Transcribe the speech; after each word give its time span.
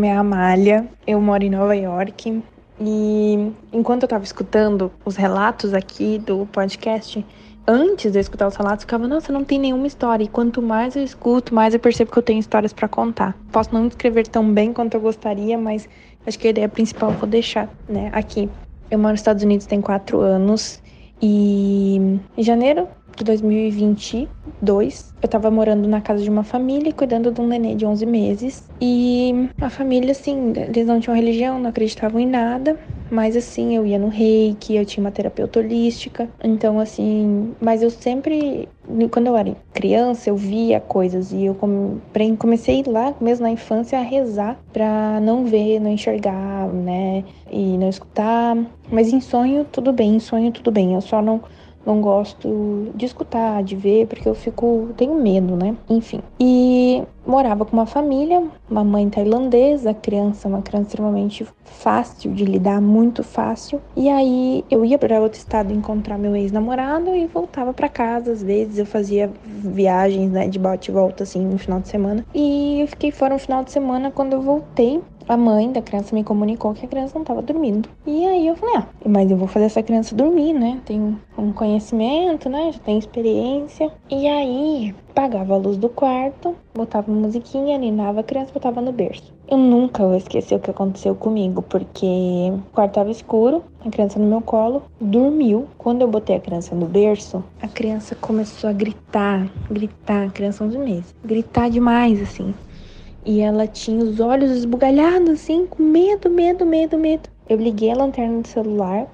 Nome 0.00 0.08
é 0.08 0.16
Amália, 0.16 0.88
eu 1.06 1.20
moro 1.20 1.44
em 1.44 1.50
Nova 1.50 1.76
York 1.76 2.42
e 2.80 3.52
enquanto 3.70 4.04
eu 4.04 4.08
tava 4.08 4.24
escutando 4.24 4.90
os 5.04 5.14
relatos 5.14 5.74
aqui 5.74 6.18
do 6.18 6.46
podcast, 6.46 7.24
antes 7.68 8.10
de 8.10 8.16
eu 8.16 8.20
escutar 8.20 8.46
os 8.48 8.56
relatos, 8.56 8.84
eu 8.84 8.86
ficava, 8.86 9.06
nossa, 9.06 9.30
não 9.30 9.44
tem 9.44 9.58
nenhuma 9.58 9.86
história. 9.86 10.24
E 10.24 10.28
quanto 10.28 10.62
mais 10.62 10.96
eu 10.96 11.04
escuto, 11.04 11.54
mais 11.54 11.74
eu 11.74 11.80
percebo 11.80 12.10
que 12.10 12.18
eu 12.18 12.22
tenho 12.22 12.40
histórias 12.40 12.72
para 12.72 12.88
contar. 12.88 13.36
Posso 13.52 13.74
não 13.74 13.88
escrever 13.88 14.26
tão 14.26 14.50
bem 14.54 14.72
quanto 14.72 14.94
eu 14.94 15.02
gostaria, 15.02 15.58
mas 15.58 15.86
acho 16.26 16.38
que 16.38 16.46
a 16.46 16.50
ideia 16.50 16.68
principal 16.68 17.10
eu 17.10 17.18
vou 17.18 17.28
deixar, 17.28 17.68
né, 17.86 18.08
aqui. 18.14 18.48
Eu 18.90 18.98
moro 18.98 19.12
nos 19.12 19.20
Estados 19.20 19.42
Unidos 19.42 19.66
tem 19.66 19.82
quatro 19.82 20.20
anos 20.20 20.80
e 21.20 22.18
em 22.38 22.42
janeiro 22.42 22.88
de 23.16 23.24
2022 23.24 25.10
eu 25.22 25.28
tava 25.28 25.50
morando 25.50 25.86
na 25.88 26.00
casa 26.00 26.22
de 26.22 26.30
uma 26.30 26.42
família 26.42 26.92
cuidando 26.92 27.30
de 27.30 27.40
um 27.40 27.46
nenê 27.46 27.74
de 27.74 27.84
11 27.84 28.06
meses 28.06 28.68
e 28.80 29.50
a 29.60 29.68
família 29.68 30.12
assim, 30.12 30.52
eles 30.56 30.86
não 30.86 30.98
tinham 31.00 31.14
religião, 31.14 31.58
não 31.58 31.70
acreditavam 31.70 32.20
em 32.20 32.26
nada, 32.26 32.78
mas 33.10 33.36
assim, 33.36 33.76
eu 33.76 33.84
ia 33.84 33.98
no 33.98 34.08
reiki, 34.08 34.76
eu 34.76 34.86
tinha 34.86 35.04
uma 35.04 35.10
terapeuta 35.10 35.58
holística, 35.58 36.28
então 36.42 36.80
assim, 36.80 37.52
mas 37.60 37.82
eu 37.82 37.90
sempre 37.90 38.68
quando 39.10 39.28
eu 39.28 39.36
era 39.36 39.54
criança, 39.72 40.30
eu 40.30 40.36
via 40.36 40.80
coisas 40.80 41.32
e 41.32 41.44
eu 41.44 41.56
comecei 42.38 42.82
lá, 42.86 43.14
mesmo 43.20 43.44
na 43.44 43.50
infância, 43.50 43.98
a 43.98 44.02
rezar 44.02 44.58
para 44.72 45.20
não 45.20 45.44
ver, 45.44 45.78
não 45.78 45.90
enxergar, 45.90 46.66
né? 46.68 47.24
E 47.50 47.78
não 47.78 47.88
escutar. 47.88 48.56
Mas 48.90 49.12
em 49.12 49.20
sonho, 49.20 49.64
tudo 49.70 49.92
bem, 49.92 50.16
em 50.16 50.20
sonho, 50.20 50.50
tudo 50.50 50.72
bem. 50.72 50.94
Eu 50.94 51.00
só 51.00 51.22
não 51.22 51.40
não 51.84 52.00
gosto 52.00 52.90
de 52.94 53.06
escutar, 53.06 53.62
de 53.62 53.76
ver, 53.76 54.06
porque 54.06 54.28
eu 54.28 54.34
fico, 54.34 54.90
tenho 54.96 55.14
medo, 55.14 55.56
né? 55.56 55.76
Enfim. 55.88 56.20
E 56.38 57.02
morava 57.30 57.64
com 57.64 57.76
uma 57.76 57.86
família, 57.86 58.42
uma 58.68 58.82
mãe 58.82 59.08
tailandesa, 59.08 59.94
criança, 59.94 60.48
uma 60.48 60.60
criança 60.60 60.88
extremamente 60.88 61.46
fácil 61.64 62.32
de 62.32 62.44
lidar, 62.44 62.80
muito 62.80 63.22
fácil. 63.22 63.80
E 63.96 64.08
aí 64.08 64.64
eu 64.70 64.84
ia 64.84 64.98
para 64.98 65.20
outro 65.20 65.38
estado 65.38 65.72
encontrar 65.72 66.18
meu 66.18 66.34
ex-namorado 66.34 67.14
e 67.14 67.26
voltava 67.26 67.72
para 67.72 67.88
casa 67.88 68.32
às 68.32 68.42
vezes. 68.42 68.78
Eu 68.78 68.86
fazia 68.86 69.30
viagens, 69.44 70.30
né, 70.30 70.48
de 70.48 70.58
bate 70.58 70.90
e 70.90 70.94
volta 70.94 71.22
assim 71.22 71.44
no 71.46 71.58
final 71.58 71.80
de 71.80 71.88
semana. 71.88 72.24
E 72.34 72.80
eu 72.80 72.88
fiquei 72.88 73.10
fora 73.12 73.34
um 73.34 73.38
final 73.38 73.62
de 73.62 73.70
semana 73.70 74.10
quando 74.10 74.32
eu 74.32 74.42
voltei 74.42 75.00
a 75.30 75.36
mãe 75.36 75.70
da 75.70 75.80
criança 75.80 76.12
me 76.12 76.24
comunicou 76.24 76.74
que 76.74 76.84
a 76.84 76.88
criança 76.88 77.14
não 77.14 77.22
estava 77.22 77.40
dormindo. 77.40 77.88
E 78.04 78.26
aí 78.26 78.48
eu 78.48 78.56
falei, 78.56 78.78
ah, 78.78 78.86
mas 79.06 79.30
eu 79.30 79.36
vou 79.36 79.46
fazer 79.46 79.66
essa 79.66 79.80
criança 79.80 80.12
dormir, 80.12 80.52
né? 80.52 80.80
Tenho 80.84 81.20
um 81.38 81.52
conhecimento, 81.52 82.48
né? 82.48 82.72
Já 82.72 82.80
tenho 82.80 82.98
experiência. 82.98 83.92
E 84.10 84.26
aí 84.26 84.92
apagava 85.10 85.54
a 85.54 85.56
luz 85.56 85.76
do 85.76 85.88
quarto, 85.88 86.56
botava 86.74 87.12
musiquinha, 87.20 87.78
ninava 87.78 88.20
a 88.20 88.22
criança, 88.22 88.52
botava 88.52 88.80
no 88.80 88.90
berço. 88.90 89.32
Eu 89.48 89.56
nunca 89.56 90.02
vou 90.04 90.16
esquecer 90.16 90.54
o 90.54 90.58
que 90.58 90.70
aconteceu 90.70 91.14
comigo, 91.14 91.62
porque 91.62 92.06
o 92.52 92.72
quarto 92.72 92.90
estava 92.90 93.10
escuro, 93.10 93.62
a 93.84 93.90
criança 93.90 94.18
no 94.18 94.26
meu 94.26 94.40
colo, 94.40 94.82
dormiu. 95.00 95.66
Quando 95.78 96.02
eu 96.02 96.08
botei 96.08 96.36
a 96.36 96.40
criança 96.40 96.74
no 96.74 96.86
berço, 96.86 97.44
a 97.60 97.68
criança 97.68 98.14
começou 98.14 98.70
a 98.70 98.72
gritar, 98.72 99.48
gritar, 99.70 100.26
a 100.26 100.30
criança 100.30 100.64
11 100.64 100.78
meses, 100.78 101.14
gritar 101.24 101.70
demais, 101.70 102.20
assim. 102.20 102.54
E 103.24 103.40
ela 103.40 103.66
tinha 103.66 104.02
os 104.02 104.18
olhos 104.18 104.50
esbugalhados, 104.50 105.30
assim, 105.30 105.66
com 105.66 105.82
medo, 105.82 106.30
medo, 106.30 106.64
medo, 106.64 106.98
medo. 106.98 107.28
Eu 107.48 107.58
liguei 107.58 107.90
a 107.90 107.96
lanterna 107.96 108.40
do 108.40 108.48
celular. 108.48 109.06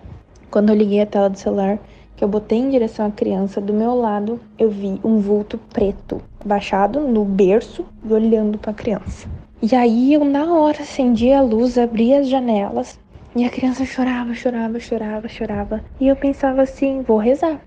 Quando 0.51 0.71
eu 0.71 0.77
liguei 0.77 1.01
a 1.01 1.07
tela 1.07 1.29
do 1.29 1.39
celular, 1.39 1.79
que 2.17 2.25
eu 2.25 2.29
botei 2.29 2.59
em 2.59 2.71
direção 2.71 3.07
à 3.07 3.11
criança, 3.11 3.61
do 3.61 3.73
meu 3.73 3.95
lado 3.95 4.41
eu 4.59 4.71
vi 4.71 4.99
um 5.05 5.19
vulto 5.19 5.59
preto 5.73 6.21
baixado 6.45 7.01
no 7.01 7.25
berço 7.25 7.85
e 8.05 8.13
olhando 8.13 8.59
para 8.59 8.71
a 8.71 8.75
criança. 8.75 9.29
E 9.63 9.75
aí 9.75 10.15
eu 10.15 10.25
na 10.25 10.55
hora 10.55 10.83
acendi 10.83 11.33
a 11.33 11.43
luz, 11.43 11.79
abri 11.79 12.15
as 12.15 12.29
janelas 12.29 12.99
e 13.37 13.45
a 13.45 13.51
criança 13.51 13.85
chorava, 13.85 14.33
chorava, 14.33 14.81
chorava, 14.81 15.29
chorava. 15.29 15.85
E 16.01 16.09
eu 16.09 16.17
pensava 16.17 16.63
assim, 16.63 17.03
vou 17.03 17.19
rezar. 17.19 17.61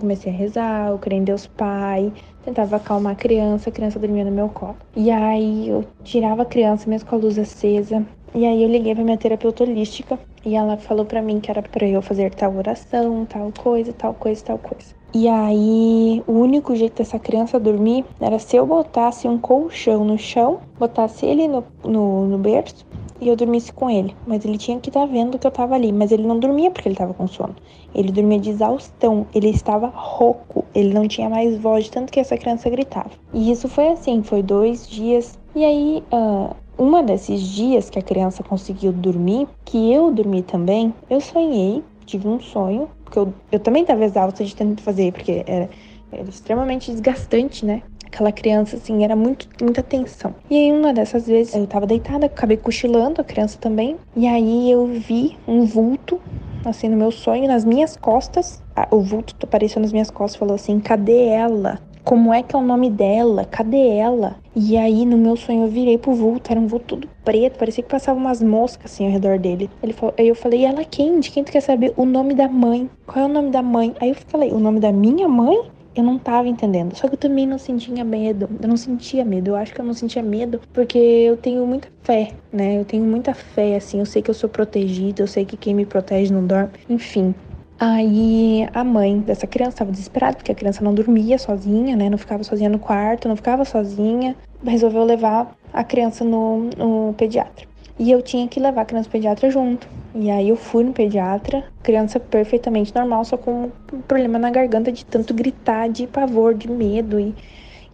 Comecei 0.00 0.32
a 0.32 0.34
rezar, 0.34 0.88
eu 0.88 0.98
creio 0.98 1.20
em 1.20 1.24
Deus 1.24 1.46
Pai, 1.46 2.12
tentava 2.44 2.74
acalmar 2.74 3.12
a 3.12 3.14
criança, 3.14 3.70
a 3.70 3.72
criança 3.72 4.00
dormia 4.00 4.24
no 4.24 4.32
meu 4.32 4.48
colo. 4.48 4.74
E 4.96 5.08
aí 5.08 5.68
eu 5.68 5.84
tirava 6.02 6.42
a 6.42 6.44
criança 6.44 6.90
mesmo 6.90 7.08
com 7.08 7.14
a 7.14 7.18
luz 7.18 7.38
acesa. 7.38 8.04
E 8.34 8.46
aí 8.46 8.62
eu 8.62 8.68
liguei 8.68 8.94
pra 8.94 9.04
minha 9.04 9.16
terapeuta 9.16 9.64
holística 9.64 10.18
e 10.44 10.54
ela 10.54 10.76
falou 10.76 11.04
para 11.04 11.20
mim 11.20 11.40
que 11.40 11.50
era 11.50 11.62
para 11.62 11.86
eu 11.86 12.00
fazer 12.00 12.32
tal 12.34 12.56
oração, 12.56 13.26
tal 13.26 13.52
coisa, 13.58 13.92
tal 13.92 14.14
coisa, 14.14 14.44
tal 14.44 14.58
coisa. 14.58 14.94
E 15.12 15.26
aí, 15.26 16.22
o 16.24 16.32
único 16.32 16.76
jeito 16.76 16.98
dessa 16.98 17.18
criança 17.18 17.58
dormir 17.58 18.04
era 18.20 18.38
se 18.38 18.56
eu 18.56 18.64
botasse 18.64 19.26
um 19.26 19.36
colchão 19.36 20.04
no 20.04 20.16
chão, 20.16 20.60
botasse 20.78 21.26
ele 21.26 21.48
no, 21.48 21.64
no, 21.84 22.26
no 22.26 22.38
berço 22.38 22.86
e 23.20 23.28
eu 23.28 23.34
dormisse 23.34 23.72
com 23.72 23.90
ele. 23.90 24.14
Mas 24.24 24.44
ele 24.44 24.56
tinha 24.56 24.78
que 24.78 24.88
estar 24.88 25.00
tá 25.00 25.06
vendo 25.06 25.38
que 25.38 25.46
eu 25.46 25.50
tava 25.50 25.74
ali. 25.74 25.92
Mas 25.92 26.12
ele 26.12 26.26
não 26.26 26.38
dormia 26.38 26.70
porque 26.70 26.88
ele 26.88 26.96
tava 26.96 27.12
com 27.12 27.26
sono. 27.26 27.54
Ele 27.94 28.10
dormia 28.12 28.38
de 28.38 28.50
exaustão. 28.50 29.26
Ele 29.34 29.50
estava 29.50 29.88
rouco. 29.88 30.64
Ele 30.74 30.94
não 30.94 31.06
tinha 31.06 31.28
mais 31.28 31.58
voz, 31.58 31.88
tanto 31.88 32.12
que 32.12 32.20
essa 32.20 32.38
criança 32.38 32.70
gritava. 32.70 33.10
E 33.34 33.50
isso 33.50 33.68
foi 33.68 33.88
assim: 33.88 34.22
foi 34.22 34.42
dois 34.42 34.88
dias. 34.88 35.38
E 35.54 35.64
aí, 35.64 36.04
uh, 36.12 36.54
uma 36.80 37.02
desses 37.02 37.42
dias 37.42 37.90
que 37.90 37.98
a 37.98 38.02
criança 38.02 38.42
conseguiu 38.42 38.90
dormir, 38.90 39.46
que 39.66 39.92
eu 39.92 40.10
dormi 40.10 40.42
também, 40.42 40.94
eu 41.10 41.20
sonhei, 41.20 41.84
tive 42.06 42.26
um 42.26 42.40
sonho, 42.40 42.88
porque 43.04 43.18
eu, 43.18 43.34
eu 43.52 43.60
também 43.60 43.82
estava 43.82 44.02
exausta 44.02 44.42
de 44.42 44.56
tanto 44.56 44.82
fazer, 44.82 45.12
porque 45.12 45.44
era, 45.46 45.68
era 46.10 46.26
extremamente 46.26 46.90
desgastante, 46.90 47.66
né? 47.66 47.82
Aquela 48.06 48.32
criança, 48.32 48.76
assim, 48.76 49.04
era 49.04 49.14
muito, 49.14 49.46
muita 49.62 49.82
tensão. 49.82 50.34
E 50.48 50.56
aí, 50.56 50.72
uma 50.72 50.92
dessas 50.94 51.26
vezes, 51.26 51.54
eu 51.54 51.66
tava 51.66 51.86
deitada, 51.86 52.26
acabei 52.26 52.56
cochilando, 52.56 53.20
a 53.20 53.24
criança 53.24 53.58
também. 53.58 53.96
E 54.16 54.26
aí, 54.26 54.70
eu 54.70 54.86
vi 54.86 55.36
um 55.46 55.64
vulto, 55.64 56.18
assim, 56.64 56.88
no 56.88 56.96
meu 56.96 57.10
sonho, 57.12 57.46
nas 57.46 57.64
minhas 57.64 57.94
costas. 57.94 58.62
O 58.90 59.00
vulto 59.00 59.36
apareceu 59.44 59.80
nas 59.82 59.92
minhas 59.92 60.10
costas 60.10 60.36
e 60.36 60.38
falou 60.38 60.54
assim: 60.54 60.80
cadê 60.80 61.26
ela? 61.26 61.78
Como 62.04 62.32
é 62.32 62.42
que 62.42 62.56
é 62.56 62.58
o 62.58 62.62
nome 62.62 62.90
dela? 62.90 63.44
Cadê 63.44 63.96
ela? 63.96 64.36
E 64.56 64.76
aí, 64.76 65.04
no 65.04 65.16
meu 65.16 65.36
sonho, 65.36 65.64
eu 65.64 65.68
virei 65.68 65.98
pro 65.98 66.12
vulto. 66.12 66.50
Era 66.50 66.60
um 66.60 66.66
vulto 66.66 66.96
todo 66.96 67.08
preto. 67.24 67.58
Parecia 67.58 67.84
que 67.84 67.90
passava 67.90 68.18
umas 68.18 68.42
moscas 68.42 68.90
assim 68.90 69.06
ao 69.06 69.12
redor 69.12 69.38
dele. 69.38 69.70
Ele 69.82 69.92
falou, 69.92 70.14
aí 70.18 70.26
eu 70.28 70.34
falei, 70.34 70.60
e 70.60 70.64
ela 70.64 70.84
quem? 70.84 71.20
De 71.20 71.30
quem 71.30 71.44
tu 71.44 71.52
quer 71.52 71.60
saber? 71.60 71.92
O 71.96 72.04
nome 72.04 72.34
da 72.34 72.48
mãe. 72.48 72.88
Qual 73.06 73.24
é 73.24 73.28
o 73.28 73.32
nome 73.32 73.50
da 73.50 73.62
mãe? 73.62 73.94
Aí 74.00 74.10
eu 74.10 74.16
falei, 74.26 74.50
o 74.50 74.58
nome 74.58 74.80
da 74.80 74.90
minha 74.90 75.28
mãe? 75.28 75.70
Eu 75.94 76.04
não 76.04 76.18
tava 76.18 76.48
entendendo. 76.48 76.96
Só 76.96 77.08
que 77.08 77.14
eu 77.14 77.18
também 77.18 77.46
não 77.46 77.58
sentia 77.58 78.04
medo. 78.04 78.48
Eu 78.62 78.68
não 78.68 78.76
sentia 78.76 79.24
medo. 79.24 79.50
Eu 79.50 79.56
acho 79.56 79.74
que 79.74 79.80
eu 79.80 79.84
não 79.84 79.92
sentia 79.92 80.22
medo 80.22 80.60
porque 80.72 80.98
eu 80.98 81.36
tenho 81.36 81.66
muita 81.66 81.88
fé, 82.02 82.32
né? 82.52 82.80
Eu 82.80 82.84
tenho 82.84 83.04
muita 83.04 83.34
fé, 83.34 83.76
assim. 83.76 83.98
Eu 83.98 84.06
sei 84.06 84.22
que 84.22 84.30
eu 84.30 84.34
sou 84.34 84.48
protegida. 84.48 85.22
Eu 85.22 85.26
sei 85.26 85.44
que 85.44 85.56
quem 85.56 85.74
me 85.74 85.84
protege 85.84 86.32
não 86.32 86.46
dorme. 86.46 86.70
Enfim, 86.88 87.34
Aí 87.82 88.68
a 88.74 88.84
mãe 88.84 89.20
dessa 89.20 89.46
criança 89.46 89.70
estava 89.70 89.90
desesperada 89.90 90.36
porque 90.36 90.52
a 90.52 90.54
criança 90.54 90.84
não 90.84 90.92
dormia 90.92 91.38
sozinha, 91.38 91.96
né? 91.96 92.10
Não 92.10 92.18
ficava 92.18 92.44
sozinha 92.44 92.68
no 92.68 92.78
quarto, 92.78 93.26
não 93.26 93.34
ficava 93.34 93.64
sozinha. 93.64 94.36
Resolveu 94.62 95.02
levar 95.02 95.56
a 95.72 95.82
criança 95.82 96.22
no, 96.22 96.68
no 96.76 97.14
pediatra. 97.14 97.66
E 97.98 98.10
eu 98.10 98.20
tinha 98.20 98.46
que 98.46 98.60
levar 98.60 98.82
a 98.82 98.84
criança 98.84 99.08
no 99.08 99.12
pediatra 99.12 99.50
junto. 99.50 99.88
E 100.14 100.30
aí 100.30 100.50
eu 100.50 100.56
fui 100.56 100.84
no 100.84 100.92
pediatra, 100.92 101.64
criança 101.82 102.20
perfeitamente 102.20 102.94
normal, 102.94 103.24
só 103.24 103.38
com 103.38 103.70
um 103.94 104.00
problema 104.02 104.38
na 104.38 104.50
garganta 104.50 104.92
de 104.92 105.02
tanto 105.02 105.32
gritar, 105.32 105.88
de 105.88 106.06
pavor, 106.06 106.52
de 106.52 106.70
medo 106.70 107.18
e 107.18 107.34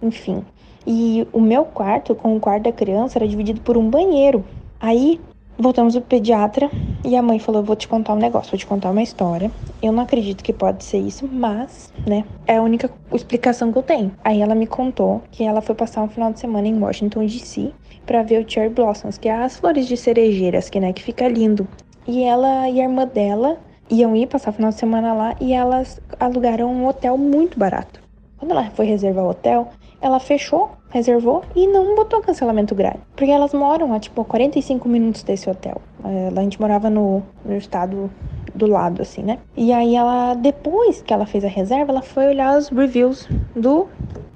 enfim. 0.03 0.45
E 0.85 1.29
o 1.33 1.41
meu 1.41 1.65
quarto 1.65 2.13
com 2.13 2.37
o 2.37 2.41
quarto 2.41 2.65
da 2.65 2.73
criança 2.73 3.19
era 3.19 3.29
dividido 3.29 3.61
por 3.61 3.77
um 3.77 3.89
banheiro. 3.89 4.45
Aí 4.81 5.21
voltamos 5.59 5.95
pro 5.95 6.03
pediatra 6.03 6.71
e 7.05 7.17
a 7.17 7.23
mãe 7.23 7.39
falou: 7.39 7.63
Vou 7.63 7.77
te 7.77 7.89
contar 7.89 8.15
um 8.15 8.19
negócio, 8.19 8.51
vou 8.51 8.59
te 8.59 8.67
contar 8.67 8.91
uma 8.91 9.03
história. 9.03 9.51
Eu 9.83 9.93
não 9.93 10.03
acredito 10.03 10.43
que 10.43 10.53
pode 10.53 10.85
ser 10.85 10.99
isso, 10.99 11.29
mas, 11.31 11.93
né, 12.07 12.25
é 12.47 12.57
a 12.57 12.63
única 12.63 12.91
explicação 13.13 13.73
que 13.73 13.79
eu 13.79 13.83
tenho. 13.83 14.13
Aí 14.25 14.41
ela 14.41 14.55
me 14.55 14.67
contou 14.67 15.23
que 15.31 15.45
ela 15.45 15.61
foi 15.61 15.75
passar 15.75 16.03
um 16.03 16.09
final 16.09 16.33
de 16.33 16.41
semana 16.41 16.67
em 16.67 16.79
Washington 16.79 17.27
DC 17.27 17.73
para 18.05 18.23
ver 18.23 18.45
o 18.45 18.51
cherry 18.51 18.73
blossoms, 18.73 19.19
que 19.19 19.29
é 19.29 19.35
as 19.35 19.57
flores 19.57 19.87
de 19.87 19.97
cerejeiras, 19.97 20.71
que 20.71 20.79
né, 20.79 20.93
que 20.93 21.03
fica 21.03 21.29
lindo. 21.29 21.67
E 22.07 22.23
ela 22.23 22.69
e 22.69 22.81
a 22.81 22.85
irmã 22.85 23.07
dela 23.07 23.59
iam 23.91 24.15
ir 24.17 24.27
passar 24.27 24.51
o 24.51 24.53
final 24.53 24.71
de 24.71 24.79
semana 24.79 25.13
lá 25.13 25.37
e 25.41 25.53
elas 25.53 26.01
alugaram 26.19 26.73
um 26.73 26.87
hotel 26.87 27.17
muito 27.17 27.59
barato. 27.59 28.01
Quando 28.39 28.51
ela 28.51 28.71
foi 28.71 28.87
reservar 28.87 29.25
o 29.25 29.31
hotel, 29.31 29.69
ela 30.01 30.21
fechou, 30.21 30.71
reservou 30.91 31.43
e 31.55 31.67
não 31.67 31.95
botou 31.95 32.21
cancelamento 32.21 32.75
grátis. 32.75 33.01
Porque 33.15 33.31
elas 33.31 33.53
moram 33.53 33.93
a 33.93 34.01
tipo 34.01 34.25
45 34.25 34.89
minutos 34.89 35.23
desse 35.23 35.49
hotel. 35.49 35.81
A 36.05 36.41
gente 36.43 36.61
morava 36.61 36.89
no, 36.89 37.23
no 37.45 37.57
estado 37.57 38.11
do 38.55 38.67
lado, 38.67 39.03
assim, 39.03 39.23
né? 39.23 39.39
E 39.57 39.73
aí 39.73 39.95
ela, 39.95 40.35
depois 40.35 41.03
que 41.03 41.13
ela 41.13 41.27
fez 41.27 41.45
a 41.45 41.49
reserva, 41.49 41.93
ela 41.93 42.03
foi 42.03 42.27
olhar 42.29 42.57
os 42.57 42.69
reviews 42.69 43.29
do 43.55 43.87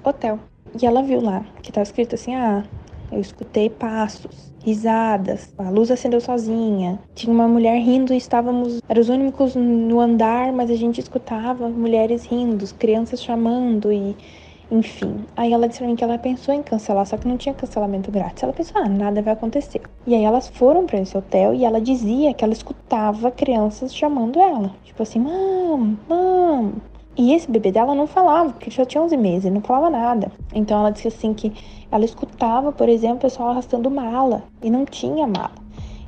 hotel. 0.03 0.39
E 0.79 0.85
ela 0.85 1.01
viu 1.01 1.21
lá 1.21 1.43
que 1.61 1.71
tava 1.71 1.83
escrito 1.83 2.15
assim: 2.15 2.35
ah, 2.35 2.63
eu 3.11 3.19
escutei 3.19 3.69
passos, 3.69 4.51
risadas, 4.63 5.53
a 5.57 5.69
luz 5.69 5.91
acendeu 5.91 6.21
sozinha. 6.21 6.99
Tinha 7.15 7.33
uma 7.33 7.47
mulher 7.47 7.77
rindo 7.79 8.13
e 8.13 8.17
estávamos. 8.17 8.81
Eram 8.87 9.01
os 9.01 9.09
únicos 9.09 9.55
no 9.55 9.99
andar, 9.99 10.51
mas 10.53 10.69
a 10.69 10.75
gente 10.75 10.99
escutava 10.99 11.67
mulheres 11.67 12.25
rindo, 12.25 12.65
crianças 12.75 13.21
chamando 13.21 13.91
e 13.91 14.15
enfim, 14.71 15.25
aí 15.35 15.51
ela 15.51 15.67
disse 15.67 15.79
pra 15.79 15.87
mim 15.87 15.97
que 15.97 16.03
ela 16.03 16.17
pensou 16.17 16.53
em 16.53 16.63
cancelar, 16.63 17.05
só 17.05 17.17
que 17.17 17.27
não 17.27 17.35
tinha 17.35 17.53
cancelamento 17.53 18.09
grátis. 18.09 18.41
Ela 18.41 18.53
pensou, 18.53 18.81
ah, 18.81 18.87
nada 18.87 19.21
vai 19.21 19.33
acontecer. 19.33 19.81
E 20.07 20.15
aí 20.15 20.23
elas 20.23 20.47
foram 20.47 20.85
para 20.85 20.99
esse 20.99 21.17
hotel 21.17 21.53
e 21.53 21.65
ela 21.65 21.81
dizia 21.81 22.33
que 22.33 22.41
ela 22.41 22.53
escutava 22.53 23.29
crianças 23.29 23.93
chamando 23.93 24.39
ela. 24.39 24.71
Tipo 24.85 25.03
assim, 25.03 25.19
mam, 25.19 25.97
mam. 26.07 26.71
E 27.17 27.33
esse 27.33 27.51
bebê 27.51 27.69
dela 27.73 27.93
não 27.93 28.07
falava, 28.07 28.53
porque 28.53 28.71
já 28.71 28.85
tinha 28.85 29.03
11 29.03 29.17
meses, 29.17 29.51
não 29.51 29.59
falava 29.59 29.89
nada. 29.89 30.31
Então 30.53 30.79
ela 30.79 30.89
disse 30.89 31.09
assim 31.09 31.33
que 31.33 31.51
ela 31.91 32.05
escutava, 32.05 32.71
por 32.71 32.87
exemplo, 32.87 33.17
o 33.17 33.21
pessoal 33.21 33.49
arrastando 33.49 33.91
mala 33.91 34.43
e 34.63 34.71
não 34.71 34.85
tinha 34.85 35.27
mala. 35.27 35.51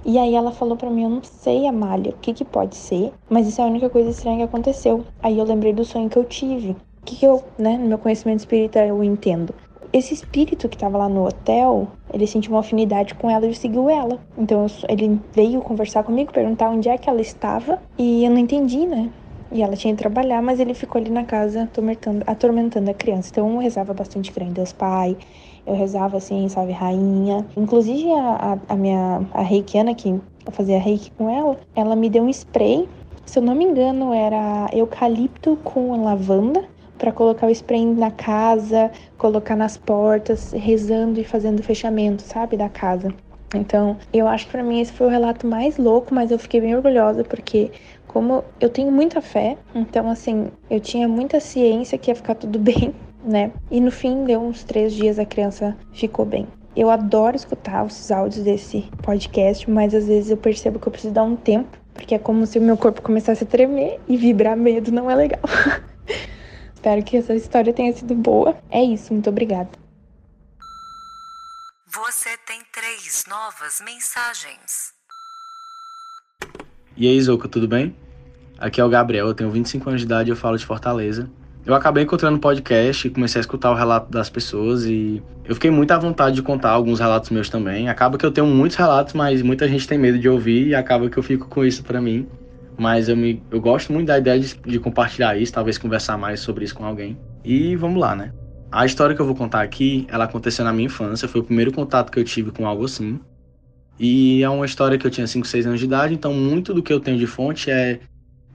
E 0.06 0.18
aí 0.18 0.36
ela 0.36 0.51
falou 0.51 0.77
para 0.77 0.89
mim, 0.89 1.04
eu 1.04 1.10
não 1.10 1.24
sei, 1.24 1.68
Amália, 1.68 2.12
o 2.12 2.18
que 2.18 2.33
que 2.33 2.45
pode 2.45 2.75
ser, 2.75 3.12
mas 3.30 3.48
isso 3.48 3.60
é 3.60 3.63
a 3.63 3.68
única 3.68 3.89
coisa 3.89 4.10
estranha 4.10 4.38
que 4.38 4.44
aconteceu. 4.44 5.04
Aí 5.21 5.38
eu 5.38 5.45
lembrei 5.45 5.74
do 5.74 5.83
sonho 5.83 6.10
que 6.10 6.18
eu 6.18 6.24
tive. 6.24 6.75
O 7.03 7.05
que, 7.05 7.25
eu, 7.25 7.44
né, 7.59 7.77
no 7.77 7.85
meu 7.85 7.97
conhecimento 7.97 8.39
espírita, 8.39 8.79
eu 8.85 9.03
entendo? 9.03 9.53
Esse 9.91 10.13
espírito 10.13 10.69
que 10.69 10.77
tava 10.77 10.97
lá 10.97 11.09
no 11.09 11.27
hotel, 11.27 11.89
ele 12.13 12.25
sentiu 12.25 12.53
uma 12.53 12.61
afinidade 12.61 13.13
com 13.13 13.29
ela 13.29 13.45
e 13.45 13.53
seguiu 13.53 13.89
ela. 13.89 14.19
Então 14.38 14.65
ele 14.88 15.19
veio 15.35 15.61
conversar 15.61 16.03
comigo, 16.03 16.31
perguntar 16.31 16.69
onde 16.69 16.88
é 16.88 16.97
que 16.97 17.09
ela 17.09 17.19
estava 17.19 17.77
e 18.00 18.23
eu 18.23 18.31
não 18.31 18.38
entendi, 18.38 18.88
né? 18.88 19.11
E 19.51 19.61
ela 19.61 19.75
tinha 19.75 19.94
que 19.94 20.00
trabalhar, 20.00 20.41
mas 20.41 20.61
ele 20.61 20.73
ficou 20.73 21.00
ali 21.00 21.11
na 21.11 21.25
casa 21.25 21.63
atormentando, 21.63 22.23
atormentando 22.25 22.89
a 22.89 22.94
criança. 22.94 23.29
Então 23.31 23.51
eu 23.51 23.59
rezava 23.59 23.94
bastante 23.94 24.31
grande 24.31 24.53
Deus 24.53 24.71
Pai, 24.71 25.17
eu 25.67 25.75
rezava 25.75 26.17
assim, 26.17 26.47
salve 26.47 26.71
rainha. 26.71 27.45
Inclusive 27.55 28.13
a, 28.13 28.53
a, 28.53 28.73
a 28.73 28.75
minha 28.77 29.27
a 29.33 29.41
reikiana 29.41 29.94
que 29.94 30.09
eu 30.09 30.51
fazia 30.51 30.79
reiki 30.79 31.11
com 31.11 31.29
ela, 31.29 31.59
ela 31.75 31.97
me 31.97 32.09
deu 32.09 32.23
um 32.23 32.29
spray. 32.29 32.88
Se 33.25 33.39
eu 33.39 33.44
não 33.44 33.53
me 33.53 33.65
engano, 33.65 34.13
era 34.13 34.69
eucalipto 34.73 35.57
com 35.57 36.03
lavanda 36.03 36.72
para 36.97 37.11
colocar 37.11 37.47
o 37.47 37.49
spray 37.49 37.85
na 37.85 38.11
casa, 38.11 38.91
colocar 39.17 39.55
nas 39.55 39.77
portas, 39.77 40.51
rezando 40.51 41.19
e 41.19 41.23
fazendo 41.23 41.63
fechamento, 41.63 42.21
sabe, 42.21 42.57
da 42.57 42.69
casa. 42.69 43.13
Então, 43.55 43.97
eu 44.11 44.27
acho 44.27 44.45
que 44.45 44.51
para 44.51 44.63
mim 44.63 44.79
esse 44.79 44.91
foi 44.91 45.07
o 45.07 45.09
relato 45.09 45.45
mais 45.45 45.77
louco, 45.77 46.13
mas 46.13 46.31
eu 46.31 46.39
fiquei 46.39 46.59
bem 46.59 46.75
orgulhosa 46.75 47.23
porque 47.23 47.71
como 48.07 48.43
eu 48.59 48.69
tenho 48.69 48.91
muita 48.91 49.21
fé, 49.21 49.57
então 49.73 50.09
assim, 50.09 50.47
eu 50.69 50.79
tinha 50.79 51.07
muita 51.07 51.39
ciência 51.39 51.97
que 51.97 52.11
ia 52.11 52.15
ficar 52.15 52.35
tudo 52.35 52.57
bem, 52.59 52.93
né? 53.23 53.51
E 53.71 53.79
no 53.79 53.91
fim, 53.91 54.23
deu 54.25 54.39
uns 54.39 54.63
três 54.63 54.93
dias 54.93 55.19
a 55.19 55.25
criança 55.25 55.75
ficou 55.91 56.25
bem. 56.25 56.47
Eu 56.75 56.89
adoro 56.89 57.35
escutar 57.35 57.85
os 57.85 58.11
áudios 58.11 58.43
desse 58.43 58.89
podcast, 59.03 59.69
mas 59.69 59.93
às 59.93 60.07
vezes 60.07 60.31
eu 60.31 60.37
percebo 60.37 60.79
que 60.79 60.87
eu 60.87 60.91
preciso 60.91 61.13
dar 61.13 61.23
um 61.23 61.35
tempo, 61.35 61.77
porque 61.93 62.15
é 62.15 62.19
como 62.19 62.47
se 62.47 62.57
o 62.57 62.61
meu 62.61 62.75
corpo 62.75 63.01
começasse 63.01 63.43
a 63.43 63.47
tremer 63.47 63.99
e 64.07 64.17
vibrar 64.17 64.57
medo 64.57 64.91
não 64.91 65.09
é 65.09 65.15
legal. 65.15 65.41
Espero 66.83 67.01
que 67.01 67.15
essa 67.15 67.33
história 67.33 67.71
tenha 67.71 67.94
sido 67.94 68.13
boa. 68.13 68.57
É 68.69 68.83
isso, 68.83 69.13
muito 69.13 69.30
obrigada. 69.30 69.69
Você 71.88 72.31
tem 72.45 72.59
três 72.74 73.24
novas 73.30 73.81
mensagens. 73.85 74.91
E 76.97 77.07
aí, 77.07 77.21
Zoco, 77.21 77.47
tudo 77.47 77.69
bem? 77.69 77.95
Aqui 78.57 78.81
é 78.81 78.83
o 78.83 78.89
Gabriel, 78.89 79.27
eu 79.27 79.33
tenho 79.33 79.50
25 79.50 79.88
anos 79.88 80.01
de 80.01 80.07
idade 80.07 80.30
e 80.30 80.33
eu 80.33 80.35
falo 80.35 80.57
de 80.57 80.65
Fortaleza. 80.65 81.31
Eu 81.65 81.74
acabei 81.74 82.03
encontrando 82.03 82.35
o 82.35 82.41
podcast 82.41 83.07
e 83.07 83.12
comecei 83.12 83.39
a 83.39 83.44
escutar 83.44 83.71
o 83.71 83.75
relato 83.75 84.12
das 84.12 84.29
pessoas 84.29 84.83
e 84.83 85.24
eu 85.45 85.56
fiquei 85.56 85.71
muito 85.71 85.91
à 85.91 85.97
vontade 85.97 86.36
de 86.36 86.41
contar 86.41 86.71
alguns 86.71 87.00
relatos 87.00 87.29
meus 87.29 87.47
também. 87.47 87.88
Acaba 87.88 88.18
que 88.18 88.25
eu 88.25 88.31
tenho 88.31 88.47
muitos 88.47 88.75
relatos, 88.75 89.13
mas 89.13 89.41
muita 89.41 89.69
gente 89.69 89.88
tem 89.88 89.97
medo 89.97 90.19
de 90.19 90.27
ouvir 90.27 90.68
e 90.68 90.75
acaba 90.75 91.09
que 91.09 91.18
eu 91.18 91.24
fico 91.24 91.47
com 91.47 91.63
isso 91.63 91.81
para 91.81 92.01
mim. 92.01 92.27
Mas 92.77 93.07
eu, 93.07 93.15
me, 93.15 93.41
eu 93.51 93.61
gosto 93.61 93.93
muito 93.93 94.07
da 94.07 94.17
ideia 94.17 94.39
de, 94.39 94.55
de 94.65 94.79
compartilhar 94.79 95.37
isso, 95.37 95.53
talvez 95.53 95.77
conversar 95.77 96.17
mais 96.17 96.39
sobre 96.39 96.65
isso 96.65 96.75
com 96.75 96.85
alguém. 96.85 97.17
E 97.43 97.75
vamos 97.75 97.99
lá, 97.99 98.15
né? 98.15 98.31
A 98.71 98.85
história 98.85 99.15
que 99.15 99.21
eu 99.21 99.25
vou 99.25 99.35
contar 99.35 99.61
aqui, 99.61 100.07
ela 100.09 100.23
aconteceu 100.23 100.65
na 100.65 100.73
minha 100.73 100.87
infância, 100.87 101.27
foi 101.27 101.41
o 101.41 101.43
primeiro 101.43 101.71
contato 101.71 102.11
que 102.11 102.19
eu 102.19 102.23
tive 102.23 102.51
com 102.51 102.65
algo 102.65 102.85
assim. 102.85 103.19
E 103.99 104.41
é 104.41 104.49
uma 104.49 104.65
história 104.65 104.97
que 104.97 105.05
eu 105.05 105.11
tinha 105.11 105.27
5, 105.27 105.45
6 105.45 105.67
anos 105.67 105.79
de 105.79 105.85
idade, 105.85 106.13
então 106.13 106.33
muito 106.33 106.73
do 106.73 106.81
que 106.81 106.91
eu 106.91 106.99
tenho 106.99 107.17
de 107.17 107.27
fonte 107.27 107.69
é 107.69 107.99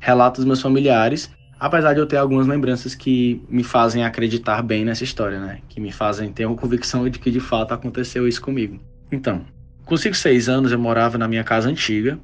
relatos 0.00 0.40
dos 0.40 0.46
meus 0.46 0.60
familiares, 0.60 1.30
apesar 1.58 1.94
de 1.94 2.00
eu 2.00 2.06
ter 2.06 2.16
algumas 2.16 2.46
lembranças 2.46 2.94
que 2.94 3.40
me 3.48 3.62
fazem 3.62 4.04
acreditar 4.04 4.62
bem 4.62 4.84
nessa 4.84 5.04
história, 5.04 5.38
né? 5.38 5.60
Que 5.68 5.80
me 5.80 5.92
fazem 5.92 6.32
ter 6.32 6.46
uma 6.46 6.56
convicção 6.56 7.08
de 7.08 7.18
que 7.18 7.30
de 7.30 7.40
fato 7.40 7.72
aconteceu 7.72 8.26
isso 8.26 8.40
comigo. 8.40 8.80
Então, 9.12 9.44
com 9.84 9.96
5, 9.96 10.16
6 10.16 10.48
anos 10.48 10.72
eu 10.72 10.78
morava 10.78 11.16
na 11.16 11.28
minha 11.28 11.44
casa 11.44 11.68
antiga, 11.68 12.18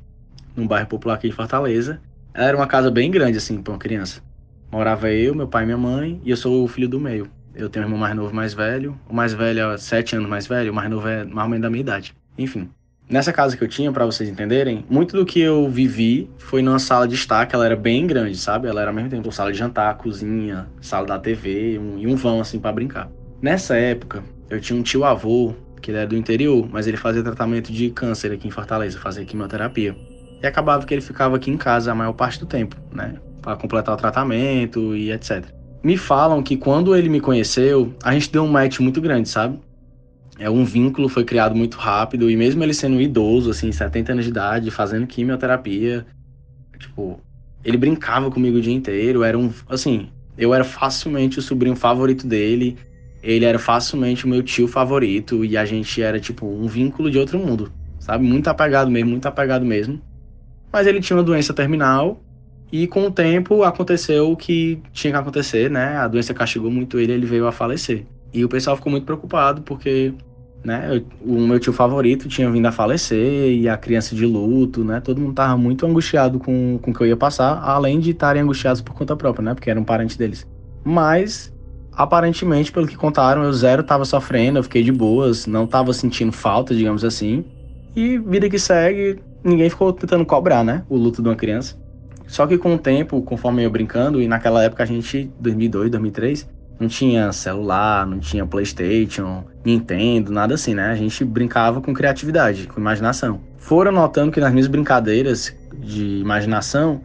num 0.56 0.66
bairro 0.66 0.88
popular 0.88 1.14
aqui 1.14 1.28
de 1.28 1.34
Fortaleza. 1.34 2.00
Ela 2.32 2.48
era 2.48 2.56
uma 2.56 2.66
casa 2.66 2.90
bem 2.90 3.10
grande, 3.10 3.38
assim, 3.38 3.62
para 3.62 3.72
uma 3.72 3.78
criança. 3.78 4.22
Morava 4.70 5.10
eu, 5.10 5.34
meu 5.34 5.46
pai 5.46 5.62
e 5.62 5.66
minha 5.66 5.78
mãe, 5.78 6.20
e 6.24 6.30
eu 6.30 6.36
sou 6.36 6.64
o 6.64 6.68
filho 6.68 6.88
do 6.88 6.98
meio. 6.98 7.28
Eu 7.54 7.68
tenho 7.68 7.84
um 7.84 7.88
irmão 7.88 8.00
mais 8.00 8.16
novo 8.16 8.34
mais 8.34 8.52
velho. 8.52 8.98
O 9.08 9.14
mais 9.14 9.32
velho 9.32 9.60
é 9.60 9.78
sete 9.78 10.16
anos 10.16 10.28
mais 10.28 10.46
velho, 10.46 10.72
o 10.72 10.74
mais 10.74 10.90
novo 10.90 11.06
é 11.06 11.24
mais 11.24 11.44
ou 11.44 11.50
menos 11.50 11.62
da 11.62 11.70
minha 11.70 11.80
idade. 11.80 12.14
Enfim. 12.36 12.68
Nessa 13.08 13.32
casa 13.32 13.56
que 13.56 13.62
eu 13.62 13.68
tinha, 13.68 13.92
para 13.92 14.06
vocês 14.06 14.28
entenderem, 14.28 14.84
muito 14.88 15.14
do 15.14 15.26
que 15.26 15.38
eu 15.38 15.68
vivi 15.68 16.28
foi 16.38 16.62
numa 16.62 16.78
sala 16.78 17.06
de 17.06 17.14
estar, 17.14 17.44
que 17.46 17.54
ela 17.54 17.66
era 17.66 17.76
bem 17.76 18.06
grande, 18.06 18.36
sabe? 18.36 18.66
Ela 18.66 18.80
era 18.80 18.90
ao 18.90 18.94
mesmo 18.94 19.10
tempo 19.10 19.30
sala 19.30 19.52
de 19.52 19.58
jantar, 19.58 19.94
cozinha, 19.98 20.66
sala 20.80 21.06
da 21.06 21.18
TV 21.18 21.78
um, 21.78 21.98
e 21.98 22.06
um 22.06 22.16
vão, 22.16 22.40
assim, 22.40 22.58
para 22.58 22.72
brincar. 22.72 23.10
Nessa 23.42 23.76
época, 23.76 24.24
eu 24.48 24.58
tinha 24.58 24.78
um 24.78 24.82
tio 24.82 25.04
avô, 25.04 25.54
que 25.82 25.90
ele 25.90 25.98
era 25.98 26.06
do 26.06 26.16
interior, 26.16 26.66
mas 26.72 26.86
ele 26.86 26.96
fazia 26.96 27.22
tratamento 27.22 27.70
de 27.70 27.90
câncer 27.90 28.32
aqui 28.32 28.48
em 28.48 28.50
Fortaleza, 28.50 28.98
fazia 28.98 29.22
quimioterapia. 29.24 29.94
E 30.42 30.46
acabava 30.46 30.84
que 30.84 30.92
ele 30.92 31.00
ficava 31.00 31.36
aqui 31.36 31.50
em 31.50 31.56
casa 31.56 31.92
a 31.92 31.94
maior 31.94 32.12
parte 32.12 32.38
do 32.38 32.46
tempo, 32.46 32.76
né? 32.92 33.14
Para 33.40 33.56
completar 33.56 33.94
o 33.94 33.96
tratamento 33.96 34.94
e 34.94 35.10
etc. 35.10 35.44
Me 35.82 35.96
falam 35.96 36.42
que 36.42 36.56
quando 36.56 36.96
ele 36.96 37.08
me 37.08 37.20
conheceu, 37.20 37.94
a 38.02 38.12
gente 38.12 38.30
deu 38.32 38.42
um 38.42 38.48
match 38.48 38.80
muito 38.80 39.00
grande, 39.00 39.28
sabe? 39.28 39.58
É 40.38 40.50
um 40.50 40.64
vínculo 40.64 41.08
foi 41.08 41.24
criado 41.24 41.54
muito 41.54 41.76
rápido 41.76 42.30
e 42.30 42.36
mesmo 42.36 42.62
ele 42.62 42.74
sendo 42.74 43.00
idoso, 43.00 43.50
assim, 43.50 43.70
70 43.70 44.12
anos 44.12 44.24
de 44.24 44.30
idade, 44.30 44.70
fazendo 44.70 45.06
quimioterapia, 45.06 46.06
tipo, 46.78 47.20
ele 47.64 47.76
brincava 47.76 48.30
comigo 48.30 48.56
o 48.56 48.60
dia 48.60 48.72
inteiro, 48.72 49.22
era 49.22 49.38
um, 49.38 49.52
assim, 49.68 50.08
eu 50.36 50.52
era 50.52 50.64
facilmente 50.64 51.38
o 51.38 51.42
sobrinho 51.42 51.76
favorito 51.76 52.26
dele, 52.26 52.76
ele 53.22 53.44
era 53.44 53.58
facilmente 53.58 54.24
o 54.24 54.28
meu 54.28 54.42
tio 54.42 54.66
favorito 54.66 55.44
e 55.44 55.56
a 55.56 55.64
gente 55.64 56.02
era 56.02 56.18
tipo 56.18 56.46
um 56.46 56.66
vínculo 56.66 57.10
de 57.10 57.18
outro 57.18 57.38
mundo, 57.38 57.70
sabe? 57.98 58.24
Muito 58.24 58.48
apegado 58.48 58.90
mesmo, 58.90 59.10
muito 59.10 59.26
apegado 59.26 59.64
mesmo 59.64 60.00
mas 60.74 60.88
ele 60.88 61.00
tinha 61.00 61.16
uma 61.16 61.22
doença 61.22 61.54
terminal 61.54 62.20
e 62.72 62.88
com 62.88 63.06
o 63.06 63.10
tempo 63.10 63.62
aconteceu 63.62 64.32
o 64.32 64.36
que 64.36 64.82
tinha 64.92 65.12
que 65.12 65.18
acontecer, 65.20 65.70
né? 65.70 65.96
A 65.98 66.08
doença 66.08 66.34
castigou 66.34 66.68
muito 66.68 66.98
ele, 66.98 67.12
ele 67.12 67.26
veio 67.26 67.46
a 67.46 67.52
falecer. 67.52 68.04
E 68.32 68.44
o 68.44 68.48
pessoal 68.48 68.74
ficou 68.76 68.90
muito 68.90 69.04
preocupado 69.04 69.62
porque, 69.62 70.12
né, 70.64 71.00
o 71.24 71.38
meu 71.38 71.60
tio 71.60 71.72
favorito 71.72 72.26
tinha 72.26 72.50
vindo 72.50 72.66
a 72.66 72.72
falecer 72.72 73.52
e 73.52 73.68
a 73.68 73.76
criança 73.76 74.16
de 74.16 74.26
luto, 74.26 74.82
né? 74.82 75.00
Todo 75.00 75.20
mundo 75.20 75.32
tava 75.34 75.56
muito 75.56 75.86
angustiado 75.86 76.40
com, 76.40 76.76
com 76.82 76.90
o 76.90 76.94
que 76.94 77.00
eu 77.02 77.06
ia 77.06 77.16
passar, 77.16 77.62
além 77.62 78.00
de 78.00 78.10
estarem 78.10 78.42
angustiados 78.42 78.82
por 78.82 78.96
conta 78.96 79.14
própria, 79.14 79.44
né? 79.44 79.54
Porque 79.54 79.70
era 79.70 79.78
um 79.78 79.84
parente 79.84 80.18
deles. 80.18 80.44
Mas 80.82 81.54
aparentemente, 81.92 82.72
pelo 82.72 82.88
que 82.88 82.96
contaram, 82.96 83.44
eu 83.44 83.52
zero 83.52 83.84
tava 83.84 84.04
sofrendo, 84.04 84.58
eu 84.58 84.64
fiquei 84.64 84.82
de 84.82 84.90
boas, 84.90 85.46
não 85.46 85.68
tava 85.68 85.92
sentindo 85.92 86.32
falta, 86.32 86.74
digamos 86.74 87.04
assim. 87.04 87.44
E 87.94 88.18
vida 88.18 88.50
que 88.50 88.58
segue, 88.58 89.20
ninguém 89.44 89.68
ficou 89.68 89.92
tentando 89.92 90.24
cobrar, 90.24 90.64
né? 90.64 90.82
O 90.88 90.96
luto 90.96 91.22
de 91.22 91.28
uma 91.28 91.36
criança. 91.36 91.76
Só 92.26 92.46
que 92.46 92.56
com 92.56 92.74
o 92.74 92.78
tempo, 92.78 93.20
conforme 93.22 93.62
eu 93.62 93.70
brincando, 93.70 94.20
e 94.20 94.26
naquela 94.26 94.62
época 94.62 94.82
a 94.82 94.86
gente, 94.86 95.30
2002, 95.38 95.90
2003, 95.90 96.48
não 96.80 96.88
tinha 96.88 97.32
celular, 97.32 98.06
não 98.06 98.18
tinha 98.18 98.46
PlayStation, 98.46 99.44
Nintendo, 99.64 100.32
nada 100.32 100.54
assim, 100.54 100.74
né? 100.74 100.90
A 100.90 100.96
gente 100.96 101.24
brincava 101.24 101.80
com 101.80 101.92
criatividade, 101.92 102.66
com 102.66 102.80
imaginação. 102.80 103.40
foram 103.58 103.92
notando 103.92 104.32
que 104.32 104.40
nas 104.40 104.52
minhas 104.52 104.66
brincadeiras 104.66 105.54
de 105.78 106.18
imaginação, 106.18 107.00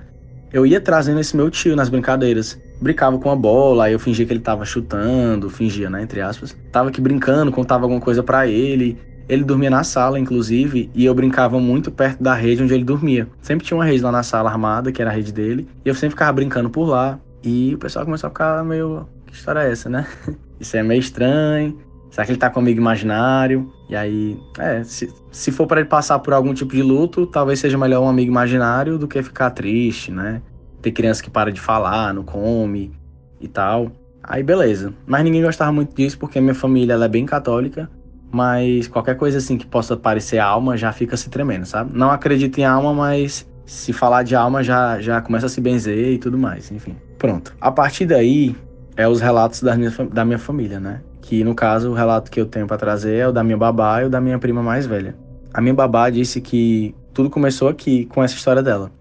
eu 0.51 0.65
ia 0.65 0.81
trazendo 0.81 1.19
esse 1.19 1.35
meu 1.35 1.49
tio 1.49 1.75
nas 1.75 1.89
brincadeiras. 1.89 2.59
Brincava 2.81 3.19
com 3.19 3.29
a 3.29 3.35
bola, 3.35 3.85
aí 3.85 3.93
eu 3.93 3.99
fingia 3.99 4.25
que 4.25 4.33
ele 4.33 4.39
tava 4.39 4.65
chutando, 4.65 5.49
fingia, 5.49 5.89
né, 5.89 6.01
entre 6.01 6.21
aspas. 6.21 6.57
Tava 6.71 6.89
aqui 6.89 6.99
brincando, 6.99 7.51
contava 7.51 7.83
alguma 7.83 8.01
coisa 8.01 8.23
para 8.23 8.47
ele. 8.47 8.97
Ele 9.29 9.43
dormia 9.43 9.69
na 9.69 9.83
sala, 9.83 10.19
inclusive, 10.19 10.89
e 10.95 11.05
eu 11.05 11.13
brincava 11.13 11.59
muito 11.59 11.91
perto 11.91 12.21
da 12.21 12.33
rede 12.33 12.63
onde 12.63 12.73
ele 12.73 12.83
dormia. 12.83 13.27
Sempre 13.43 13.63
tinha 13.63 13.77
uma 13.77 13.85
rede 13.85 14.01
lá 14.01 14.11
na 14.11 14.23
sala 14.23 14.49
armada, 14.49 14.91
que 14.91 14.99
era 14.99 15.11
a 15.11 15.13
rede 15.13 15.31
dele, 15.31 15.69
e 15.85 15.87
eu 15.87 15.93
sempre 15.93 16.11
ficava 16.11 16.33
brincando 16.33 16.67
por 16.67 16.85
lá. 16.85 17.19
E 17.43 17.75
o 17.75 17.77
pessoal 17.77 18.03
começou 18.03 18.27
a 18.27 18.31
ficar 18.31 18.63
meio. 18.65 19.07
Que 19.27 19.35
história 19.35 19.59
é 19.59 19.71
essa, 19.71 19.87
né? 19.87 20.07
Isso 20.59 20.75
é 20.75 20.81
meio 20.81 20.99
estranho. 20.99 21.77
Será 22.09 22.25
que 22.25 22.31
ele 22.31 22.39
tá 22.39 22.49
com 22.49 22.59
amigo 22.59 22.81
imaginário? 22.81 23.71
E 23.87 23.95
aí, 23.95 24.35
é, 24.57 24.83
se, 24.83 25.13
se 25.31 25.51
for 25.51 25.67
para 25.67 25.79
ele 25.79 25.89
passar 25.89 26.17
por 26.17 26.33
algum 26.33 26.53
tipo 26.53 26.73
de 26.73 26.81
luto, 26.81 27.27
talvez 27.27 27.59
seja 27.59 27.77
melhor 27.77 28.01
um 28.01 28.09
amigo 28.09 28.31
imaginário 28.31 28.97
do 28.97 29.07
que 29.07 29.21
ficar 29.21 29.51
triste, 29.51 30.11
né? 30.11 30.41
Ter 30.81 30.91
criança 30.91 31.21
que 31.21 31.29
para 31.29 31.51
de 31.51 31.61
falar, 31.61 32.13
não 32.15 32.23
come 32.23 32.91
e 33.39 33.47
tal. 33.47 33.91
Aí 34.23 34.41
beleza. 34.41 34.91
Mas 35.05 35.23
ninguém 35.23 35.43
gostava 35.43 35.71
muito 35.71 35.95
disso 35.95 36.17
porque 36.17 36.41
minha 36.41 36.55
família 36.55 36.93
ela 36.93 37.05
é 37.05 37.07
bem 37.07 37.27
católica. 37.27 37.89
Mas 38.31 38.87
qualquer 38.87 39.15
coisa 39.15 39.39
assim 39.39 39.57
que 39.57 39.65
possa 39.65 39.97
parecer 39.97 40.37
alma 40.37 40.77
já 40.77 40.91
fica 40.91 41.17
se 41.17 41.29
tremendo, 41.29 41.65
sabe? 41.65 41.91
Não 41.97 42.11
acredito 42.11 42.59
em 42.59 42.65
alma, 42.65 42.93
mas 42.93 43.47
se 43.65 43.91
falar 43.91 44.23
de 44.23 44.35
alma 44.35 44.63
já, 44.63 44.99
já 44.99 45.21
começa 45.21 45.47
a 45.47 45.49
se 45.49 45.59
benzer 45.59 46.13
e 46.13 46.17
tudo 46.17 46.37
mais, 46.37 46.71
enfim. 46.71 46.95
Pronto. 47.17 47.55
A 47.59 47.71
partir 47.71 48.05
daí 48.05 48.55
é 48.95 49.07
os 49.07 49.19
relatos 49.19 49.63
da 49.63 49.75
minha, 49.75 49.91
da 50.11 50.23
minha 50.23 50.39
família, 50.39 50.79
né? 50.79 51.01
que 51.29 51.43
no 51.43 51.53
caso 51.53 51.91
o 51.91 51.93
relato 51.93 52.31
que 52.31 52.41
eu 52.41 52.45
tenho 52.47 52.65
para 52.65 52.75
trazer 52.75 53.15
é 53.17 53.27
o 53.27 53.31
da 53.31 53.43
minha 53.43 53.55
babá 53.55 54.01
e 54.01 54.05
o 54.05 54.09
da 54.09 54.19
minha 54.19 54.39
prima 54.39 54.63
mais 54.63 54.87
velha. 54.87 55.15
A 55.53 55.61
minha 55.61 55.75
babá 55.75 56.09
disse 56.09 56.41
que 56.41 56.95
tudo 57.13 57.29
começou 57.29 57.67
aqui 57.67 58.05
com 58.05 58.23
essa 58.23 58.33
história 58.33 58.63
dela. 58.63 58.91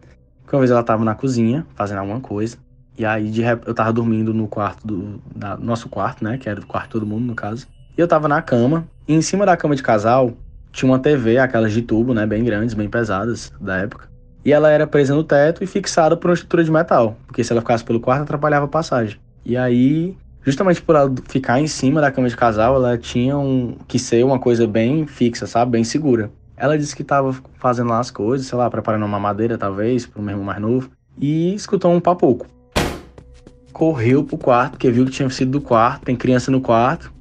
Que 0.47 0.55
uma 0.55 0.59
vez 0.59 0.71
ela 0.71 0.83
tava 0.83 1.03
na 1.03 1.15
cozinha 1.15 1.67
fazendo 1.75 2.01
alguma 2.01 2.21
coisa 2.21 2.59
e 2.99 3.07
aí 3.07 3.31
de 3.31 3.41
rep... 3.41 3.67
eu 3.67 3.73
tava 3.73 3.95
dormindo 3.95 4.35
no 4.35 4.47
quarto 4.47 4.87
do 4.87 5.19
da... 5.35 5.57
nosso 5.57 5.89
quarto, 5.89 6.23
né, 6.23 6.37
que 6.37 6.47
era 6.51 6.61
do 6.61 6.67
quarto 6.67 6.89
de 6.89 6.93
todo 6.93 7.07
mundo 7.07 7.25
no 7.25 7.35
caso. 7.35 7.67
E 7.99 8.01
eu 8.01 8.07
tava 8.07 8.29
na 8.29 8.41
cama 8.41 8.87
e 9.09 9.13
em 9.13 9.21
cima 9.21 9.45
da 9.45 9.57
cama 9.57 9.75
de 9.75 9.83
casal 9.83 10.33
tinha 10.71 10.89
uma 10.89 11.01
TV, 11.01 11.37
aquelas 11.37 11.73
de 11.73 11.83
tubo, 11.83 12.15
né, 12.15 12.25
bem 12.25 12.45
grandes, 12.45 12.73
bem 12.73 12.89
pesadas 12.89 13.53
da 13.61 13.79
época. 13.79 14.09
E 14.45 14.53
ela 14.53 14.71
era 14.71 14.87
presa 14.87 15.17
no 15.17 15.25
teto 15.25 15.65
e 15.65 15.67
fixada 15.67 16.17
por 16.17 16.31
uma 16.31 16.35
estrutura 16.35 16.63
de 16.63 16.71
metal, 16.71 17.17
porque 17.27 17.43
se 17.43 17.53
ela 17.53 17.61
ficasse 17.61 17.83
pelo 17.83 17.99
quarto 17.99 18.23
atrapalhava 18.23 18.67
a 18.67 18.69
passagem. 18.69 19.19
E 19.45 19.57
aí 19.57 20.17
justamente 20.45 20.81
por 20.81 20.95
ela 20.95 21.13
ficar 21.29 21.61
em 21.61 21.67
cima 21.67 22.01
da 22.01 22.13
cama 22.13 22.29
de 22.29 22.37
casal, 22.37 22.77
ela 22.77 22.97
tinha 22.97 23.37
um, 23.37 23.77
que 23.89 23.99
ser 23.99 24.25
uma 24.25 24.39
coisa 24.39 24.65
bem 24.65 25.05
fixa, 25.05 25.49
sabe? 25.49 25.73
Bem 25.73 25.83
segura. 25.83 26.31
Ela 26.57 26.79
disse 26.79 26.95
que 26.95 27.03
estava 27.03 27.35
fazendo 27.59 27.89
lá 27.89 27.99
as 27.99 28.13
coisas, 28.13 28.47
sei 28.47 28.57
lá, 28.57 28.71
preparando 28.71 29.05
uma 29.05 29.19
madeira, 29.19 29.59
talvez, 29.59 30.07
para 30.07 30.21
o 30.21 30.23
meu 30.23 30.35
irmão 30.35 30.47
mais 30.47 30.61
novo, 30.61 30.89
e 31.19 31.53
escutou 31.53 31.93
um 31.93 32.01
papoco. 32.01 32.47
Correu 33.73 34.23
pro 34.23 34.39
quarto, 34.39 34.73
porque 34.73 34.89
viu 34.89 35.05
que 35.05 35.11
tinha 35.11 35.29
sido 35.31 35.51
do 35.51 35.61
quarto, 35.61 36.05
tem 36.05 36.17
criança 36.17 36.51
no 36.51 36.61
quarto. 36.61 37.13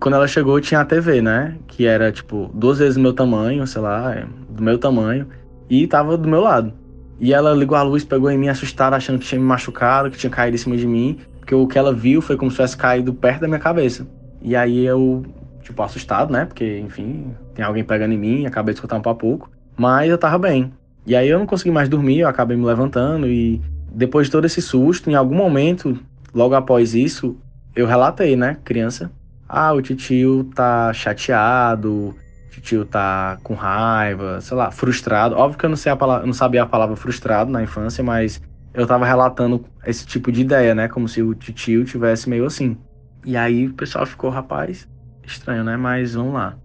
Quando 0.00 0.14
ela 0.14 0.26
chegou, 0.26 0.60
tinha 0.60 0.80
a 0.80 0.84
TV, 0.84 1.20
né? 1.20 1.56
Que 1.66 1.86
era, 1.86 2.10
tipo, 2.10 2.50
duas 2.54 2.78
vezes 2.78 2.96
o 2.96 3.00
meu 3.00 3.12
tamanho, 3.12 3.66
sei 3.66 3.82
lá, 3.82 4.14
é, 4.14 4.24
do 4.48 4.62
meu 4.62 4.78
tamanho, 4.78 5.28
e 5.68 5.86
tava 5.86 6.16
do 6.16 6.28
meu 6.28 6.40
lado. 6.40 6.72
E 7.20 7.34
ela 7.34 7.52
ligou 7.52 7.76
a 7.76 7.82
luz, 7.82 8.02
pegou 8.02 8.30
em 8.30 8.38
mim, 8.38 8.48
assustada, 8.48 8.96
achando 8.96 9.18
que 9.18 9.26
tinha 9.26 9.38
me 9.38 9.46
machucado, 9.46 10.10
que 10.10 10.16
tinha 10.16 10.30
caído 10.30 10.54
em 10.54 10.58
cima 10.58 10.76
de 10.76 10.86
mim 10.86 11.20
porque 11.50 11.54
o 11.54 11.66
que 11.66 11.76
ela 11.76 11.92
viu 11.92 12.22
foi 12.22 12.36
como 12.36 12.48
se 12.48 12.56
tivesse 12.56 12.76
caído 12.76 13.12
perto 13.12 13.40
da 13.40 13.48
minha 13.48 13.58
cabeça. 13.58 14.06
E 14.40 14.54
aí 14.54 14.86
eu, 14.86 15.24
tipo, 15.62 15.82
assustado, 15.82 16.32
né? 16.32 16.44
Porque, 16.44 16.78
enfim, 16.78 17.34
tem 17.54 17.64
alguém 17.64 17.82
pegando 17.82 18.14
em 18.14 18.18
mim, 18.18 18.46
acabei 18.46 18.72
de 18.72 18.78
escutar 18.78 18.96
um 18.96 19.02
pouco. 19.02 19.50
Mas 19.76 20.08
eu 20.08 20.16
tava 20.16 20.38
bem. 20.38 20.72
E 21.04 21.16
aí 21.16 21.28
eu 21.28 21.40
não 21.40 21.46
consegui 21.46 21.72
mais 21.72 21.88
dormir, 21.88 22.20
eu 22.20 22.28
acabei 22.28 22.56
me 22.56 22.64
levantando 22.64 23.26
e 23.26 23.60
depois 23.92 24.28
de 24.28 24.32
todo 24.32 24.44
esse 24.44 24.62
susto, 24.62 25.10
em 25.10 25.14
algum 25.14 25.34
momento, 25.34 25.98
logo 26.32 26.54
após 26.54 26.94
isso, 26.94 27.36
eu 27.74 27.84
relatei, 27.84 28.36
né, 28.36 28.56
criança. 28.64 29.10
Ah, 29.52 29.72
o 29.72 29.82
titio 29.82 30.44
tá 30.54 30.92
chateado, 30.92 32.10
o 32.10 32.50
titio 32.52 32.84
tá 32.84 33.36
com 33.42 33.54
raiva, 33.54 34.40
sei 34.40 34.56
lá, 34.56 34.70
frustrado. 34.70 35.34
Óbvio 35.34 35.58
que 35.58 35.66
eu 35.66 35.70
não, 35.70 35.76
sei 35.76 35.90
a 35.90 35.96
palavra, 35.96 36.24
não 36.24 36.32
sabia 36.32 36.62
a 36.62 36.66
palavra 36.66 36.94
frustrado 36.94 37.50
na 37.50 37.60
infância, 37.60 38.04
mas 38.04 38.40
eu 38.72 38.86
tava 38.86 39.04
relatando 39.04 39.64
esse 39.84 40.06
tipo 40.06 40.30
de 40.30 40.42
ideia, 40.42 40.72
né? 40.72 40.86
Como 40.86 41.08
se 41.08 41.20
o 41.20 41.34
tio 41.34 41.84
tivesse 41.84 42.30
meio 42.30 42.46
assim. 42.46 42.76
E 43.24 43.36
aí 43.36 43.66
o 43.66 43.74
pessoal 43.74 44.06
ficou, 44.06 44.30
rapaz, 44.30 44.86
estranho, 45.26 45.64
né? 45.64 45.76
Mas 45.76 46.14
vamos 46.14 46.34
lá. 46.34 46.56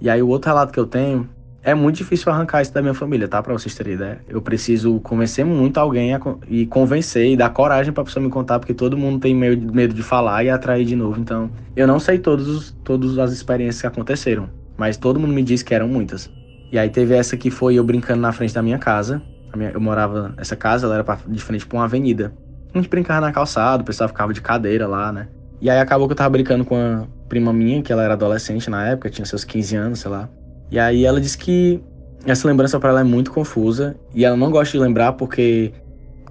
E 0.00 0.08
aí 0.08 0.22
o 0.22 0.28
outro 0.28 0.48
relato 0.48 0.72
que 0.72 0.80
eu 0.80 0.86
tenho 0.86 1.28
é 1.62 1.74
muito 1.74 1.96
difícil 1.96 2.32
arrancar 2.32 2.62
isso 2.62 2.72
da 2.72 2.80
minha 2.80 2.94
família, 2.94 3.28
tá? 3.28 3.42
Pra 3.42 3.52
vocês 3.52 3.74
terem 3.74 3.94
ideia. 3.94 4.20
Eu 4.28 4.40
preciso 4.40 4.98
convencer 5.00 5.44
muito 5.44 5.78
alguém 5.78 6.14
a, 6.14 6.20
e 6.48 6.66
convencer 6.66 7.32
e 7.32 7.36
dar 7.36 7.50
coragem 7.50 7.92
pra 7.92 8.02
pessoa 8.02 8.24
me 8.24 8.30
contar, 8.30 8.58
porque 8.58 8.72
todo 8.72 8.96
mundo 8.96 9.20
tem 9.20 9.34
medo, 9.34 9.72
medo 9.72 9.92
de 9.92 10.02
falar 10.02 10.42
e 10.44 10.50
atrair 10.50 10.84
de 10.86 10.96
novo. 10.96 11.20
Então, 11.20 11.50
eu 11.76 11.86
não 11.86 12.00
sei 12.00 12.18
todos, 12.18 12.74
todas 12.82 13.18
as 13.18 13.32
experiências 13.32 13.80
que 13.80 13.86
aconteceram, 13.86 14.48
mas 14.76 14.96
todo 14.96 15.20
mundo 15.20 15.34
me 15.34 15.42
disse 15.42 15.64
que 15.64 15.74
eram 15.74 15.86
muitas. 15.86 16.30
E 16.72 16.78
aí 16.78 16.88
teve 16.88 17.14
essa 17.14 17.36
que 17.36 17.50
foi 17.50 17.74
eu 17.74 17.84
brincando 17.84 18.22
na 18.22 18.32
frente 18.32 18.54
da 18.54 18.62
minha 18.62 18.78
casa, 18.78 19.22
minha, 19.54 19.70
eu 19.70 19.80
morava 19.80 20.32
nessa 20.36 20.56
casa, 20.56 20.86
ela 20.86 20.94
era 20.94 21.04
pra, 21.04 21.18
de 21.26 21.42
frente 21.42 21.66
pra 21.66 21.78
uma 21.78 21.84
avenida. 21.84 22.32
A 22.72 22.78
gente 22.78 22.88
brincava 22.88 23.20
na 23.20 23.32
calçada, 23.32 23.82
o 23.82 23.86
pessoal 23.86 24.08
ficava 24.08 24.32
de 24.32 24.40
cadeira 24.40 24.86
lá, 24.86 25.12
né? 25.12 25.28
E 25.60 25.68
aí 25.68 25.78
acabou 25.78 26.06
que 26.06 26.12
eu 26.12 26.16
tava 26.16 26.30
brincando 26.30 26.64
com 26.64 26.76
a 26.76 27.06
prima 27.28 27.52
minha, 27.52 27.82
que 27.82 27.92
ela 27.92 28.02
era 28.02 28.14
adolescente 28.14 28.70
na 28.70 28.86
época, 28.86 29.10
tinha 29.10 29.26
seus 29.26 29.44
15 29.44 29.76
anos, 29.76 29.98
sei 29.98 30.10
lá. 30.10 30.28
E 30.70 30.78
aí 30.78 31.04
ela 31.04 31.20
disse 31.20 31.36
que 31.36 31.80
essa 32.24 32.46
lembrança 32.46 32.78
para 32.78 32.90
ela 32.90 33.00
é 33.00 33.04
muito 33.04 33.30
confusa 33.30 33.96
e 34.14 34.24
ela 34.24 34.36
não 34.36 34.50
gosta 34.50 34.76
de 34.76 34.82
lembrar 34.82 35.12
porque 35.12 35.72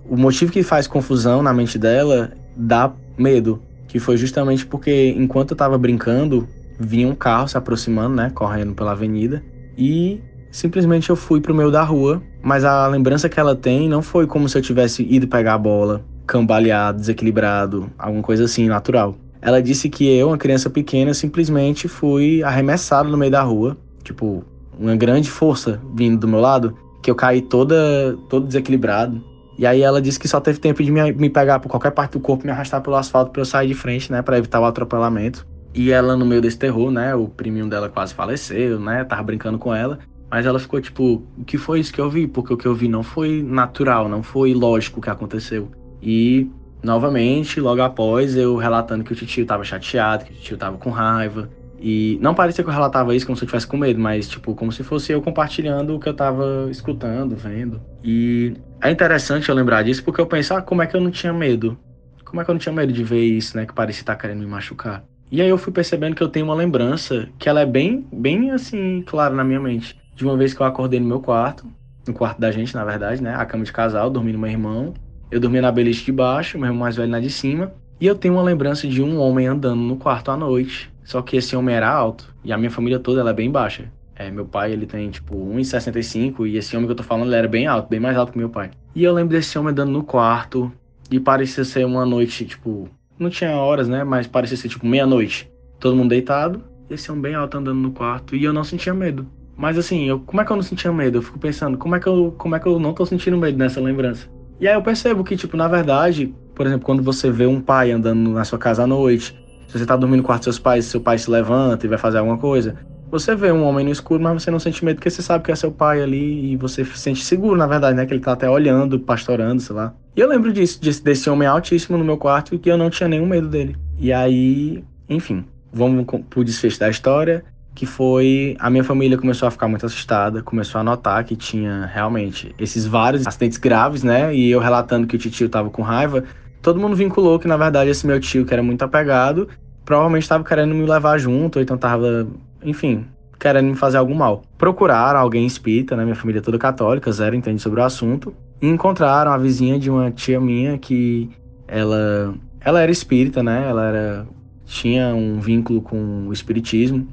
o 0.08 0.16
motivo 0.16 0.52
que 0.52 0.64
faz 0.64 0.88
confusão 0.88 1.42
na 1.42 1.54
mente 1.54 1.78
dela 1.78 2.32
dá 2.56 2.92
medo, 3.18 3.62
que 3.88 4.00
foi 4.00 4.18
justamente 4.18 4.66
porque 4.66 5.14
enquanto 5.18 5.52
eu 5.52 5.58
tava 5.58 5.78
brincando, 5.78 6.48
vinha 6.80 7.08
um 7.08 7.16
carro 7.16 7.48
se 7.48 7.58
aproximando, 7.58 8.16
né, 8.16 8.30
correndo 8.34 8.74
pela 8.74 8.92
avenida, 8.92 9.44
e 9.78 10.22
simplesmente 10.52 11.10
eu 11.10 11.16
fui 11.16 11.42
pro 11.42 11.54
meio 11.54 11.72
da 11.72 11.84
rua 11.84 12.22
mas 12.42 12.64
a 12.64 12.88
lembrança 12.88 13.28
que 13.28 13.40
ela 13.40 13.56
tem 13.56 13.90
não 13.90 14.02
foi 14.02 14.26
como 14.26 14.48
se 14.48 14.58
eu 14.58 14.62
tivesse 14.62 15.04
ido 15.10 15.28
pegar 15.28 15.56
a 15.56 15.58
bola, 15.58 16.04
cambaleado, 16.26 17.00
desequilibrado, 17.00 17.92
alguma 17.98 18.24
coisa 18.24 18.46
assim, 18.46 18.68
natural. 18.68 19.16
Ela 19.42 19.62
disse 19.62 19.90
que 19.90 20.06
eu, 20.06 20.28
uma 20.28 20.38
criança 20.38 20.70
pequena, 20.70 21.14
simplesmente 21.14 21.88
fui 21.88 22.44
arremessado 22.44 23.10
no 23.10 23.18
meio 23.18 23.32
da 23.32 23.42
rua, 23.42 23.78
tipo, 24.04 24.44
uma 24.78 24.96
grande 24.96 25.30
força 25.30 25.82
vindo 25.94 26.20
do 26.20 26.28
meu 26.28 26.40
lado, 26.40 26.76
que 27.02 27.10
eu 27.10 27.16
caí 27.16 27.42
toda, 27.42 28.18
todo 28.30 28.48
desequilibrado. 28.48 29.24
E 29.58 29.66
aí 29.66 29.82
ela 29.82 30.02
disse 30.02 30.18
que 30.18 30.28
só 30.28 30.40
teve 30.40 30.60
tempo 30.60 30.82
de 30.82 30.90
me, 30.90 31.12
me 31.12 31.30
pegar 31.30 31.60
por 31.60 31.68
qualquer 31.68 31.92
parte 31.92 32.14
do 32.14 32.20
corpo, 32.20 32.46
me 32.46 32.52
arrastar 32.52 32.82
pelo 32.82 32.96
asfalto 32.96 33.32
para 33.32 33.42
eu 33.42 33.46
sair 33.46 33.68
de 33.68 33.74
frente, 33.74 34.12
né, 34.12 34.22
para 34.22 34.38
evitar 34.38 34.60
o 34.62 34.66
atropelamento. 34.66 35.46
E 35.74 35.92
ela 35.92 36.16
no 36.16 36.26
meio 36.26 36.42
desse 36.42 36.58
terror, 36.58 36.90
né, 36.90 37.14
o 37.14 37.28
priminho 37.28 37.68
dela 37.68 37.90
quase 37.90 38.14
faleceu, 38.14 38.80
né, 38.80 39.04
tava 39.04 39.22
brincando 39.22 39.60
com 39.60 39.76
ela. 39.76 40.00
Mas 40.32 40.46
ela 40.46 40.60
ficou 40.60 40.80
tipo, 40.80 41.24
o 41.38 41.44
que 41.44 41.58
foi 41.58 41.80
isso 41.80 41.92
que 41.92 42.00
eu 42.00 42.10
vi? 42.10 42.28
Porque 42.28 42.54
o 42.54 42.58
que 42.58 42.68
eu 42.68 42.76
vi 42.76 42.88
não 42.88 43.02
foi 43.02 43.44
natural, 43.44 44.08
não 44.08 44.22
foi 44.22 44.54
lógico 44.54 45.00
o 45.00 45.04
que 45.04 45.10
aconteceu. 45.10 45.70
E, 46.02 46.50
novamente, 46.84 47.60
logo 47.60 47.82
após, 47.82 48.36
eu 48.36 48.56
relatando 48.56 49.04
que 49.04 49.12
o 49.12 49.16
tio 49.16 49.46
tava 49.46 49.64
chateado, 49.64 50.26
que 50.26 50.32
o 50.32 50.36
tio 50.36 50.58
tava 50.58 50.78
com 50.78 50.92
raiva. 50.92 51.50
E 51.82 52.18
não 52.22 52.34
parecia 52.34 52.64
que 52.64 52.70
eu 52.70 52.74
relatava 52.74 53.16
isso 53.16 53.26
como 53.26 53.38
se 53.38 53.44
eu 53.44 53.48
tivesse 53.48 53.68
com 53.68 53.78
medo, 53.78 54.00
mas, 54.00 54.28
tipo, 54.28 54.54
como 54.56 54.72
se 54.72 54.84
fosse 54.84 55.12
eu 55.12 55.22
compartilhando 55.22 55.96
o 55.96 56.00
que 56.00 56.10
eu 56.10 56.14
tava 56.14 56.68
escutando, 56.70 57.36
vendo. 57.36 57.82
E 58.04 58.54
é 58.82 58.92
interessante 58.92 59.50
eu 59.50 59.56
lembrar 59.56 59.84
disso 59.84 60.04
porque 60.04 60.20
eu 60.20 60.28
penso, 60.28 60.54
ah, 60.54 60.62
como 60.62 60.82
é 60.82 60.88
que 60.88 60.96
eu 60.96 61.02
não 61.02 61.12
tinha 61.12 61.34
medo? 61.34 61.78
Como 62.26 62.42
é 62.42 62.46
que 62.46 62.52
eu 62.52 62.54
não 62.54 62.60
tinha 62.60 62.74
medo 62.74 62.94
de 62.94 63.04
ver 63.04 63.24
isso, 63.24 63.58
né? 63.58 63.66
Que 63.66 63.74
parecia 63.74 64.02
estar 64.02 64.16
querendo 64.16 64.40
me 64.40 64.46
machucar. 64.46 65.04
E 65.32 65.42
aí 65.42 65.50
eu 65.50 65.58
fui 65.58 65.72
percebendo 65.72 66.16
que 66.16 66.24
eu 66.24 66.30
tenho 66.30 66.46
uma 66.46 66.56
lembrança 66.56 67.30
que 67.38 67.48
ela 67.48 67.62
é 67.62 67.66
bem, 67.66 68.06
bem 68.12 68.52
assim, 68.52 69.04
clara 69.06 69.34
na 69.34 69.44
minha 69.44 69.60
mente 69.60 69.96
de 70.20 70.26
uma 70.26 70.36
vez 70.36 70.54
que 70.54 70.62
eu 70.62 70.66
acordei 70.66 71.00
no 71.00 71.08
meu 71.08 71.22
quarto, 71.22 71.66
no 72.06 72.14
quarto 72.14 72.42
da 72.42 72.52
gente, 72.52 72.76
na 72.76 72.84
verdade, 72.84 73.24
né? 73.24 73.34
A 73.36 73.46
cama 73.46 73.64
de 73.64 73.72
casal, 73.72 74.10
dormi 74.10 74.34
no 74.34 74.40
meu 74.40 74.50
irmão. 74.50 74.94
Eu 75.32 75.40
dormia 75.40 75.62
na 75.62 75.72
beliche 75.72 76.04
de 76.04 76.12
baixo, 76.12 76.58
meu 76.58 76.68
irmão 76.68 76.82
mais 76.82 76.98
velho 76.98 77.10
na 77.10 77.22
de 77.22 77.30
cima. 77.30 77.72
E 78.02 78.06
eu 78.06 78.16
tenho 78.16 78.34
uma 78.34 78.44
lembrança 78.44 78.86
de 78.88 79.02
um 79.02 79.18
homem 79.18 79.48
andando 79.48 79.82
no 79.82 79.96
quarto 79.96 80.30
à 80.30 80.36
noite. 80.36 80.92
Só 81.10 81.24
que 81.24 81.38
esse 81.38 81.56
homem 81.56 81.74
era 81.74 81.90
alto. 81.90 82.32
E 82.44 82.54
a 82.54 82.58
minha 82.58 82.70
família 82.70 83.00
toda 83.00 83.22
ela 83.22 83.32
é 83.32 83.34
bem 83.34 83.50
baixa. 83.50 83.92
É, 84.16 84.30
meu 84.30 84.46
pai, 84.46 84.72
ele 84.72 84.86
tem, 84.86 85.10
tipo, 85.10 85.36
1,65 85.36 86.46
e 86.46 86.56
esse 86.56 86.76
homem 86.76 86.86
que 86.86 86.92
eu 86.92 86.96
tô 86.98 87.02
falando, 87.02 87.30
ele 87.30 87.36
era 87.36 87.48
bem 87.48 87.66
alto, 87.66 87.90
bem 87.90 88.00
mais 88.00 88.16
alto 88.16 88.32
que 88.32 88.38
meu 88.38 88.50
pai. 88.50 88.70
E 88.94 89.04
eu 89.04 89.12
lembro 89.12 89.36
desse 89.36 89.58
homem 89.58 89.72
andando 89.72 89.92
no 89.92 90.04
quarto 90.04 90.72
e 91.10 91.20
parecia 91.20 91.64
ser 91.64 91.84
uma 91.84 92.06
noite, 92.06 92.46
tipo... 92.46 92.88
Não 93.18 93.28
tinha 93.28 93.56
horas, 93.56 93.88
né? 93.88 94.04
Mas 94.04 94.28
parecia 94.28 94.56
ser, 94.56 94.70
tipo, 94.70 94.86
meia-noite. 94.86 95.50
Todo 95.80 95.96
mundo 95.96 96.10
deitado, 96.10 96.62
esse 96.92 97.10
homem 97.10 97.24
bem 97.24 97.34
alto 97.34 97.58
andando 97.58 97.80
no 97.80 97.92
quarto 97.92 98.36
e 98.36 98.44
eu 98.44 98.54
não 98.54 98.64
sentia 98.64 98.94
medo. 98.94 99.26
Mas 99.58 99.80
assim, 99.80 100.06
eu, 100.06 100.20
como 100.20 100.42
é 100.42 100.46
que 100.46 100.52
eu 100.52 100.58
não 100.58 100.64
sentia 100.64 100.94
medo? 100.94 101.18
Eu 101.18 101.22
fico 101.24 101.40
pensando, 101.40 101.76
como 101.76 101.96
é 101.96 102.00
que 102.00 102.08
eu, 102.08 102.36
como 102.38 102.56
é 102.56 102.60
que 102.60 102.68
eu 102.68 102.80
não 102.80 102.94
tô 102.94 103.04
sentindo 103.04 103.36
medo 103.36 103.58
nessa 103.58 103.82
lembrança? 103.82 104.28
E 104.60 104.68
aí 104.68 104.76
eu 104.76 104.84
percebo 104.84 105.24
que, 105.24 105.36
tipo, 105.36 105.58
na 105.58 105.68
verdade, 105.68 106.36
por 106.54 106.68
exemplo, 106.68 106.86
quando 106.86 107.02
você 107.02 107.32
vê 107.32 107.48
um 107.48 107.60
pai 107.60 107.92
andando 107.92 108.30
na 108.30 108.46
sua 108.46 108.60
casa 108.60 108.84
à 108.84 108.88
noite, 108.88 109.36
se 109.70 109.78
você 109.78 109.86
tá 109.86 109.96
dormindo 109.96 110.22
no 110.22 110.26
quarto 110.26 110.40
dos 110.40 110.56
seus 110.56 110.60
pais, 110.60 110.86
seu 110.86 111.00
pai 111.00 111.18
se 111.18 111.30
levanta 111.30 111.86
e 111.86 111.90
vai 111.90 111.98
fazer 111.98 112.18
alguma 112.18 112.38
coisa, 112.38 112.76
você 113.12 113.36
vê 113.36 113.52
um 113.52 113.64
homem 113.64 113.86
no 113.86 113.92
escuro, 113.92 114.22
mas 114.22 114.42
você 114.42 114.52
não 114.52 114.60
sente 114.60 114.84
medo 114.84 114.96
porque 114.96 115.10
você 115.10 115.22
sabe 115.22 115.44
que 115.44 115.52
é 115.52 115.56
seu 115.56 115.72
pai 115.72 116.02
ali 116.02 116.52
e 116.52 116.56
você 116.56 116.84
se 116.84 116.98
sente 116.98 117.24
seguro, 117.24 117.56
na 117.56 117.68
verdade, 117.68 117.96
né? 117.96 118.06
Que 118.06 118.14
ele 118.14 118.22
tá 118.22 118.34
até 118.34 118.50
olhando, 118.50 119.00
pastorando, 119.00 119.62
sei 119.62 119.76
lá. 119.76 119.94
E 120.16 120.20
eu 120.20 120.28
lembro 120.28 120.52
disso, 120.52 120.82
desse, 120.82 121.04
desse 121.04 121.30
homem 121.30 121.48
altíssimo 121.48 121.98
no 121.98 122.04
meu 122.04 122.18
quarto 122.18 122.56
e 122.56 122.60
que 122.60 122.70
eu 122.70 122.78
não 122.78 122.90
tinha 122.90 123.08
nenhum 123.08 123.28
medo 123.28 123.48
dele. 123.48 123.76
E 123.98 124.12
aí, 124.12 124.84
enfim, 125.08 125.46
vamos 125.72 126.06
pro 126.30 126.44
desfecho 126.44 126.80
da 126.80 126.90
história, 126.90 127.44
que 127.74 127.86
foi 127.86 128.56
a 128.60 128.70
minha 128.70 128.84
família 128.84 129.18
começou 129.18 129.48
a 129.48 129.52
ficar 129.52 129.68
muito 129.68 129.86
assustada, 129.86 130.42
começou 130.44 130.82
a 130.82 130.84
notar 130.84 131.24
que 131.24 131.36
tinha 131.36 131.90
realmente 131.92 132.54
esses 132.60 132.86
vários 132.86 133.26
acidentes 133.26 133.58
graves, 133.58 134.04
né? 134.04 134.36
E 134.36 134.50
eu 134.50 134.60
relatando 134.60 135.08
que 135.08 135.16
o 135.16 135.20
tio 135.20 135.48
tava 135.48 135.70
com 135.70 135.82
raiva, 135.82 136.24
todo 136.62 136.80
mundo 136.80 136.96
vinculou 136.96 137.40
que 137.40 137.48
na 137.48 137.58
verdade 137.58 137.90
esse 137.90 138.06
meu 138.06 138.20
tio, 138.20 138.46
que 138.46 138.54
era 138.54 138.64
muito 138.64 138.82
apegado, 138.84 139.48
provavelmente 139.86 140.24
estava 140.24 140.44
querendo 140.44 140.76
me 140.76 140.86
levar 140.86 141.18
junto, 141.18 141.58
ou 141.58 141.64
então 141.64 141.78
tava, 141.78 142.28
enfim, 142.64 143.06
querendo 143.40 143.68
me 143.68 143.76
fazer 143.76 143.98
algum 143.98 144.14
mal. 144.14 144.44
Procuraram 144.58 145.20
alguém 145.20 145.46
espírita, 145.46 145.96
né? 145.96 146.04
Minha 146.04 146.16
família 146.16 146.40
é 146.40 146.42
toda 146.42 146.58
católica, 146.58 147.12
zero 147.12 147.36
entende 147.36 147.62
sobre 147.62 147.80
o 147.80 147.84
assunto. 147.84 148.34
E 148.62 148.68
encontraram 148.68 149.32
a 149.32 149.38
vizinha 149.38 149.80
de 149.80 149.90
uma 149.90 150.12
tia 150.12 150.40
minha 150.40 150.78
que 150.78 151.30
ela, 151.68 152.36
ela 152.60 152.82
era 152.82 152.92
espírita, 152.92 153.42
né? 153.42 153.66
Ela 153.68 153.88
era, 153.88 154.28
tinha 154.66 155.16
um 155.16 155.40
vínculo 155.40 155.82
com 155.82 156.28
o 156.28 156.34
espiritismo. 156.34 157.08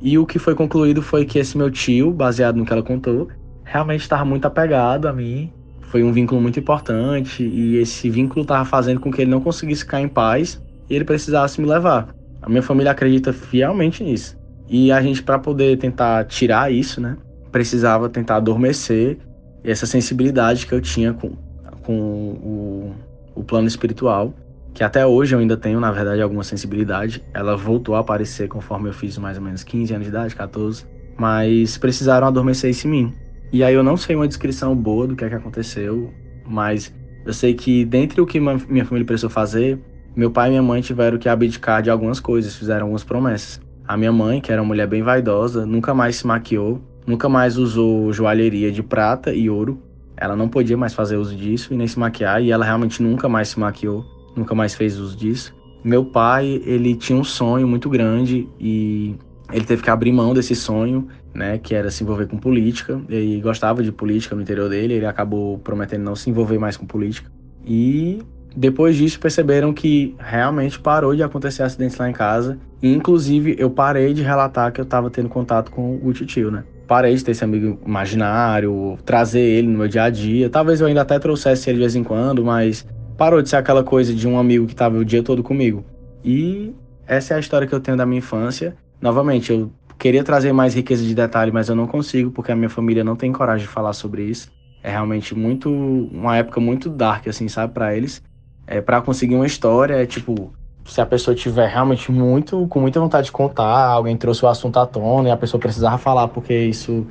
E 0.00 0.16
o 0.18 0.24
que 0.24 0.38
foi 0.38 0.54
concluído 0.54 1.02
foi 1.02 1.24
que 1.24 1.38
esse 1.38 1.58
meu 1.58 1.70
tio, 1.70 2.12
baseado 2.12 2.56
no 2.56 2.64
que 2.64 2.72
ela 2.72 2.82
contou, 2.82 3.28
realmente 3.64 4.00
estava 4.00 4.24
muito 4.24 4.46
apegado 4.46 5.06
a 5.06 5.12
mim. 5.12 5.52
Foi 5.92 6.02
um 6.02 6.10
vínculo 6.10 6.40
muito 6.40 6.58
importante 6.58 7.44
e 7.44 7.76
esse 7.76 8.08
vínculo 8.08 8.40
estava 8.40 8.64
fazendo 8.64 8.98
com 8.98 9.12
que 9.12 9.20
ele 9.20 9.30
não 9.30 9.42
conseguisse 9.42 9.82
ficar 9.82 10.00
em 10.00 10.08
paz 10.08 10.58
e 10.88 10.94
ele 10.94 11.04
precisasse 11.04 11.60
me 11.60 11.68
levar. 11.68 12.08
A 12.40 12.48
minha 12.48 12.62
família 12.62 12.90
acredita 12.90 13.30
fielmente 13.30 14.02
nisso. 14.02 14.34
E 14.66 14.90
a 14.90 15.02
gente, 15.02 15.22
para 15.22 15.38
poder 15.38 15.76
tentar 15.76 16.24
tirar 16.24 16.72
isso, 16.72 16.98
né, 16.98 17.18
precisava 17.50 18.08
tentar 18.08 18.36
adormecer 18.36 19.18
essa 19.62 19.84
sensibilidade 19.84 20.66
que 20.66 20.72
eu 20.72 20.80
tinha 20.80 21.12
com, 21.12 21.36
com 21.82 21.92
o, 21.92 22.94
o 23.34 23.44
plano 23.44 23.68
espiritual, 23.68 24.32
que 24.72 24.82
até 24.82 25.06
hoje 25.06 25.34
eu 25.34 25.40
ainda 25.40 25.58
tenho, 25.58 25.78
na 25.78 25.92
verdade, 25.92 26.22
alguma 26.22 26.42
sensibilidade. 26.42 27.22
Ela 27.34 27.54
voltou 27.54 27.96
a 27.96 27.98
aparecer 27.98 28.48
conforme 28.48 28.88
eu 28.88 28.94
fiz 28.94 29.18
mais 29.18 29.36
ou 29.36 29.44
menos 29.44 29.62
15 29.62 29.92
anos 29.92 30.06
de 30.06 30.10
idade, 30.10 30.34
14, 30.34 30.86
mas 31.18 31.76
precisaram 31.76 32.26
adormecer 32.26 32.70
isso 32.70 32.88
em 32.88 32.90
mim. 32.90 33.14
E 33.52 33.62
aí 33.62 33.74
eu 33.74 33.82
não 33.82 33.98
sei 33.98 34.16
uma 34.16 34.26
descrição 34.26 34.74
boa 34.74 35.06
do 35.06 35.14
que 35.14 35.22
é 35.24 35.28
que 35.28 35.34
aconteceu, 35.34 36.10
mas 36.46 36.90
eu 37.26 37.34
sei 37.34 37.52
que 37.52 37.84
dentre 37.84 38.18
o 38.18 38.24
que 38.24 38.40
minha 38.40 38.84
família 38.86 39.04
precisou 39.04 39.28
fazer, 39.28 39.78
meu 40.16 40.30
pai 40.30 40.48
e 40.48 40.50
minha 40.52 40.62
mãe 40.62 40.80
tiveram 40.80 41.18
que 41.18 41.28
abdicar 41.28 41.82
de 41.82 41.90
algumas 41.90 42.18
coisas, 42.18 42.56
fizeram 42.56 42.82
algumas 42.82 43.04
promessas. 43.04 43.60
A 43.86 43.94
minha 43.94 44.10
mãe, 44.10 44.40
que 44.40 44.50
era 44.50 44.62
uma 44.62 44.68
mulher 44.68 44.86
bem 44.86 45.02
vaidosa, 45.02 45.66
nunca 45.66 45.92
mais 45.92 46.16
se 46.16 46.26
maquiou, 46.26 46.80
nunca 47.06 47.28
mais 47.28 47.58
usou 47.58 48.10
joalheria 48.10 48.72
de 48.72 48.82
prata 48.82 49.34
e 49.34 49.50
ouro. 49.50 49.78
Ela 50.16 50.34
não 50.34 50.48
podia 50.48 50.76
mais 50.76 50.94
fazer 50.94 51.18
uso 51.18 51.36
disso 51.36 51.74
e 51.74 51.76
nem 51.76 51.86
se 51.86 51.98
maquiar, 51.98 52.42
e 52.42 52.50
ela 52.50 52.64
realmente 52.64 53.02
nunca 53.02 53.28
mais 53.28 53.48
se 53.48 53.60
maquiou, 53.60 54.02
nunca 54.34 54.54
mais 54.54 54.74
fez 54.74 54.98
uso 54.98 55.14
disso. 55.14 55.54
Meu 55.84 56.06
pai, 56.06 56.62
ele 56.64 56.94
tinha 56.94 57.18
um 57.18 57.24
sonho 57.24 57.68
muito 57.68 57.90
grande 57.90 58.48
e 58.58 59.14
ele 59.52 59.64
teve 59.64 59.82
que 59.82 59.90
abrir 59.90 60.12
mão 60.12 60.34
desse 60.34 60.54
sonho, 60.54 61.08
né, 61.34 61.58
que 61.58 61.74
era 61.74 61.90
se 61.90 62.02
envolver 62.02 62.26
com 62.26 62.36
política. 62.36 63.00
Ele 63.08 63.40
gostava 63.40 63.82
de 63.82 63.92
política 63.92 64.34
no 64.34 64.42
interior 64.42 64.68
dele, 64.68 64.94
ele 64.94 65.06
acabou 65.06 65.58
prometendo 65.58 66.02
não 66.02 66.16
se 66.16 66.30
envolver 66.30 66.58
mais 66.58 66.76
com 66.76 66.86
política. 66.86 67.30
E 67.64 68.22
depois 68.54 68.96
disso, 68.96 69.18
perceberam 69.18 69.72
que 69.72 70.14
realmente 70.18 70.78
parou 70.78 71.14
de 71.14 71.22
acontecer 71.22 71.62
acidentes 71.62 71.96
lá 71.96 72.08
em 72.08 72.12
casa. 72.12 72.58
E, 72.82 72.92
inclusive, 72.92 73.56
eu 73.58 73.70
parei 73.70 74.12
de 74.12 74.22
relatar 74.22 74.72
que 74.72 74.80
eu 74.80 74.84
estava 74.84 75.08
tendo 75.10 75.28
contato 75.28 75.70
com 75.70 75.98
o 76.02 76.12
tio, 76.12 76.50
né? 76.50 76.64
Parei 76.86 77.14
de 77.14 77.24
ter 77.24 77.30
esse 77.30 77.44
amigo 77.44 77.78
imaginário, 77.86 78.98
trazer 79.04 79.40
ele 79.40 79.68
no 79.68 79.78
meu 79.78 79.88
dia 79.88 80.04
a 80.04 80.10
dia. 80.10 80.50
Talvez 80.50 80.80
eu 80.80 80.86
ainda 80.86 81.00
até 81.00 81.18
trouxesse 81.18 81.70
ele 81.70 81.78
de 81.78 81.80
vez 81.80 81.96
em 81.96 82.04
quando, 82.04 82.44
mas 82.44 82.86
parou 83.16 83.40
de 83.40 83.48
ser 83.48 83.56
aquela 83.56 83.82
coisa 83.82 84.12
de 84.12 84.28
um 84.28 84.38
amigo 84.38 84.66
que 84.66 84.72
estava 84.72 84.98
o 84.98 85.04
dia 85.04 85.22
todo 85.22 85.42
comigo. 85.42 85.84
E 86.24 86.74
essa 87.06 87.34
é 87.34 87.36
a 87.36 87.40
história 87.40 87.66
que 87.66 87.74
eu 87.74 87.80
tenho 87.80 87.96
da 87.96 88.04
minha 88.04 88.18
infância. 88.18 88.76
Novamente, 89.02 89.52
eu 89.52 89.70
queria 89.98 90.24
trazer 90.24 90.52
mais 90.52 90.74
riqueza 90.74 91.04
de 91.04 91.14
detalhe, 91.14 91.52
mas 91.52 91.68
eu 91.68 91.74
não 91.74 91.86
consigo 91.86 92.30
porque 92.30 92.52
a 92.52 92.56
minha 92.56 92.70
família 92.70 93.04
não 93.04 93.16
tem 93.16 93.32
coragem 93.32 93.66
de 93.66 93.72
falar 93.72 93.92
sobre 93.92 94.22
isso. 94.22 94.50
É 94.82 94.90
realmente 94.90 95.34
muito 95.34 95.68
uma 95.70 96.36
época 96.36 96.60
muito 96.60 96.88
dark 96.88 97.28
assim, 97.28 97.48
sabe, 97.48 97.74
para 97.74 97.94
eles 97.94 98.22
é, 98.66 98.80
para 98.80 99.00
conseguir 99.00 99.34
uma 99.34 99.46
história, 99.46 99.94
é 99.94 100.06
tipo, 100.06 100.52
se 100.84 101.00
a 101.00 101.06
pessoa 101.06 101.34
tiver 101.34 101.68
realmente 101.68 102.10
muito, 102.10 102.66
com 102.68 102.80
muita 102.80 103.00
vontade 103.00 103.26
de 103.26 103.32
contar, 103.32 103.86
alguém 103.86 104.16
trouxe 104.16 104.44
o 104.44 104.48
assunto 104.48 104.78
à 104.78 104.86
tona 104.86 105.28
e 105.28 105.32
a 105.32 105.36
pessoa 105.36 105.60
precisava 105.60 105.98
falar 105.98 106.28
porque 106.28 106.54
isso 106.54 107.06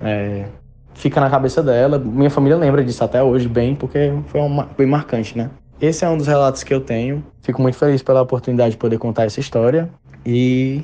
é, 0.00 0.46
fica 0.94 1.20
na 1.20 1.30
cabeça 1.30 1.62
dela. 1.62 1.98
Minha 1.98 2.30
família 2.30 2.56
lembra 2.56 2.84
disso 2.84 3.02
até 3.04 3.22
hoje 3.22 3.48
bem, 3.48 3.74
porque 3.74 4.12
foi 4.26 4.40
uma, 4.40 4.68
bem 4.76 4.86
marcante, 4.86 5.36
né? 5.36 5.50
Esse 5.80 6.04
é 6.04 6.08
um 6.08 6.16
dos 6.16 6.26
relatos 6.26 6.62
que 6.62 6.72
eu 6.72 6.80
tenho. 6.80 7.22
Fico 7.42 7.60
muito 7.60 7.76
feliz 7.76 8.02
pela 8.02 8.22
oportunidade 8.22 8.70
de 8.70 8.76
poder 8.78 8.98
contar 8.98 9.24
essa 9.24 9.40
história 9.40 9.90
e 10.24 10.82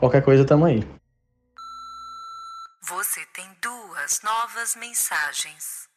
qualquer 0.00 0.24
coisa 0.24 0.44
tamo 0.44 0.64
aí. 0.64 0.82
Você 2.88 3.20
tem 3.34 3.44
duas 3.62 4.20
novas 4.24 4.74
mensagens. 4.74 5.88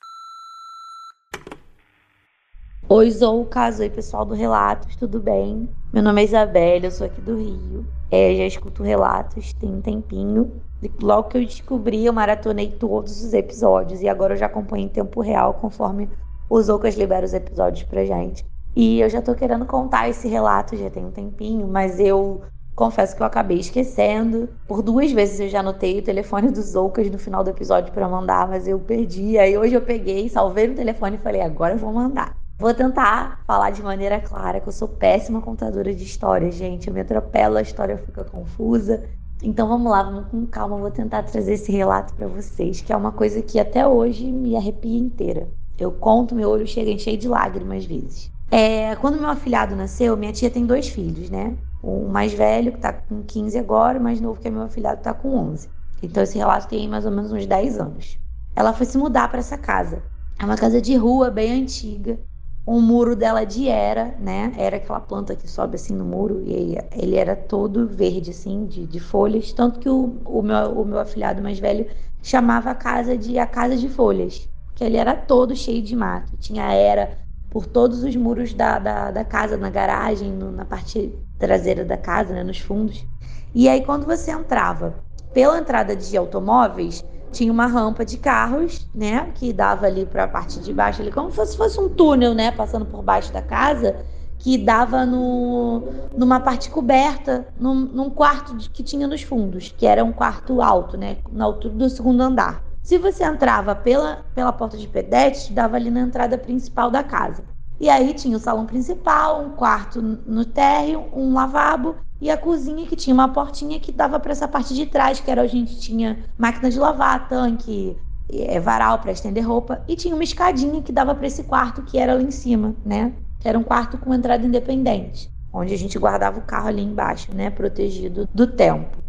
Oi, 2.90 3.10
Zoucas, 3.10 3.80
oi 3.80 3.90
pessoal 3.90 4.26
do 4.26 4.36
Relatos, 4.36 4.98
tudo 4.98 5.20
bem? 5.20 5.70
Meu 5.94 6.04
nome 6.04 6.22
é 6.22 6.26
Isabelle, 6.26 6.86
eu 6.86 6.92
sou 6.92 7.08
aqui 7.08 7.22
do 7.22 7.38
Rio. 7.38 7.88
É, 8.12 8.36
já 8.36 8.46
escuto 8.46 8.84
Relatos 8.84 9.54
tem 9.54 9.70
um 9.70 9.82
tempinho. 9.82 10.62
Logo 11.02 11.30
que 11.30 11.38
eu 11.38 11.46
descobri, 11.46 12.06
eu 12.06 12.12
maratonei 12.12 12.72
todos 12.72 13.24
os 13.24 13.34
episódios 13.34 14.02
e 14.02 14.10
agora 14.10 14.34
eu 14.34 14.38
já 14.38 14.48
acompanho 14.48 14.86
em 14.86 14.90
tempo 14.90 15.22
real 15.22 15.54
conforme 15.54 16.10
o 16.50 16.62
Zoucas 16.62 16.96
libera 16.96 17.26
os 17.26 17.34
episódios 17.34 17.84
pra 17.84 18.06
gente. 18.06 18.46
E 18.76 19.00
eu 19.00 19.10
já 19.10 19.22
tô 19.22 19.34
querendo 19.34 19.66
contar 19.66 20.10
esse 20.10 20.28
relato 20.28 20.76
já 20.76 20.90
tem 20.90 21.06
um 21.06 21.12
tempinho, 21.12 21.68
mas 21.68 22.00
eu 22.00 22.44
confesso 22.76 23.16
que 23.16 23.22
eu 23.22 23.26
acabei 23.26 23.60
esquecendo. 23.60 24.50
Por 24.68 24.82
duas 24.82 25.12
vezes 25.12 25.40
eu 25.40 25.50
já 25.50 25.60
anotei 25.60 26.00
o 26.00 26.04
telefone 26.04 26.50
dos 26.52 26.66
Zoucas 26.66 27.10
no 27.10 27.18
final 27.18 27.44
do 27.44 27.50
episódio 27.50 27.94
para 27.94 28.08
mandar, 28.08 28.48
mas 28.48 28.68
eu 28.68 28.80
perdi. 28.80 29.38
Aí 29.38 29.58
hoje 29.58 29.74
eu 29.76 29.82
peguei, 29.82 30.30
salvei 30.30 30.68
no 30.68 30.76
telefone 30.76 31.18
e 31.18 31.20
falei, 31.20 31.42
agora 31.42 31.74
eu 31.74 31.80
vou 31.80 31.94
mandar. 31.94 32.36
Vou 32.58 32.74
tentar 32.74 33.42
falar 33.46 33.72
de 33.72 33.82
maneira 33.82 34.20
clara 34.20 34.60
que 34.60 34.68
eu 34.68 34.74
sou 34.74 34.88
péssima 34.88 35.42
contadora 35.42 35.94
de 35.94 36.04
histórias, 36.04 36.56
gente. 36.56 36.88
Eu 36.88 36.94
me 36.94 37.02
atropelo, 37.02 37.58
a 37.58 37.62
história 37.62 37.98
fica 37.98 38.24
confusa. 38.24 39.04
Então 39.42 39.68
vamos 39.68 39.92
lá, 39.92 40.04
vamos 40.04 40.28
com 40.30 40.46
calma. 40.46 40.78
Vou 40.78 40.92
tentar 40.92 41.24
trazer 41.24 41.54
esse 41.54 41.72
relato 41.72 42.14
para 42.14 42.28
vocês, 42.28 42.80
que 42.80 42.94
é 42.94 42.96
uma 42.96 43.12
coisa 43.12 43.42
que 43.42 43.60
até 43.60 43.86
hoje 43.86 44.32
me 44.32 44.56
arrepia 44.56 44.98
inteira. 44.98 45.50
Eu 45.78 45.92
conto, 45.92 46.36
meu 46.36 46.50
olho 46.50 46.68
chega 46.68 46.98
cheio 46.98 47.18
de 47.18 47.28
lágrimas 47.28 47.80
às 47.80 47.86
vezes. 47.86 48.32
É, 48.50 48.96
quando 48.98 49.20
meu 49.20 49.30
afilhado 49.30 49.76
nasceu, 49.76 50.16
minha 50.16 50.32
tia 50.32 50.50
tem 50.50 50.66
dois 50.66 50.88
filhos, 50.88 51.30
né? 51.30 51.58
O 51.84 52.08
mais 52.10 52.34
velho, 52.34 52.72
que 52.72 52.80
tá 52.80 52.94
com 52.94 53.22
15 53.24 53.58
agora, 53.60 54.00
o 54.00 54.04
mais 54.04 54.22
novo, 54.22 54.40
que 54.40 54.48
é 54.48 54.52
meu 54.52 54.64
afilhado, 54.64 55.02
tá 55.02 55.14
com 55.14 55.36
11. 55.36 55.70
Então 56.02 56.24
esse 56.24 56.38
relato 56.38 56.68
tem 56.68 56.88
mais 56.88 57.06
ou 57.06 57.12
menos 57.12 57.32
uns 57.32 57.46
10 57.46 57.80
anos. 57.80 58.18
Ela 58.56 58.74
foi 58.74 58.86
se 58.86 58.98
mudar 58.98 59.30
para 59.30 59.40
essa 59.40 59.58
casa. 59.58 60.04
É 60.40 60.46
uma 60.46 60.58
casa 60.58 60.82
de 60.82 60.96
rua 60.96 61.30
bem 61.30 61.62
antiga 61.64 62.20
o 62.66 62.80
muro 62.80 63.16
dela 63.16 63.44
de 63.46 63.68
era, 63.68 64.16
né? 64.20 64.54
Era 64.58 64.78
aquela 64.78 65.02
planta 65.02 65.36
que 65.36 65.50
sobe 65.50 65.76
assim 65.76 65.94
no 65.96 66.06
muro 66.06 66.42
e 66.46 66.78
ele 66.96 67.16
era 67.18 67.36
todo 67.36 67.88
verde, 67.88 68.32
assim, 68.32 68.66
de, 68.66 68.88
de 68.88 69.00
folhas. 69.00 69.52
Tanto 69.52 69.80
que 69.80 69.90
o, 69.90 70.22
o, 70.26 70.42
meu, 70.42 70.72
o 70.80 70.86
meu 70.86 71.00
afilhado 71.00 71.42
mais 71.42 71.60
velho 71.60 71.90
chamava 72.22 72.72
a 72.72 72.76
casa 72.76 73.18
de 73.18 73.38
a 73.38 73.46
casa 73.46 73.76
de 73.76 73.90
folhas, 73.90 74.48
que 74.76 74.84
ele 74.84 74.96
era 74.98 75.14
todo 75.16 75.56
cheio 75.56 75.82
de 75.82 75.96
mato. 75.96 76.38
Tinha 76.38 76.72
era 76.74 77.18
por 77.54 77.68
todos 77.68 78.04
os 78.04 78.16
muros 78.16 78.52
da, 78.52 78.80
da, 78.80 79.12
da 79.12 79.24
casa, 79.24 79.56
na 79.56 79.70
garagem, 79.70 80.32
no, 80.32 80.52
na 80.52 80.66
parte 80.66 81.14
traseira 81.38 81.86
da 81.86 81.96
casa, 81.96 82.34
né? 82.34 82.44
Nos 82.44 82.58
fundos. 82.58 83.06
E 83.54 83.70
aí, 83.70 83.86
quando 83.86 84.08
você 84.08 84.32
entrava 84.32 84.96
pela 85.32 85.60
entrada 85.60 85.96
de 85.96 86.18
automóveis, 86.18 87.06
tinha 87.32 87.52
uma 87.52 87.68
rampa 87.68 88.04
de 88.04 88.18
carros, 88.18 88.88
né, 88.94 89.32
que 89.36 89.54
dava 89.54 89.86
ali 89.86 90.06
para 90.06 90.24
a 90.24 90.28
parte 90.28 90.60
de 90.60 90.74
baixo, 90.74 91.02
ali 91.02 91.12
como 91.12 91.32
se 91.32 91.56
fosse 91.58 91.80
um 91.80 91.90
túnel, 91.90 92.34
né, 92.34 92.52
passando 92.52 92.86
por 92.86 93.04
baixo 93.04 93.32
da 93.32 93.42
casa, 93.42 93.96
que 94.40 94.58
dava 94.58 95.06
no, 95.06 95.84
numa 96.16 96.40
parte 96.40 96.70
coberta, 96.70 97.48
num, 97.60 97.74
num 97.74 98.10
quarto 98.10 98.56
de, 98.56 98.70
que 98.70 98.84
tinha 98.84 99.08
nos 99.08 99.24
fundos, 99.24 99.74
que 99.76 99.86
era 99.86 100.04
um 100.04 100.12
quarto 100.12 100.62
alto, 100.62 100.98
né, 100.98 101.18
na 101.32 101.46
altura 101.46 101.74
do 101.74 101.90
segundo 101.90 102.22
andar. 102.22 102.73
Se 102.84 102.98
você 102.98 103.24
entrava 103.24 103.74
pela, 103.74 104.26
pela 104.36 104.52
porta 104.52 104.78
de 104.78 104.90
pedestre, 104.90 105.54
dava 105.54 105.78
ali 105.78 105.90
na 105.90 106.02
entrada 106.02 106.38
principal 106.38 106.92
da 106.92 107.02
casa. 107.02 107.46
E 107.80 107.90
aí 107.90 108.14
tinha 108.14 108.36
o 108.36 108.40
salão 108.40 108.66
principal, 108.66 109.42
um 109.42 109.52
quarto 109.52 110.02
no 110.02 110.44
térreo, 110.44 111.06
um 111.14 111.34
lavabo 111.34 111.96
e 112.20 112.30
a 112.30 112.38
cozinha 112.38 112.86
que 112.86 112.98
tinha 112.98 113.14
uma 113.14 113.30
portinha 113.30 113.80
que 113.80 113.92
dava 113.92 114.20
para 114.20 114.34
essa 114.34 114.50
parte 114.50 114.74
de 114.74 114.86
trás, 114.86 115.22
que 115.22 115.32
era 115.32 115.44
onde 115.44 115.56
a 115.56 115.60
gente 115.60 115.80
tinha 115.80 116.26
máquina 116.38 116.70
de 116.70 116.78
lavar, 116.78 117.28
tanque, 117.30 117.98
é, 118.30 118.60
varal 118.60 119.00
para 119.00 119.14
estender 119.14 119.48
roupa 119.48 119.82
e 119.88 119.96
tinha 119.96 120.14
uma 120.14 120.24
escadinha 120.24 120.82
que 120.82 120.92
dava 120.92 121.16
para 121.16 121.28
esse 121.28 121.44
quarto 121.44 121.84
que 121.84 121.98
era 121.98 122.14
lá 122.14 122.22
em 122.22 122.32
cima, 122.32 122.76
né? 122.86 123.14
Era 123.44 123.58
um 123.58 123.64
quarto 123.64 123.98
com 123.98 124.14
entrada 124.14 124.46
independente, 124.46 125.30
onde 125.54 125.74
a 125.74 125.78
gente 125.78 125.98
guardava 125.98 126.40
o 126.40 126.44
carro 126.44 126.68
ali 126.68 126.82
embaixo, 126.82 127.34
né, 127.34 127.50
protegido 127.50 128.28
do 128.34 128.48
tempo. 128.48 129.03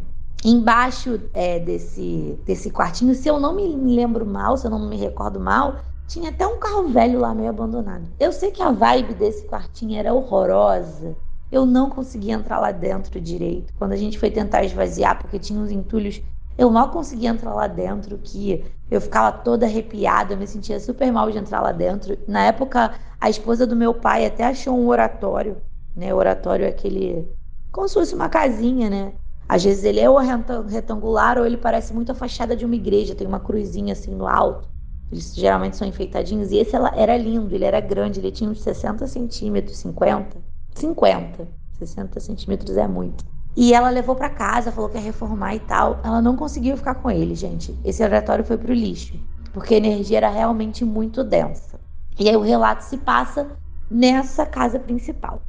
Embaixo 0.45 1.21
é, 1.33 1.59
desse, 1.59 2.39
desse 2.45 2.71
quartinho, 2.71 3.15
se 3.15 3.29
eu 3.29 3.41
não 3.41 3.55
me 3.55 3.75
lembro 3.97 4.27
mal, 4.27 4.57
se 4.57 4.67
eu 4.67 4.71
não 4.71 4.89
me 4.89 4.97
recordo 4.97 5.41
mal, 5.41 5.77
tinha 6.07 6.29
até 6.29 6.47
um 6.47 6.59
carro 6.59 6.89
velho 6.89 7.19
lá 7.19 7.35
meio 7.35 7.49
abandonado. 7.49 8.07
Eu 8.21 8.31
sei 8.31 8.51
que 8.51 8.63
a 8.63 8.71
vibe 8.71 9.15
desse 9.15 9.47
quartinho 9.47 9.99
era 9.99 10.13
horrorosa. 10.13 11.17
Eu 11.51 11.65
não 11.65 11.89
conseguia 11.89 12.35
entrar 12.35 12.59
lá 12.59 12.73
dentro 12.73 13.21
direito. 13.21 13.73
Quando 13.79 13.93
a 13.93 13.97
gente 13.97 14.19
foi 14.19 14.31
tentar 14.31 14.65
esvaziar, 14.65 15.19
porque 15.19 15.39
tinha 15.39 15.59
uns 15.59 15.71
entulhos, 15.71 16.21
eu 16.59 16.71
mal 16.71 16.91
conseguia 16.91 17.31
entrar 17.31 17.55
lá 17.55 17.67
dentro, 17.67 18.19
que 18.19 18.65
eu 18.91 19.01
ficava 19.01 19.33
toda 19.33 19.67
arrepiada, 19.67 20.35
eu 20.35 20.39
me 20.39 20.47
sentia 20.47 20.79
super 20.79 21.11
mal 21.11 21.31
de 21.31 21.39
entrar 21.39 21.61
lá 21.61 21.73
dentro. 21.73 22.19
Na 22.29 22.47
época, 22.47 22.95
a 23.21 23.31
esposa 23.31 23.67
do 23.67 23.75
meu 23.75 23.95
pai 23.95 24.27
até 24.27 24.45
achou 24.45 24.77
um 24.77 24.89
oratório, 24.89 25.57
né? 25.97 26.13
O 26.13 26.19
oratório 26.19 26.67
é 26.67 26.69
aquele 26.69 27.29
como 27.73 27.89
se 27.89 27.95
fosse 27.95 28.15
uma 28.15 28.29
casinha, 28.29 28.89
né? 28.89 29.15
Às 29.49 29.63
vezes 29.65 29.85
ele 29.85 30.01
é 30.01 30.09
ou 30.09 30.19
retangular 30.67 31.39
ou 31.39 31.47
ele 31.47 31.57
parece 31.57 31.93
muito 31.93 32.13
a 32.13 32.15
fachada 32.15 32.57
de 32.57 32.65
uma 32.65 32.75
igreja, 32.75 33.15
tem 33.15 33.27
uma 33.27 33.41
cruzinha 33.41 33.93
assim 33.93 34.15
no 34.15 34.27
alto. 34.27 34.69
Eles 35.13 35.35
geralmente 35.35 35.77
são 35.77 35.87
enfeitadinhos. 35.87 36.51
E 36.51 36.57
esse 36.57 36.75
era 36.75 37.17
lindo, 37.17 37.55
ele 37.55 37.65
era 37.65 37.81
grande, 37.81 38.21
ele 38.21 38.33
tinha 38.33 38.49
uns 38.49 38.63
60 38.63 39.07
centímetros, 39.07 39.77
50. 39.79 40.39
50. 40.75 41.49
60 41.79 42.21
centímetros 42.21 42.77
é 42.77 42.89
muito. 42.89 43.25
E 43.57 43.73
ela 43.73 43.91
levou 43.91 44.17
para 44.17 44.31
casa, 44.31 44.73
falou 44.73 44.91
que 44.91 44.97
ia 44.97 45.03
reformar 45.03 45.55
e 45.55 45.61
tal. 45.61 46.01
Ela 46.03 46.21
não 46.21 46.35
conseguiu 46.35 46.77
ficar 46.77 46.97
com 46.97 47.11
ele, 47.11 47.35
gente. 47.35 47.79
Esse 47.85 48.03
oratório 48.03 48.45
foi 48.45 48.59
pro 48.59 48.73
lixo, 48.73 49.15
porque 49.53 49.75
a 49.75 49.77
energia 49.77 50.17
era 50.17 50.29
realmente 50.29 50.85
muito 50.85 51.23
densa. 51.23 51.79
E 52.19 52.29
aí 52.29 52.37
o 52.37 52.41
relato 52.41 52.83
se 52.83 52.97
passa 52.97 53.47
nessa 53.91 54.45
casa 54.45 54.79
principal. 54.79 55.41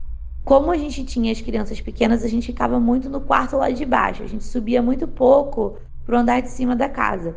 Como 0.45 0.71
a 0.71 0.77
gente 0.77 1.03
tinha 1.03 1.31
as 1.31 1.41
crianças 1.41 1.81
pequenas, 1.81 2.23
a 2.23 2.27
gente 2.27 2.45
ficava 2.45 2.79
muito 2.79 3.09
no 3.09 3.19
quarto 3.19 3.57
lá 3.57 3.71
de 3.71 3.83
baixo. 3.83 4.21
A 4.21 4.27
gente 4.27 4.43
subia 4.43 4.79
muito 4.81 5.07
pouco 5.07 5.79
pro 6.05 6.17
andar 6.19 6.41
de 6.41 6.49
cima 6.49 6.75
da 6.75 6.87
casa. 6.87 7.35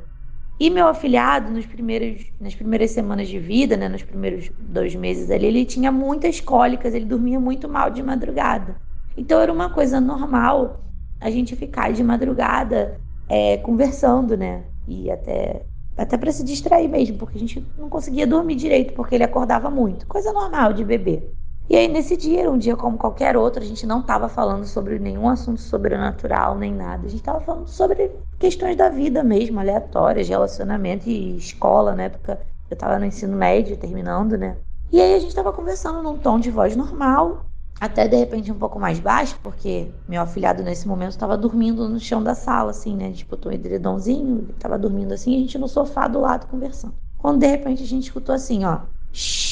E 0.60 0.68
meu 0.68 0.86
afilhado, 0.88 1.50
nos 1.50 1.64
primeiros, 1.64 2.26
nas 2.38 2.54
primeiras 2.54 2.90
semanas 2.90 3.28
de 3.28 3.38
vida, 3.38 3.76
né, 3.76 3.88
nos 3.88 4.02
primeiros 4.02 4.50
dois 4.58 4.94
meses 4.94 5.30
ali, 5.30 5.46
ele 5.46 5.64
tinha 5.64 5.90
muitas 5.90 6.40
cólicas, 6.40 6.94
ele 6.94 7.06
dormia 7.06 7.40
muito 7.40 7.66
mal 7.68 7.90
de 7.90 8.02
madrugada. 8.02 8.76
Então 9.16 9.40
era 9.40 9.52
uma 9.52 9.70
coisa 9.72 10.00
normal 10.00 10.84
a 11.20 11.30
gente 11.30 11.56
ficar 11.56 11.92
de 11.92 12.04
madrugada 12.04 13.00
é, 13.28 13.56
conversando, 13.58 14.36
né? 14.36 14.64
E 14.86 15.10
até, 15.10 15.64
até 15.96 16.18
para 16.18 16.32
se 16.32 16.44
distrair 16.44 16.88
mesmo, 16.88 17.16
porque 17.18 17.38
a 17.38 17.40
gente 17.40 17.66
não 17.78 17.88
conseguia 17.88 18.26
dormir 18.26 18.56
direito, 18.56 18.92
porque 18.94 19.14
ele 19.14 19.24
acordava 19.24 19.70
muito. 19.70 20.06
Coisa 20.06 20.32
normal 20.32 20.72
de 20.74 20.84
bebê. 20.84 21.37
E 21.70 21.76
aí, 21.76 21.86
nesse 21.86 22.16
dia, 22.16 22.40
era 22.40 22.50
um 22.50 22.56
dia 22.56 22.74
como 22.74 22.96
qualquer 22.96 23.36
outro, 23.36 23.62
a 23.62 23.66
gente 23.66 23.86
não 23.86 24.00
estava 24.00 24.26
falando 24.26 24.64
sobre 24.64 24.98
nenhum 24.98 25.28
assunto 25.28 25.60
sobrenatural, 25.60 26.56
nem 26.56 26.72
nada. 26.72 27.06
A 27.06 27.10
gente 27.10 27.20
estava 27.20 27.40
falando 27.40 27.68
sobre 27.68 28.10
questões 28.38 28.74
da 28.74 28.88
vida 28.88 29.22
mesmo, 29.22 29.60
aleatórias, 29.60 30.26
relacionamento 30.26 31.10
e 31.10 31.36
escola, 31.36 31.94
na 31.94 32.04
época 32.04 32.40
eu 32.70 32.74
estava 32.74 32.98
no 32.98 33.04
ensino 33.04 33.36
médio, 33.36 33.76
terminando, 33.76 34.38
né? 34.38 34.56
E 34.90 34.98
aí 34.98 35.14
a 35.14 35.18
gente 35.18 35.28
estava 35.28 35.52
conversando 35.52 36.02
num 36.02 36.16
tom 36.16 36.40
de 36.40 36.50
voz 36.50 36.74
normal, 36.74 37.44
até 37.78 38.08
de 38.08 38.16
repente 38.16 38.50
um 38.50 38.58
pouco 38.58 38.80
mais 38.80 38.98
baixo, 38.98 39.38
porque 39.42 39.88
meu 40.08 40.22
afilhado 40.22 40.62
nesse 40.62 40.88
momento 40.88 41.10
estava 41.10 41.36
dormindo 41.36 41.86
no 41.86 42.00
chão 42.00 42.22
da 42.22 42.34
sala, 42.34 42.70
assim, 42.70 42.96
né? 42.96 43.12
Tipo, 43.12 43.36
tô 43.36 43.50
um 43.50 43.52
edredomzinho, 43.52 44.48
estava 44.54 44.78
dormindo 44.78 45.12
assim, 45.12 45.36
a 45.36 45.40
gente 45.40 45.58
no 45.58 45.68
sofá 45.68 46.08
do 46.08 46.20
lado 46.20 46.46
conversando. 46.46 46.94
Quando 47.18 47.40
de 47.40 47.46
repente 47.46 47.82
a 47.82 47.86
gente 47.86 48.04
escutou 48.04 48.34
assim, 48.34 48.64
ó. 48.64 48.80
Shhh 49.12 49.47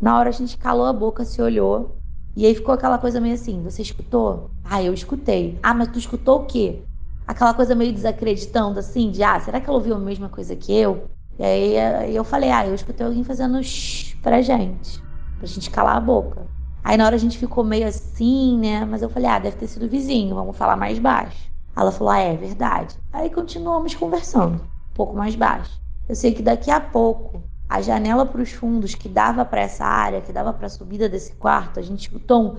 na 0.00 0.18
hora 0.18 0.28
a 0.28 0.32
gente 0.32 0.56
calou 0.56 0.86
a 0.86 0.92
boca, 0.92 1.24
se 1.24 1.40
olhou. 1.40 1.96
E 2.36 2.44
aí 2.44 2.54
ficou 2.54 2.74
aquela 2.74 2.98
coisa 2.98 3.20
meio 3.20 3.34
assim: 3.34 3.62
você 3.62 3.82
escutou? 3.82 4.50
Ah, 4.64 4.82
eu 4.82 4.92
escutei. 4.92 5.58
Ah, 5.62 5.74
mas 5.74 5.88
tu 5.88 5.98
escutou 5.98 6.42
o 6.42 6.44
quê? 6.46 6.82
Aquela 7.26 7.54
coisa 7.54 7.74
meio 7.74 7.92
desacreditando, 7.92 8.78
assim, 8.78 9.10
de 9.10 9.22
ah, 9.22 9.40
será 9.40 9.60
que 9.60 9.68
ela 9.68 9.78
ouviu 9.78 9.94
a 9.94 9.98
mesma 9.98 10.28
coisa 10.28 10.54
que 10.54 10.72
eu? 10.72 11.08
E 11.38 11.42
aí 11.42 12.14
eu 12.14 12.24
falei: 12.24 12.50
ah, 12.50 12.66
eu 12.66 12.74
escutei 12.74 13.06
alguém 13.06 13.24
fazendo 13.24 13.62
shh 13.62 14.14
pra 14.22 14.42
gente, 14.42 15.02
pra 15.38 15.46
gente 15.46 15.70
calar 15.70 15.96
a 15.96 16.00
boca. 16.00 16.46
Aí 16.84 16.96
na 16.96 17.06
hora 17.06 17.16
a 17.16 17.18
gente 17.18 17.38
ficou 17.38 17.64
meio 17.64 17.86
assim, 17.86 18.58
né? 18.58 18.84
Mas 18.84 19.02
eu 19.02 19.08
falei: 19.08 19.28
ah, 19.28 19.38
deve 19.38 19.56
ter 19.56 19.66
sido 19.66 19.86
o 19.86 19.88
vizinho, 19.88 20.34
vamos 20.34 20.56
falar 20.56 20.76
mais 20.76 20.98
baixo. 20.98 21.50
Ela 21.74 21.90
falou: 21.90 22.12
ah, 22.12 22.18
é 22.18 22.36
verdade. 22.36 22.96
Aí 23.12 23.30
continuamos 23.30 23.94
conversando, 23.94 24.62
um 24.62 24.94
pouco 24.94 25.14
mais 25.16 25.34
baixo. 25.34 25.80
Eu 26.08 26.14
sei 26.14 26.32
que 26.32 26.42
daqui 26.42 26.70
a 26.70 26.80
pouco 26.80 27.42
a 27.68 27.80
janela 27.80 28.24
para 28.24 28.42
os 28.42 28.52
fundos 28.52 28.94
que 28.94 29.08
dava 29.08 29.44
para 29.44 29.60
essa 29.60 29.84
área, 29.84 30.20
que 30.20 30.32
dava 30.32 30.52
para 30.52 30.66
a 30.66 30.70
subida 30.70 31.08
desse 31.08 31.34
quarto, 31.34 31.80
a 31.80 31.82
gente 31.82 32.02
escutou 32.02 32.54
um 32.54 32.56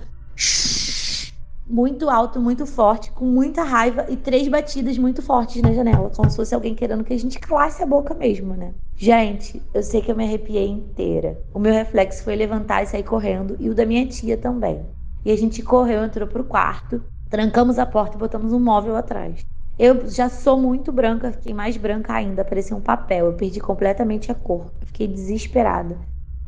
muito 1.69 2.09
alto, 2.09 2.39
muito 2.39 2.65
forte, 2.65 3.11
com 3.11 3.25
muita 3.25 3.61
raiva 3.63 4.05
e 4.09 4.15
três 4.15 4.47
batidas 4.47 4.97
muito 4.97 5.21
fortes 5.21 5.61
na 5.61 5.73
janela, 5.73 6.09
como 6.15 6.29
se 6.29 6.35
fosse 6.37 6.55
alguém 6.55 6.73
querendo 6.73 7.03
que 7.03 7.13
a 7.13 7.19
gente 7.19 7.39
calasse 7.39 7.83
a 7.83 7.85
boca 7.85 8.13
mesmo, 8.13 8.55
né? 8.55 8.73
Gente, 8.95 9.61
eu 9.73 9.83
sei 9.83 10.01
que 10.01 10.11
eu 10.11 10.15
me 10.15 10.23
arrepiei 10.23 10.67
inteira. 10.67 11.39
O 11.53 11.59
meu 11.59 11.73
reflexo 11.73 12.23
foi 12.23 12.35
levantar 12.35 12.83
e 12.83 12.87
sair 12.87 13.03
correndo, 13.03 13.57
e 13.59 13.69
o 13.69 13.75
da 13.75 13.85
minha 13.85 14.07
tia 14.07 14.37
também. 14.37 14.85
E 15.25 15.31
a 15.31 15.35
gente 15.35 15.61
correu, 15.61 16.03
entrou 16.03 16.27
pro 16.27 16.43
quarto, 16.43 17.03
trancamos 17.29 17.77
a 17.77 17.85
porta 17.85 18.15
e 18.15 18.19
botamos 18.19 18.53
um 18.53 18.59
móvel 18.59 18.95
atrás. 18.95 19.45
Eu 19.79 20.09
já 20.09 20.27
sou 20.27 20.57
muito 20.57 20.91
branca, 20.91 21.31
fiquei 21.31 21.53
mais 21.53 21.77
branca 21.77 22.11
ainda, 22.13 22.43
parecia 22.43 22.75
um 22.75 22.81
papel. 22.81 23.27
Eu 23.27 23.33
perdi 23.33 23.59
completamente 23.59 24.31
a 24.31 24.35
cor. 24.35 24.71
Fiquei 24.85 25.07
desesperada. 25.07 25.97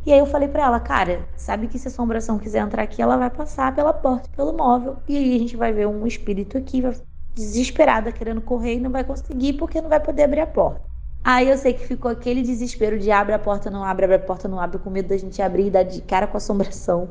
E 0.04 0.12
aí 0.12 0.18
eu 0.18 0.26
falei 0.26 0.48
para 0.48 0.64
ela, 0.64 0.80
cara, 0.80 1.28
sabe 1.36 1.68
que 1.68 1.78
se 1.78 1.88
a 1.88 1.92
assombração 1.92 2.40
quiser 2.40 2.60
entrar 2.60 2.82
aqui, 2.82 3.02
ela 3.02 3.18
vai 3.18 3.30
passar 3.30 3.76
pela 3.76 3.94
porta, 3.94 4.28
pelo 4.36 4.54
móvel. 4.54 4.98
E 5.08 5.16
aí 5.16 5.36
a 5.36 5.40
gente 5.40 5.56
vai 5.56 5.72
ver 5.72 5.88
um 5.88 6.08
espírito 6.08 6.58
aqui, 6.58 6.82
desesperada, 7.36 8.12
querendo 8.12 8.42
correr 8.42 8.76
e 8.76 8.80
não 8.80 8.90
vai 8.90 9.04
conseguir 9.04 9.54
porque 9.54 9.80
não 9.80 9.90
vai 9.90 10.00
poder 10.00 10.24
abrir 10.24 10.42
a 10.42 10.48
porta. 10.48 10.82
Aí 11.24 11.50
eu 11.50 11.58
sei 11.58 11.74
que 11.74 11.86
ficou 11.86 12.10
aquele 12.10 12.42
desespero 12.42 12.98
de 12.98 13.12
abre 13.12 13.34
a 13.34 13.40
porta, 13.40 13.70
não 13.70 13.84
abre, 13.84 14.06
abre 14.06 14.16
a 14.16 14.20
porta, 14.20 14.48
não 14.48 14.60
abre, 14.60 14.80
com 14.80 14.90
medo 14.90 15.10
da 15.10 15.18
gente 15.18 15.40
abrir 15.42 15.68
e 15.68 15.70
dar 15.70 15.84
de 15.84 16.02
cara 16.02 16.26
com 16.26 16.38
a 16.38 16.40
assombração. 16.40 17.10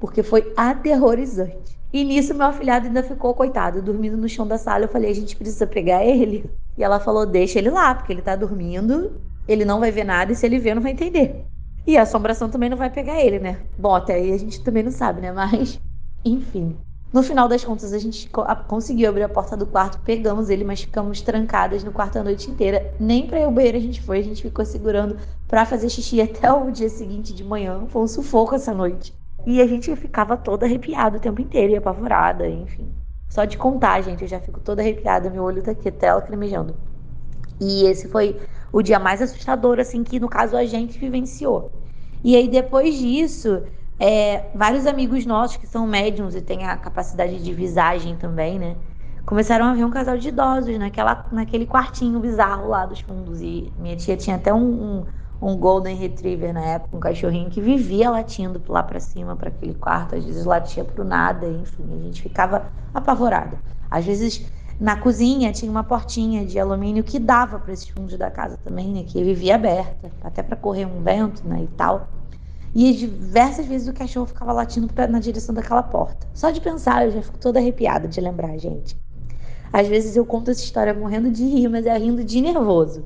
Porque 0.00 0.22
foi 0.22 0.52
aterrorizante. 0.56 1.78
E 1.92 2.04
nisso 2.04 2.34
meu 2.34 2.46
afilhado 2.46 2.86
ainda 2.86 3.02
ficou, 3.02 3.34
coitado, 3.34 3.82
dormindo 3.82 4.16
no 4.16 4.28
chão 4.28 4.46
da 4.46 4.56
sala. 4.56 4.84
Eu 4.84 4.88
falei, 4.88 5.10
a 5.10 5.14
gente 5.14 5.36
precisa 5.36 5.66
pegar 5.66 6.04
ele. 6.04 6.50
E 6.78 6.82
ela 6.82 6.98
falou, 6.98 7.26
deixa 7.26 7.58
ele 7.58 7.68
lá, 7.68 7.94
porque 7.94 8.12
ele 8.12 8.22
tá 8.22 8.34
dormindo, 8.34 9.20
ele 9.46 9.64
não 9.64 9.80
vai 9.80 9.90
ver 9.90 10.04
nada, 10.04 10.32
e 10.32 10.36
se 10.36 10.46
ele 10.46 10.58
ver, 10.58 10.74
não 10.74 10.82
vai 10.82 10.92
entender. 10.92 11.44
E 11.86 11.98
a 11.98 12.02
assombração 12.02 12.48
também 12.48 12.70
não 12.70 12.76
vai 12.76 12.88
pegar 12.90 13.20
ele, 13.20 13.38
né? 13.38 13.58
Bom, 13.76 13.94
até 13.94 14.14
aí 14.14 14.32
a 14.32 14.38
gente 14.38 14.62
também 14.62 14.82
não 14.82 14.92
sabe, 14.92 15.20
né? 15.20 15.32
Mas, 15.32 15.80
enfim. 16.24 16.76
No 17.12 17.24
final 17.24 17.48
das 17.48 17.64
contas, 17.64 17.92
a 17.92 17.98
gente 17.98 18.30
conseguiu 18.68 19.08
abrir 19.08 19.24
a 19.24 19.28
porta 19.28 19.56
do 19.56 19.66
quarto, 19.66 19.98
pegamos 20.04 20.48
ele, 20.48 20.62
mas 20.62 20.82
ficamos 20.82 21.20
trancadas 21.20 21.82
no 21.82 21.90
quarto 21.90 22.20
a 22.20 22.22
noite 22.22 22.48
inteira. 22.48 22.94
Nem 23.00 23.26
pra 23.26 23.40
ir 23.40 23.44
ao 23.44 23.50
banheiro 23.50 23.78
a 23.78 23.80
gente 23.80 24.00
foi, 24.00 24.20
a 24.20 24.22
gente 24.22 24.42
ficou 24.42 24.64
segurando 24.64 25.18
pra 25.48 25.66
fazer 25.66 25.88
xixi 25.88 26.20
até 26.22 26.52
o 26.52 26.70
dia 26.70 26.88
seguinte 26.88 27.34
de 27.34 27.42
manhã. 27.42 27.84
Foi 27.88 28.02
um 28.02 28.06
sufoco 28.06 28.54
essa 28.54 28.72
noite. 28.72 29.12
E 29.46 29.60
a 29.60 29.66
gente 29.66 29.94
ficava 29.96 30.36
toda 30.36 30.66
arrepiada 30.66 31.16
o 31.16 31.20
tempo 31.20 31.40
inteiro 31.40 31.72
e 31.72 31.76
apavorada, 31.76 32.48
enfim. 32.48 32.94
Só 33.28 33.44
de 33.44 33.56
contar, 33.56 34.00
gente, 34.02 34.22
eu 34.22 34.28
já 34.28 34.40
fico 34.40 34.60
toda 34.60 34.82
arrepiada, 34.82 35.30
meu 35.30 35.44
olho 35.44 35.62
tá 35.62 35.70
aqui 35.70 35.88
até 35.88 36.12
lacrimejando. 36.12 36.74
E 37.60 37.84
esse 37.84 38.08
foi 38.08 38.40
o 38.72 38.82
dia 38.82 38.98
mais 38.98 39.22
assustador, 39.22 39.78
assim, 39.78 40.02
que 40.02 40.18
no 40.20 40.28
caso 40.28 40.56
a 40.56 40.64
gente 40.64 40.98
vivenciou. 40.98 41.70
E 42.24 42.36
aí 42.36 42.48
depois 42.48 42.96
disso, 42.96 43.62
é, 43.98 44.50
vários 44.54 44.86
amigos 44.86 45.26
nossos 45.26 45.56
que 45.56 45.66
são 45.66 45.86
médiums 45.86 46.34
e 46.34 46.40
têm 46.42 46.64
a 46.64 46.76
capacidade 46.76 47.42
de 47.42 47.54
visagem 47.54 48.16
também, 48.16 48.58
né? 48.58 48.76
Começaram 49.26 49.66
a 49.66 49.74
ver 49.74 49.84
um 49.84 49.90
casal 49.90 50.18
de 50.18 50.28
idosos 50.28 50.78
naquela, 50.78 51.26
naquele 51.30 51.66
quartinho 51.66 52.18
bizarro 52.18 52.68
lá 52.68 52.86
dos 52.86 53.00
fundos. 53.00 53.40
E 53.40 53.72
minha 53.78 53.96
tia 53.96 54.16
tinha 54.16 54.36
até 54.36 54.52
um, 54.52 55.00
um 55.00 55.06
um 55.40 55.56
Golden 55.56 55.96
Retriever 55.96 56.52
na 56.52 56.64
época, 56.64 56.96
um 56.96 57.00
cachorrinho 57.00 57.48
que 57.48 57.60
vivia 57.60 58.10
latindo 58.10 58.60
lá 58.68 58.82
para 58.82 59.00
cima, 59.00 59.34
para 59.34 59.48
aquele 59.48 59.74
quarto, 59.74 60.14
às 60.14 60.24
vezes 60.24 60.44
latia 60.44 60.84
pro 60.84 61.04
nada, 61.04 61.46
enfim, 61.46 61.84
a 61.98 62.04
gente 62.04 62.22
ficava 62.22 62.66
apavorada. 62.92 63.58
Às 63.90 64.04
vezes 64.04 64.46
na 64.78 64.96
cozinha 64.96 65.52
tinha 65.52 65.70
uma 65.70 65.84
portinha 65.84 66.44
de 66.44 66.58
alumínio 66.58 67.04
que 67.04 67.18
dava 67.18 67.58
para 67.58 67.72
esses 67.72 67.88
fundos 67.88 68.16
da 68.16 68.30
casa 68.30 68.56
também, 68.64 68.88
né, 68.88 69.04
que 69.04 69.22
vivia 69.22 69.54
aberta, 69.54 70.10
até 70.22 70.42
para 70.42 70.56
correr 70.56 70.86
um 70.86 71.02
vento, 71.02 71.46
né, 71.46 71.62
e 71.62 71.68
tal. 71.68 72.08
E 72.74 72.92
diversas 72.92 73.66
vezes 73.66 73.88
o 73.88 73.92
cachorro 73.92 74.26
ficava 74.26 74.52
latindo 74.52 74.88
na 75.08 75.18
direção 75.18 75.54
daquela 75.54 75.82
porta. 75.82 76.26
Só 76.32 76.50
de 76.50 76.60
pensar, 76.60 77.04
eu 77.04 77.10
já 77.10 77.20
fico 77.20 77.38
toda 77.38 77.58
arrepiada 77.58 78.06
de 78.06 78.20
lembrar, 78.20 78.56
gente. 78.58 78.96
Às 79.72 79.88
vezes 79.88 80.16
eu 80.16 80.24
conto 80.24 80.50
essa 80.50 80.62
história 80.62 80.94
morrendo 80.94 81.30
de 81.30 81.44
rir, 81.44 81.68
mas 81.68 81.84
é 81.84 81.96
rindo 81.98 82.24
de 82.24 82.40
nervoso. 82.40 83.04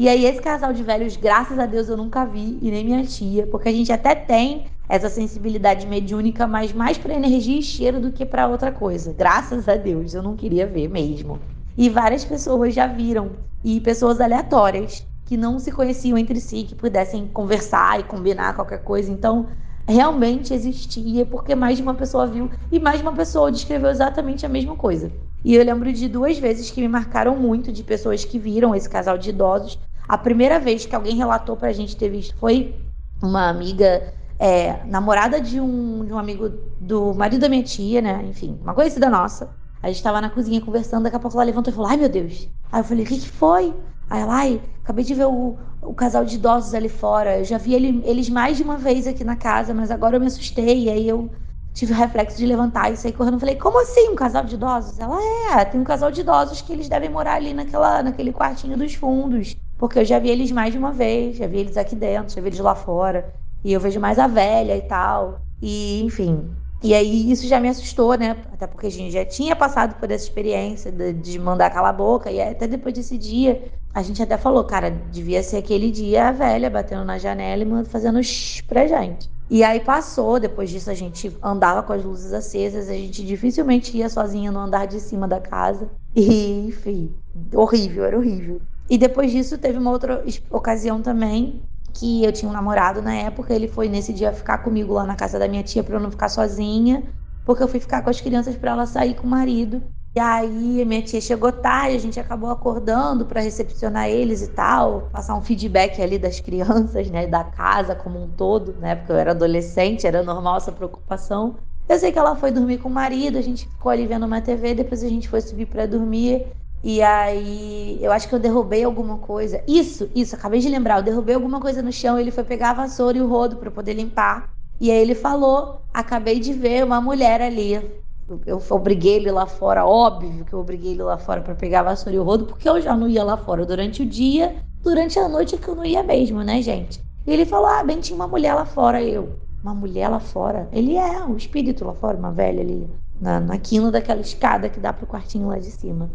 E 0.00 0.08
aí, 0.08 0.24
esse 0.24 0.40
casal 0.40 0.72
de 0.72 0.82
velhos, 0.82 1.14
graças 1.14 1.58
a 1.58 1.66
Deus, 1.66 1.90
eu 1.90 1.94
nunca 1.94 2.24
vi, 2.24 2.58
e 2.62 2.70
nem 2.70 2.82
minha 2.82 3.04
tia, 3.04 3.46
porque 3.46 3.68
a 3.68 3.72
gente 3.72 3.92
até 3.92 4.14
tem 4.14 4.64
essa 4.88 5.10
sensibilidade 5.10 5.86
mediúnica, 5.86 6.46
mas 6.46 6.72
mais 6.72 6.96
para 6.96 7.12
energia 7.12 7.58
e 7.58 7.62
cheiro 7.62 8.00
do 8.00 8.10
que 8.10 8.24
para 8.24 8.48
outra 8.48 8.72
coisa. 8.72 9.12
Graças 9.12 9.68
a 9.68 9.76
Deus, 9.76 10.14
eu 10.14 10.22
não 10.22 10.36
queria 10.36 10.66
ver 10.66 10.88
mesmo. 10.88 11.38
E 11.76 11.90
várias 11.90 12.24
pessoas 12.24 12.72
já 12.72 12.86
viram, 12.86 13.32
e 13.62 13.78
pessoas 13.78 14.22
aleatórias, 14.22 15.06
que 15.26 15.36
não 15.36 15.58
se 15.58 15.70
conheciam 15.70 16.16
entre 16.16 16.40
si, 16.40 16.62
que 16.62 16.74
pudessem 16.74 17.26
conversar 17.26 18.00
e 18.00 18.04
combinar 18.04 18.54
qualquer 18.54 18.82
coisa. 18.82 19.12
Então, 19.12 19.48
realmente 19.86 20.54
existia, 20.54 21.26
porque 21.26 21.54
mais 21.54 21.76
de 21.76 21.82
uma 21.82 21.94
pessoa 21.94 22.26
viu 22.26 22.48
e 22.72 22.78
mais 22.78 22.96
de 22.96 23.02
uma 23.02 23.12
pessoa 23.12 23.52
descreveu 23.52 23.90
exatamente 23.90 24.46
a 24.46 24.48
mesma 24.48 24.76
coisa. 24.76 25.12
E 25.44 25.54
eu 25.54 25.64
lembro 25.64 25.92
de 25.92 26.08
duas 26.08 26.38
vezes 26.38 26.70
que 26.70 26.80
me 26.80 26.88
marcaram 26.88 27.36
muito 27.36 27.72
de 27.72 27.82
pessoas 27.82 28.24
que 28.24 28.38
viram 28.38 28.74
esse 28.74 28.88
casal 28.88 29.16
de 29.16 29.30
idosos. 29.30 29.78
A 30.10 30.18
primeira 30.18 30.58
vez 30.58 30.84
que 30.84 30.96
alguém 30.96 31.14
relatou 31.14 31.56
pra 31.56 31.72
gente 31.72 31.96
ter 31.96 32.08
visto 32.08 32.34
foi 32.34 32.74
uma 33.22 33.48
amiga, 33.48 34.12
é, 34.40 34.84
namorada 34.84 35.40
de 35.40 35.60
um, 35.60 36.04
de 36.04 36.12
um 36.12 36.18
amigo 36.18 36.48
do 36.80 37.14
marido 37.14 37.42
da 37.42 37.48
minha 37.48 37.62
tia, 37.62 38.02
né? 38.02 38.20
Enfim, 38.28 38.58
uma 38.60 38.74
conhecida 38.74 39.08
nossa. 39.08 39.54
A 39.80 39.86
gente 39.86 40.02
tava 40.02 40.20
na 40.20 40.28
cozinha 40.28 40.60
conversando, 40.60 41.04
daqui 41.04 41.14
a 41.14 41.20
pouco 41.20 41.36
ela 41.36 41.44
levantou 41.44 41.72
e 41.72 41.76
falou: 41.76 41.88
Ai 41.88 41.96
meu 41.96 42.08
Deus. 42.08 42.48
Aí 42.72 42.80
eu 42.80 42.84
falei: 42.84 43.04
O 43.04 43.06
que, 43.06 43.20
que 43.20 43.28
foi? 43.28 43.72
Aí 44.10 44.20
ela, 44.20 44.34
ai, 44.34 44.60
acabei 44.82 45.04
de 45.04 45.14
ver 45.14 45.26
o, 45.26 45.56
o 45.80 45.94
casal 45.94 46.24
de 46.24 46.34
idosos 46.34 46.74
ali 46.74 46.88
fora. 46.88 47.38
Eu 47.38 47.44
já 47.44 47.56
vi 47.56 47.72
ele, 47.74 48.02
eles 48.04 48.28
mais 48.28 48.56
de 48.56 48.64
uma 48.64 48.76
vez 48.76 49.06
aqui 49.06 49.22
na 49.22 49.36
casa, 49.36 49.72
mas 49.72 49.92
agora 49.92 50.16
eu 50.16 50.20
me 50.20 50.26
assustei. 50.26 50.86
E 50.86 50.90
aí 50.90 51.08
eu 51.08 51.30
tive 51.72 51.92
o 51.92 51.96
reflexo 51.96 52.36
de 52.36 52.46
levantar 52.46 52.92
e 52.92 52.96
sair 52.96 53.12
correndo. 53.12 53.38
Falei, 53.38 53.54
como 53.54 53.80
assim 53.80 54.08
um 54.08 54.16
casal 54.16 54.42
de 54.42 54.56
idosos? 54.56 54.98
Ela 54.98 55.20
é, 55.52 55.64
tem 55.64 55.80
um 55.80 55.84
casal 55.84 56.10
de 56.10 56.22
idosos 56.22 56.60
que 56.60 56.72
eles 56.72 56.88
devem 56.88 57.08
morar 57.08 57.34
ali 57.34 57.54
naquela, 57.54 58.02
naquele 58.02 58.32
quartinho 58.32 58.76
dos 58.76 58.92
fundos. 58.94 59.56
Porque 59.80 59.98
eu 59.98 60.04
já 60.04 60.18
vi 60.18 60.28
eles 60.28 60.52
mais 60.52 60.72
de 60.72 60.78
uma 60.78 60.92
vez, 60.92 61.38
já 61.38 61.46
vi 61.46 61.56
eles 61.56 61.78
aqui 61.78 61.96
dentro, 61.96 62.34
já 62.34 62.42
vi 62.42 62.48
eles 62.48 62.58
lá 62.58 62.74
fora. 62.74 63.32
E 63.64 63.72
eu 63.72 63.80
vejo 63.80 63.98
mais 63.98 64.18
a 64.18 64.26
velha 64.26 64.76
e 64.76 64.82
tal. 64.82 65.40
E, 65.60 66.02
enfim. 66.04 66.50
E 66.82 66.92
aí 66.92 67.32
isso 67.32 67.48
já 67.48 67.58
me 67.58 67.66
assustou, 67.70 68.14
né? 68.14 68.36
Até 68.52 68.66
porque 68.66 68.88
a 68.88 68.90
gente 68.90 69.10
já 69.10 69.24
tinha 69.24 69.56
passado 69.56 69.94
por 69.94 70.10
essa 70.10 70.24
experiência 70.24 70.92
de, 70.92 71.14
de 71.14 71.38
mandar 71.38 71.70
calar 71.70 71.94
a 71.94 71.96
boca. 71.96 72.30
E 72.30 72.42
até 72.42 72.66
depois 72.66 72.94
desse 72.94 73.16
dia, 73.16 73.70
a 73.94 74.02
gente 74.02 74.22
até 74.22 74.36
falou, 74.36 74.64
cara, 74.64 74.90
devia 74.90 75.42
ser 75.42 75.56
aquele 75.56 75.90
dia 75.90 76.28
a 76.28 76.32
velha 76.32 76.68
batendo 76.68 77.02
na 77.06 77.16
janela 77.16 77.64
e 77.64 77.84
fazendo 77.86 78.22
shh 78.22 78.60
pra 78.68 78.86
gente. 78.86 79.30
E 79.48 79.64
aí 79.64 79.80
passou, 79.80 80.38
depois 80.38 80.68
disso 80.68 80.90
a 80.90 80.94
gente 80.94 81.34
andava 81.42 81.82
com 81.82 81.94
as 81.94 82.04
luzes 82.04 82.34
acesas, 82.34 82.90
a 82.90 82.92
gente 82.92 83.24
dificilmente 83.24 83.96
ia 83.96 84.10
sozinha 84.10 84.52
no 84.52 84.60
andar 84.60 84.86
de 84.86 85.00
cima 85.00 85.26
da 85.26 85.40
casa. 85.40 85.88
E, 86.14 86.66
enfim, 86.68 87.14
horrível, 87.54 88.04
era 88.04 88.18
horrível. 88.18 88.60
E 88.90 88.98
depois 88.98 89.30
disso 89.30 89.56
teve 89.56 89.78
uma 89.78 89.92
outra 89.92 90.24
ocasião 90.50 91.00
também 91.00 91.62
que 91.94 92.24
eu 92.24 92.32
tinha 92.32 92.48
um 92.48 92.52
namorado 92.52 93.00
na 93.00 93.14
época, 93.14 93.54
ele 93.54 93.68
foi 93.68 93.88
nesse 93.88 94.12
dia 94.12 94.32
ficar 94.32 94.58
comigo 94.58 94.92
lá 94.92 95.04
na 95.04 95.14
casa 95.14 95.38
da 95.38 95.46
minha 95.46 95.62
tia 95.62 95.82
para 95.82 95.94
eu 95.94 96.00
não 96.00 96.10
ficar 96.10 96.28
sozinha, 96.28 97.04
porque 97.44 97.62
eu 97.62 97.68
fui 97.68 97.78
ficar 97.80 98.02
com 98.02 98.10
as 98.10 98.20
crianças 98.20 98.56
para 98.56 98.72
ela 98.72 98.86
sair 98.86 99.14
com 99.14 99.26
o 99.26 99.30
marido. 99.30 99.80
E 100.16 100.18
aí 100.18 100.84
minha 100.84 101.02
tia 101.02 101.20
chegou 101.20 101.52
tarde, 101.52 101.94
a 101.96 102.00
gente 102.00 102.18
acabou 102.18 102.50
acordando 102.50 103.24
para 103.26 103.40
recepcionar 103.40 104.08
eles 104.08 104.42
e 104.42 104.48
tal, 104.48 105.02
passar 105.12 105.36
um 105.36 105.42
feedback 105.42 106.02
ali 106.02 106.18
das 106.18 106.40
crianças, 106.40 107.08
né, 107.10 107.28
da 107.28 107.44
casa 107.44 107.94
como 107.94 108.20
um 108.20 108.28
todo, 108.28 108.72
né, 108.74 108.96
porque 108.96 109.12
eu 109.12 109.16
era 109.16 109.30
adolescente, 109.30 110.04
era 110.06 110.22
normal 110.24 110.56
essa 110.56 110.72
preocupação. 110.72 111.56
Eu 111.88 111.98
sei 111.98 112.10
que 112.10 112.18
ela 112.18 112.34
foi 112.34 112.50
dormir 112.50 112.78
com 112.78 112.88
o 112.88 112.92
marido, 112.92 113.38
a 113.38 113.42
gente 113.42 113.68
ficou 113.68 113.90
ali 113.90 114.06
vendo 114.06 114.26
uma 114.26 114.40
TV, 114.40 114.74
depois 114.74 115.02
a 115.04 115.08
gente 115.08 115.28
foi 115.28 115.40
subir 115.40 115.66
para 115.66 115.86
dormir. 115.86 116.46
E 116.82 117.02
aí, 117.02 117.98
eu 118.00 118.10
acho 118.10 118.28
que 118.28 118.34
eu 118.34 118.38
derrubei 118.38 118.84
alguma 118.84 119.18
coisa. 119.18 119.62
Isso, 119.68 120.08
isso, 120.14 120.34
acabei 120.34 120.60
de 120.60 120.68
lembrar. 120.68 120.98
Eu 120.98 121.02
derrubei 121.02 121.34
alguma 121.34 121.60
coisa 121.60 121.82
no 121.82 121.92
chão. 121.92 122.18
Ele 122.18 122.30
foi 122.30 122.44
pegar 122.44 122.70
a 122.70 122.74
vassoura 122.74 123.18
e 123.18 123.20
o 123.20 123.28
rodo 123.28 123.56
para 123.56 123.70
poder 123.70 123.94
limpar. 123.94 124.50
E 124.80 124.90
aí 124.90 124.98
ele 124.98 125.14
falou: 125.14 125.82
Acabei 125.92 126.40
de 126.40 126.52
ver 126.52 126.84
uma 126.84 127.00
mulher 127.00 127.42
ali 127.42 128.00
eu 128.46 128.62
obriguei 128.70 129.16
ele 129.16 129.30
lá 129.30 129.46
fora, 129.46 129.84
óbvio 129.84 130.44
que 130.44 130.52
eu 130.52 130.60
obriguei 130.60 130.92
ele 130.92 131.02
lá 131.02 131.18
fora 131.18 131.40
para 131.40 131.54
pegar 131.54 131.80
a 131.80 131.84
vassoura 131.84 132.14
e 132.14 132.18
o 132.18 132.22
rodo, 132.22 132.46
porque 132.46 132.68
eu 132.68 132.80
já 132.80 132.96
não 132.96 133.08
ia 133.08 133.24
lá 133.24 133.36
fora 133.36 133.66
durante 133.66 134.02
o 134.02 134.06
dia, 134.06 134.56
durante 134.82 135.18
a 135.18 135.28
noite 135.28 135.56
que 135.56 135.68
eu 135.68 135.74
não 135.74 135.84
ia 135.84 136.02
mesmo, 136.02 136.42
né, 136.42 136.62
gente? 136.62 137.02
E 137.26 137.32
ele 137.32 137.44
falou: 137.44 137.66
Ah, 137.66 137.82
bem, 137.82 138.00
tinha 138.00 138.14
uma 138.14 138.28
mulher 138.28 138.54
lá 138.54 138.64
fora. 138.64 139.02
Eu, 139.02 139.36
uma 139.62 139.74
mulher 139.74 140.08
lá 140.08 140.20
fora? 140.20 140.68
Ele 140.72 140.96
é, 140.96 141.22
um 141.24 141.36
espírito 141.36 141.84
lá 141.84 141.92
fora, 141.92 142.16
uma 142.16 142.30
velha 142.30 142.60
ali, 142.60 142.88
na, 143.20 143.40
na 143.40 143.58
quina 143.58 143.90
daquela 143.90 144.20
escada 144.20 144.68
que 144.68 144.80
dá 144.80 144.92
pro 144.92 145.06
quartinho 145.06 145.48
lá 145.48 145.58
de 145.58 145.70
cima. 145.70 146.10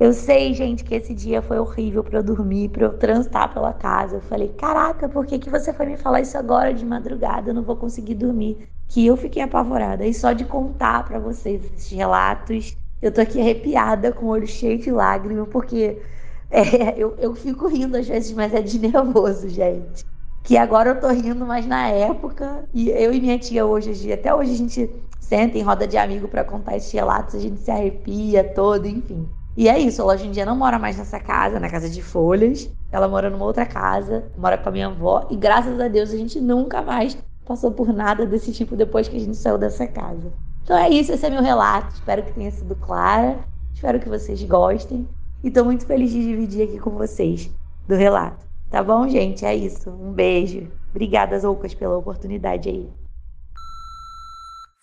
Eu 0.00 0.14
sei, 0.14 0.54
gente, 0.54 0.82
que 0.82 0.94
esse 0.94 1.14
dia 1.14 1.42
foi 1.42 1.58
horrível 1.58 2.02
para 2.02 2.18
eu 2.20 2.22
dormir, 2.22 2.70
para 2.70 2.86
eu 2.86 2.96
transitar 2.98 3.52
pela 3.52 3.72
casa. 3.74 4.16
Eu 4.16 4.20
falei: 4.22 4.48
Caraca, 4.48 5.08
por 5.10 5.26
que, 5.26 5.38
que 5.38 5.50
você 5.50 5.74
foi 5.74 5.84
me 5.86 5.96
falar 5.98 6.22
isso 6.22 6.38
agora 6.38 6.72
de 6.72 6.86
madrugada? 6.86 7.50
Eu 7.50 7.54
não 7.54 7.62
vou 7.62 7.76
conseguir 7.76 8.14
dormir 8.14 8.66
que 8.88 9.06
eu 9.06 9.14
fiquei 9.16 9.42
apavorada. 9.42 10.06
E 10.06 10.14
só 10.14 10.32
de 10.32 10.46
contar 10.46 11.04
para 11.06 11.18
vocês 11.18 11.62
esses 11.64 11.90
relatos, 11.92 12.76
eu 13.02 13.12
tô 13.12 13.20
aqui 13.20 13.38
arrepiada, 13.40 14.10
com 14.10 14.26
o 14.26 14.28
olho 14.30 14.46
cheio 14.46 14.78
de 14.78 14.90
lágrimas, 14.90 15.46
porque 15.48 16.00
é, 16.50 16.94
eu, 16.96 17.14
eu 17.18 17.34
fico 17.34 17.68
rindo 17.68 17.96
às 17.98 18.08
vezes, 18.08 18.32
mas 18.32 18.54
é 18.54 18.62
de 18.62 18.78
nervoso, 18.78 19.48
gente. 19.50 20.02
Que 20.42 20.56
agora 20.56 20.90
eu 20.90 21.00
tô 21.00 21.08
rindo, 21.08 21.44
mas 21.46 21.66
na 21.66 21.88
época, 21.88 22.66
e 22.72 22.88
eu 22.90 23.12
e 23.12 23.20
minha 23.20 23.38
tia 23.38 23.66
hoje, 23.66 24.10
até 24.12 24.34
hoje 24.34 24.52
a 24.52 24.56
gente 24.56 24.90
senta 25.20 25.58
em 25.58 25.62
roda 25.62 25.86
de 25.86 25.98
amigo 25.98 26.26
para 26.26 26.42
contar 26.44 26.76
esses 26.76 26.90
relatos, 26.90 27.34
a 27.34 27.38
gente 27.38 27.60
se 27.60 27.70
arrepia 27.70 28.42
todo, 28.54 28.86
enfim. 28.86 29.28
E 29.56 29.68
é 29.68 29.78
isso, 29.78 30.00
ela 30.00 30.14
hoje 30.14 30.26
em 30.26 30.30
dia 30.30 30.46
não 30.46 30.56
mora 30.56 30.78
mais 30.78 30.96
nessa 30.96 31.18
casa, 31.18 31.58
na 31.58 31.68
casa 31.68 31.88
de 31.88 32.02
folhas. 32.02 32.70
Ela 32.92 33.08
mora 33.08 33.28
numa 33.28 33.44
outra 33.44 33.66
casa, 33.66 34.30
mora 34.36 34.56
com 34.56 34.68
a 34.68 34.72
minha 34.72 34.86
avó, 34.86 35.26
e 35.30 35.36
graças 35.36 35.78
a 35.80 35.88
Deus 35.88 36.10
a 36.10 36.16
gente 36.16 36.40
nunca 36.40 36.82
mais 36.82 37.16
passou 37.44 37.72
por 37.72 37.92
nada 37.92 38.24
desse 38.24 38.52
tipo 38.52 38.76
depois 38.76 39.08
que 39.08 39.16
a 39.16 39.20
gente 39.20 39.36
saiu 39.36 39.58
dessa 39.58 39.86
casa. 39.86 40.32
Então 40.62 40.76
é 40.76 40.88
isso, 40.88 41.12
esse 41.12 41.26
é 41.26 41.30
meu 41.30 41.42
relato. 41.42 41.94
Espero 41.94 42.22
que 42.22 42.32
tenha 42.32 42.50
sido 42.50 42.76
clara. 42.76 43.38
Espero 43.74 43.98
que 43.98 44.08
vocês 44.08 44.42
gostem. 44.44 45.08
E 45.42 45.48
estou 45.48 45.64
muito 45.64 45.86
feliz 45.86 46.10
de 46.10 46.22
dividir 46.22 46.68
aqui 46.68 46.78
com 46.78 46.90
vocês 46.90 47.50
do 47.88 47.96
relato. 47.96 48.46
Tá 48.70 48.82
bom, 48.82 49.08
gente? 49.08 49.44
É 49.44 49.54
isso. 49.54 49.90
Um 49.90 50.12
beijo. 50.12 50.70
Obrigada, 50.90 51.38
Zoucas, 51.38 51.74
pela 51.74 51.96
oportunidade 51.96 52.68
aí. 52.68 52.88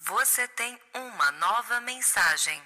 Você 0.10 0.48
tem 0.50 0.78
uma 0.94 1.32
nova 1.40 1.80
mensagem. 1.82 2.60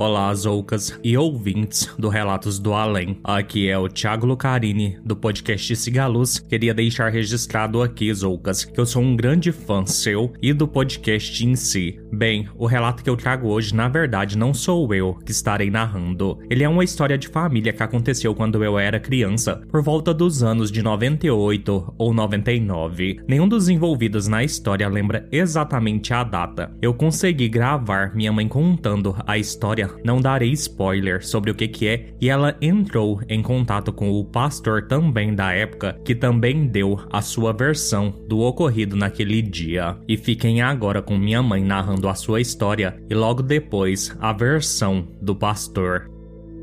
Olá, 0.00 0.32
Zoucas 0.32 0.96
e 1.02 1.16
ouvintes 1.16 1.92
do 1.98 2.08
Relatos 2.08 2.60
do 2.60 2.72
Além. 2.72 3.18
Aqui 3.24 3.68
é 3.68 3.76
o 3.76 3.88
Thiago 3.88 4.26
Lucarini, 4.26 4.96
do 5.04 5.16
podcast 5.16 5.74
Cigaluz. 5.74 6.38
Queria 6.38 6.72
deixar 6.72 7.10
registrado 7.10 7.82
aqui, 7.82 8.14
Zoucas, 8.14 8.64
que 8.64 8.78
eu 8.78 8.86
sou 8.86 9.02
um 9.02 9.16
grande 9.16 9.50
fã 9.50 9.84
seu 9.84 10.32
e 10.40 10.52
do 10.52 10.68
podcast 10.68 11.44
em 11.44 11.56
si. 11.56 11.98
Bem, 12.12 12.48
o 12.56 12.64
relato 12.64 13.02
que 13.02 13.10
eu 13.10 13.16
trago 13.16 13.48
hoje, 13.48 13.74
na 13.74 13.88
verdade, 13.88 14.38
não 14.38 14.54
sou 14.54 14.94
eu 14.94 15.14
que 15.14 15.32
estarei 15.32 15.68
narrando. 15.68 16.38
Ele 16.48 16.62
é 16.62 16.68
uma 16.68 16.84
história 16.84 17.18
de 17.18 17.26
família 17.26 17.72
que 17.72 17.82
aconteceu 17.82 18.36
quando 18.36 18.62
eu 18.62 18.78
era 18.78 19.00
criança, 19.00 19.60
por 19.68 19.82
volta 19.82 20.14
dos 20.14 20.44
anos 20.44 20.70
de 20.70 20.80
98 20.80 21.94
ou 21.98 22.14
99. 22.14 23.18
Nenhum 23.26 23.48
dos 23.48 23.68
envolvidos 23.68 24.28
na 24.28 24.44
história 24.44 24.88
lembra 24.88 25.28
exatamente 25.32 26.14
a 26.14 26.22
data. 26.22 26.72
Eu 26.80 26.94
consegui 26.94 27.48
gravar 27.48 28.14
minha 28.14 28.30
mãe 28.30 28.46
contando 28.46 29.16
a 29.26 29.36
história 29.36 29.87
não 30.04 30.20
darei 30.20 30.50
spoiler 30.52 31.24
sobre 31.24 31.50
o 31.50 31.54
que 31.54 31.68
que 31.68 31.86
é, 31.86 32.06
e 32.20 32.28
ela 32.28 32.56
entrou 32.60 33.20
em 33.28 33.42
contato 33.42 33.92
com 33.92 34.10
o 34.10 34.24
pastor 34.24 34.86
também 34.86 35.34
da 35.34 35.52
época, 35.52 35.98
que 36.04 36.14
também 36.14 36.66
deu 36.66 37.00
a 37.10 37.20
sua 37.22 37.52
versão 37.52 38.14
do 38.28 38.40
ocorrido 38.40 38.96
naquele 38.96 39.42
dia. 39.42 39.96
E 40.06 40.16
fiquem 40.16 40.60
agora 40.60 41.02
com 41.02 41.16
minha 41.16 41.42
mãe 41.42 41.64
narrando 41.64 42.08
a 42.08 42.14
sua 42.14 42.40
história 42.40 43.00
e 43.08 43.14
logo 43.14 43.42
depois 43.42 44.16
a 44.20 44.32
versão 44.32 45.06
do 45.20 45.34
pastor. 45.34 46.10